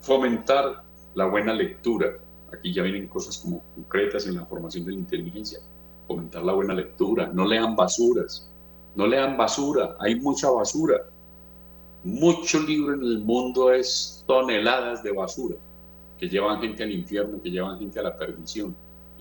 Fomentar 0.02 0.82
la 1.14 1.24
buena 1.24 1.54
lectura. 1.54 2.18
Aquí 2.52 2.74
ya 2.74 2.82
vienen 2.82 3.08
cosas 3.08 3.38
como 3.38 3.62
concretas 3.74 4.26
en 4.26 4.34
la 4.34 4.44
formación 4.44 4.84
de 4.84 4.92
la 4.92 4.98
inteligencia. 4.98 5.58
Fomentar 6.06 6.44
la 6.44 6.52
buena 6.52 6.74
lectura. 6.74 7.30
No 7.32 7.46
lean 7.46 7.74
basuras. 7.74 8.46
No 8.94 9.06
lean 9.06 9.38
basura. 9.38 9.96
Hay 9.98 10.16
mucha 10.16 10.50
basura. 10.50 10.96
Mucho 12.04 12.60
libro 12.60 12.92
en 12.92 13.04
el 13.04 13.20
mundo 13.20 13.72
es 13.72 14.22
toneladas 14.26 15.02
de 15.02 15.12
basura 15.12 15.56
que 16.18 16.28
llevan 16.28 16.60
gente 16.60 16.82
al 16.82 16.90
infierno, 16.90 17.40
que 17.42 17.50
llevan 17.50 17.78
gente 17.78 17.98
a 18.00 18.02
la 18.02 18.14
perdición 18.14 18.76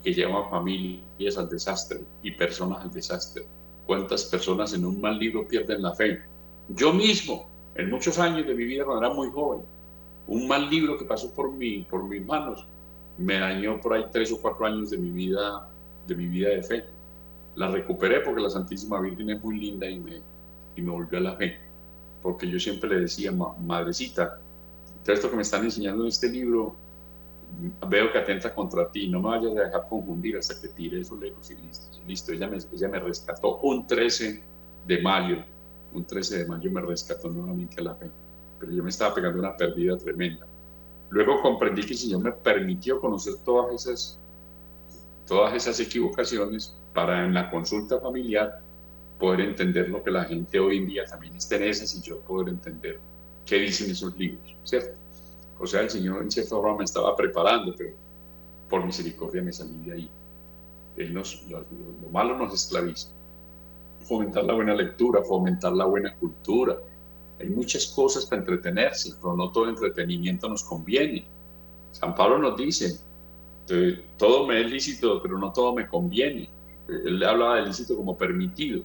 que 0.06 0.14
llevan 0.14 0.48
familias 0.52 1.36
al 1.36 1.50
desastre 1.50 2.00
y 2.22 2.30
personas 2.30 2.84
al 2.84 2.92
desastre. 2.92 3.44
¿Cuántas 3.88 4.26
personas 4.26 4.72
en 4.74 4.86
un 4.86 5.02
mal 5.02 5.18
libro 5.18 5.48
pierden 5.48 5.82
la 5.82 5.96
fe? 5.96 6.22
Yo 6.70 6.94
mismo, 6.94 7.50
en 7.74 7.90
muchos 7.90 8.20
años 8.20 8.46
de 8.46 8.54
mi 8.54 8.66
vida 8.66 8.86
cuando 8.86 9.04
era 9.04 9.16
muy 9.16 9.32
joven, 9.32 9.64
un 10.28 10.48
mal 10.48 10.70
libro 10.70 10.96
que 10.96 11.06
pasó 11.06 11.34
por, 11.34 11.52
mí, 11.52 11.88
por 11.90 12.04
mis 12.04 12.24
manos 12.24 12.68
me 13.18 13.40
dañó 13.40 13.82
por 13.82 13.96
ahí 13.96 14.06
tres 14.12 14.32
o 14.32 14.40
cuatro 14.40 14.68
años 14.68 14.92
de 14.92 14.98
mi 15.00 15.10
vida 15.10 15.68
de, 16.06 16.16
mi 16.16 16.28
vida 16.28 16.50
de 16.50 16.62
fe. 16.62 16.86
La 17.56 17.70
recuperé 17.70 18.20
porque 18.20 18.42
la 18.42 18.52
Santísima 18.52 19.02
Virgen 19.02 19.32
es 19.32 19.44
muy 19.44 19.60
linda 19.60 19.90
y 19.90 19.98
me, 19.98 20.22
y 20.76 20.82
me 20.84 20.92
volvió 20.92 21.18
a 21.18 21.22
la 21.22 21.36
fe. 21.36 21.58
Porque 22.22 22.48
yo 22.48 22.60
siempre 22.60 22.90
le 22.92 23.02
decía, 23.02 23.32
madrecita, 23.32 24.40
todo 25.04 25.16
esto 25.16 25.32
que 25.32 25.36
me 25.36 25.42
están 25.42 25.64
enseñando 25.64 26.04
en 26.04 26.10
este 26.10 26.30
libro 26.30 26.76
veo 27.88 28.12
que 28.12 28.18
atenta 28.18 28.54
contra 28.54 28.92
ti, 28.92 29.08
no 29.08 29.22
me 29.22 29.30
vayas 29.30 29.56
a 29.58 29.66
dejar 29.66 29.88
confundir 29.90 30.38
hasta 30.38 30.60
que 30.60 30.68
tire 30.70 31.00
eso 31.00 31.16
lejos 31.16 31.50
y 31.52 31.56
listo. 31.56 32.00
listo. 32.08 32.32
Ella, 32.32 32.48
me, 32.48 33.00
rescató 33.00 33.58
un 33.58 33.88
13 33.88 34.44
de 34.86 35.02
mayo, 35.02 35.44
un 35.94 36.06
13 36.06 36.40
de 36.40 36.46
mayo 36.46 36.72
me 36.72 36.82
rescató 36.82 37.30
nuevamente 37.30 37.80
a 37.80 37.84
la 37.84 37.96
fe, 37.96 38.10
pero 38.60 38.72
yo 38.72 38.84
me 38.84 38.90
estaba 38.90 39.16
pegando 39.16 39.40
una 39.40 39.56
pérdida 39.56 39.98
tremenda. 39.98 40.46
Luego 41.10 41.42
comprendí 41.42 41.84
que 41.84 41.94
el 41.94 42.00
Señor 42.00 42.22
me 42.22 42.32
permitió 42.32 43.00
conocer 43.00 43.36
todas 43.46 43.74
esas, 43.74 44.20
todas 45.28 45.54
esas 45.54 45.80
equivocaciones 45.80 46.76
para 46.94 47.26
en 47.26 47.34
la 47.34 47.50
consulta 47.50 48.00
familiar 48.00 48.60
poder 49.20 49.42
entender 49.42 49.90
lo 49.90 50.04
que 50.04 50.12
la 50.12 50.26
gente 50.26 50.60
hoy 50.60 50.78
en 50.78 50.88
día 50.88 51.06
también 51.06 51.36
está 51.36 51.56
en 51.56 51.64
esas 51.64 51.96
y 51.96 52.02
yo 52.02 52.20
poder 52.22 52.50
entender 52.50 53.00
qué 53.46 53.56
dicen 53.58 53.90
esos 53.92 54.18
libros, 54.18 54.56
¿cierto? 54.64 55.05
O 55.60 55.68
sea, 55.68 55.82
el 55.82 55.90
Señor 55.90 56.22
en 56.22 56.32
cierta 56.32 56.56
forma 56.56 56.78
me 56.78 56.84
estaba 56.84 57.16
preparando, 57.16 57.74
pero 57.78 57.96
por 58.70 58.86
misericordia 58.86 59.42
me 59.42 59.54
salí 59.54 59.78
de 59.86 59.94
ahí. 59.94 60.10
Él 60.98 61.14
nos, 61.14 61.46
lo, 61.50 61.64
malo 62.12 62.38
nos 62.38 62.54
esclaviza. 62.54 63.10
Fomentar 64.02 64.44
la 64.44 64.54
buena 64.54 64.74
lectura, 64.74 65.24
fomentar 65.24 65.74
la 65.74 65.86
buena 65.86 66.14
cultura. 66.16 66.78
Hay 67.40 67.50
muchas 67.50 67.88
cosas 67.88 68.26
para 68.26 68.42
entretenerse, 68.42 69.14
pero 69.22 69.36
no 69.36 69.52
todo 69.52 69.70
entretenimiento 69.70 70.48
nos 70.48 70.64
conviene. 70.64 71.26
San 71.92 72.16
Pablo 72.16 72.38
nos 72.38 72.58
dice, 72.58 73.00
todo 74.18 74.48
me 74.48 74.62
es 74.62 74.70
lícito, 74.70 75.22
pero 75.22 75.38
no 75.38 75.52
todo 75.52 75.74
me 75.74 75.88
conviene. 75.88 76.50
Él 76.88 77.24
hablaba 77.24 77.58
de 77.58 77.68
lícito 77.68 77.96
como 77.96 78.18
permitido. 78.18 78.84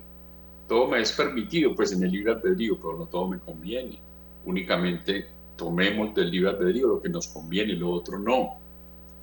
Todo 0.68 0.86
me 0.86 1.00
es 1.00 1.12
permitido, 1.12 1.74
pues 1.74 1.92
en 1.92 2.02
el 2.02 2.12
libre 2.12 2.32
albedrío, 2.32 2.76
pero 2.76 2.96
no 2.96 3.06
todo 3.06 3.28
me 3.28 3.38
conviene. 3.40 3.98
Únicamente 4.44 5.26
tomemos 5.60 6.14
del 6.14 6.30
libre 6.30 6.50
albedrío 6.50 6.88
lo 6.88 7.02
que 7.02 7.10
nos 7.10 7.28
conviene, 7.28 7.74
lo 7.74 7.90
otro 7.90 8.18
no. 8.18 8.56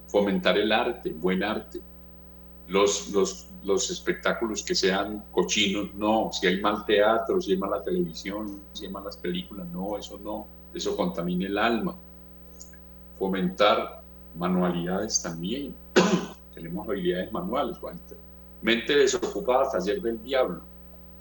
Fomentar 0.05 0.55
el 0.55 0.71
arte, 0.71 1.09
buen 1.09 1.43
arte. 1.43 1.81
Los, 2.67 3.09
los, 3.09 3.47
los 3.63 3.89
espectáculos 3.89 4.61
que 4.61 4.75
sean 4.75 5.23
cochinos, 5.31 5.95
no. 5.95 6.29
Si 6.31 6.45
hay 6.45 6.61
mal 6.61 6.85
teatro, 6.85 7.41
si 7.41 7.53
hay 7.53 7.57
mala 7.57 7.83
televisión, 7.83 8.61
si 8.73 8.85
hay 8.85 8.91
malas 8.91 9.17
películas, 9.17 9.65
no, 9.73 9.97
eso 9.97 10.19
no. 10.19 10.45
Eso 10.75 10.95
contamina 10.95 11.47
el 11.47 11.57
alma. 11.57 11.95
Fomentar 13.17 14.03
manualidades 14.37 15.19
también. 15.23 15.73
Tenemos 16.53 16.87
habilidades 16.87 17.31
manuales, 17.31 17.77
Mente 18.61 18.95
desocupada, 18.95 19.71
taller 19.71 20.01
del 20.03 20.21
diablo. 20.21 20.61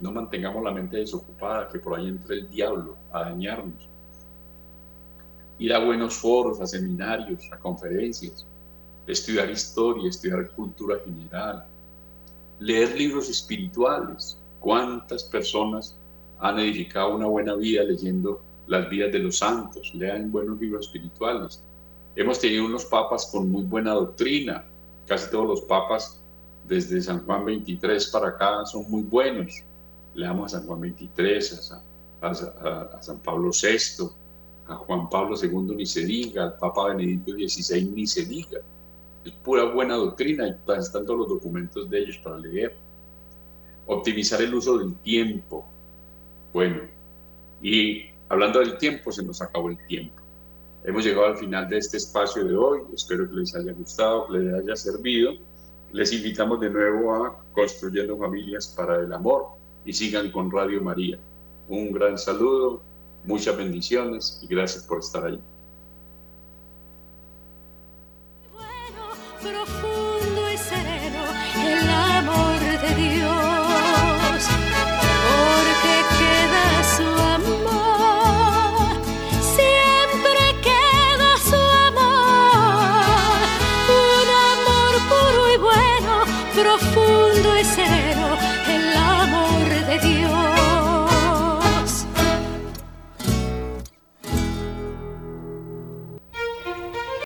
No 0.02 0.12
mantengamos 0.12 0.62
la 0.62 0.72
mente 0.72 0.98
desocupada, 0.98 1.68
que 1.68 1.78
por 1.78 1.98
ahí 1.98 2.08
entre 2.08 2.36
el 2.36 2.50
diablo 2.50 2.96
a 3.10 3.20
dañarnos 3.20 3.95
ir 5.58 5.72
a 5.72 5.78
buenos 5.78 6.14
foros, 6.14 6.60
a 6.60 6.66
seminarios, 6.66 7.48
a 7.52 7.58
conferencias, 7.58 8.46
estudiar 9.06 9.50
historia, 9.50 10.08
estudiar 10.08 10.50
cultura 10.50 10.98
general, 11.04 11.64
leer 12.58 12.96
libros 12.96 13.28
espirituales. 13.28 14.38
¿Cuántas 14.60 15.24
personas 15.24 15.96
han 16.40 16.58
edificado 16.58 17.14
una 17.14 17.26
buena 17.26 17.54
vida 17.54 17.84
leyendo 17.84 18.40
las 18.66 18.88
vidas 18.90 19.12
de 19.12 19.20
los 19.20 19.38
santos? 19.38 19.92
Lean 19.94 20.30
buenos 20.30 20.60
libros 20.60 20.86
espirituales. 20.86 21.62
Hemos 22.16 22.38
tenido 22.40 22.64
unos 22.64 22.84
papas 22.86 23.26
con 23.26 23.50
muy 23.50 23.62
buena 23.64 23.92
doctrina. 23.92 24.64
Casi 25.06 25.30
todos 25.30 25.46
los 25.46 25.60
papas 25.62 26.20
desde 26.66 27.00
San 27.00 27.24
Juan 27.24 27.44
23 27.44 28.08
para 28.08 28.28
acá 28.28 28.66
son 28.66 28.90
muy 28.90 29.02
buenos. 29.02 29.62
Leamos 30.14 30.52
a 30.52 30.58
San 30.58 30.66
Juan 30.66 30.80
23, 30.80 31.72
a, 32.22 32.28
a 32.30 33.02
San 33.02 33.18
Pablo 33.20 33.50
VI, 33.50 34.08
a 34.68 34.74
Juan 34.76 35.08
Pablo 35.08 35.36
II 35.40 35.76
ni 35.76 35.86
se 35.86 36.04
diga, 36.04 36.44
al 36.44 36.56
Papa 36.58 36.88
Benedicto 36.88 37.32
XVI 37.32 37.84
ni 37.84 38.06
se 38.06 38.24
diga. 38.24 38.60
Es 39.24 39.32
pura 39.32 39.64
buena 39.64 39.94
doctrina 39.94 40.46
están 40.78 41.04
todos 41.04 41.20
los 41.20 41.28
documentos 41.28 41.88
de 41.90 41.98
ellos 41.98 42.18
para 42.18 42.38
leer. 42.38 42.76
Optimizar 43.86 44.40
el 44.42 44.54
uso 44.54 44.78
del 44.78 44.94
tiempo. 44.96 45.64
Bueno, 46.52 46.82
y 47.62 48.04
hablando 48.28 48.60
del 48.60 48.78
tiempo, 48.78 49.12
se 49.12 49.22
nos 49.24 49.40
acabó 49.42 49.70
el 49.70 49.86
tiempo. 49.86 50.22
Hemos 50.84 51.04
llegado 51.04 51.26
al 51.26 51.36
final 51.36 51.68
de 51.68 51.78
este 51.78 51.96
espacio 51.96 52.44
de 52.44 52.56
hoy. 52.56 52.80
Espero 52.94 53.28
que 53.28 53.36
les 53.36 53.54
haya 53.54 53.72
gustado, 53.72 54.28
que 54.28 54.38
les 54.38 54.54
haya 54.54 54.76
servido. 54.76 55.32
Les 55.92 56.12
invitamos 56.12 56.60
de 56.60 56.70
nuevo 56.70 57.14
a 57.14 57.44
Construyendo 57.52 58.16
Familias 58.16 58.74
para 58.76 59.00
el 59.00 59.12
Amor 59.12 59.46
y 59.84 59.92
sigan 59.92 60.30
con 60.30 60.50
Radio 60.50 60.80
María. 60.82 61.18
Un 61.68 61.92
gran 61.92 62.16
saludo 62.18 62.82
Muchas 63.26 63.56
bendiciones 63.56 64.38
y 64.42 64.46
gracias 64.46 64.84
por 64.84 65.00
estar 65.00 65.26
ahí. 65.26 65.40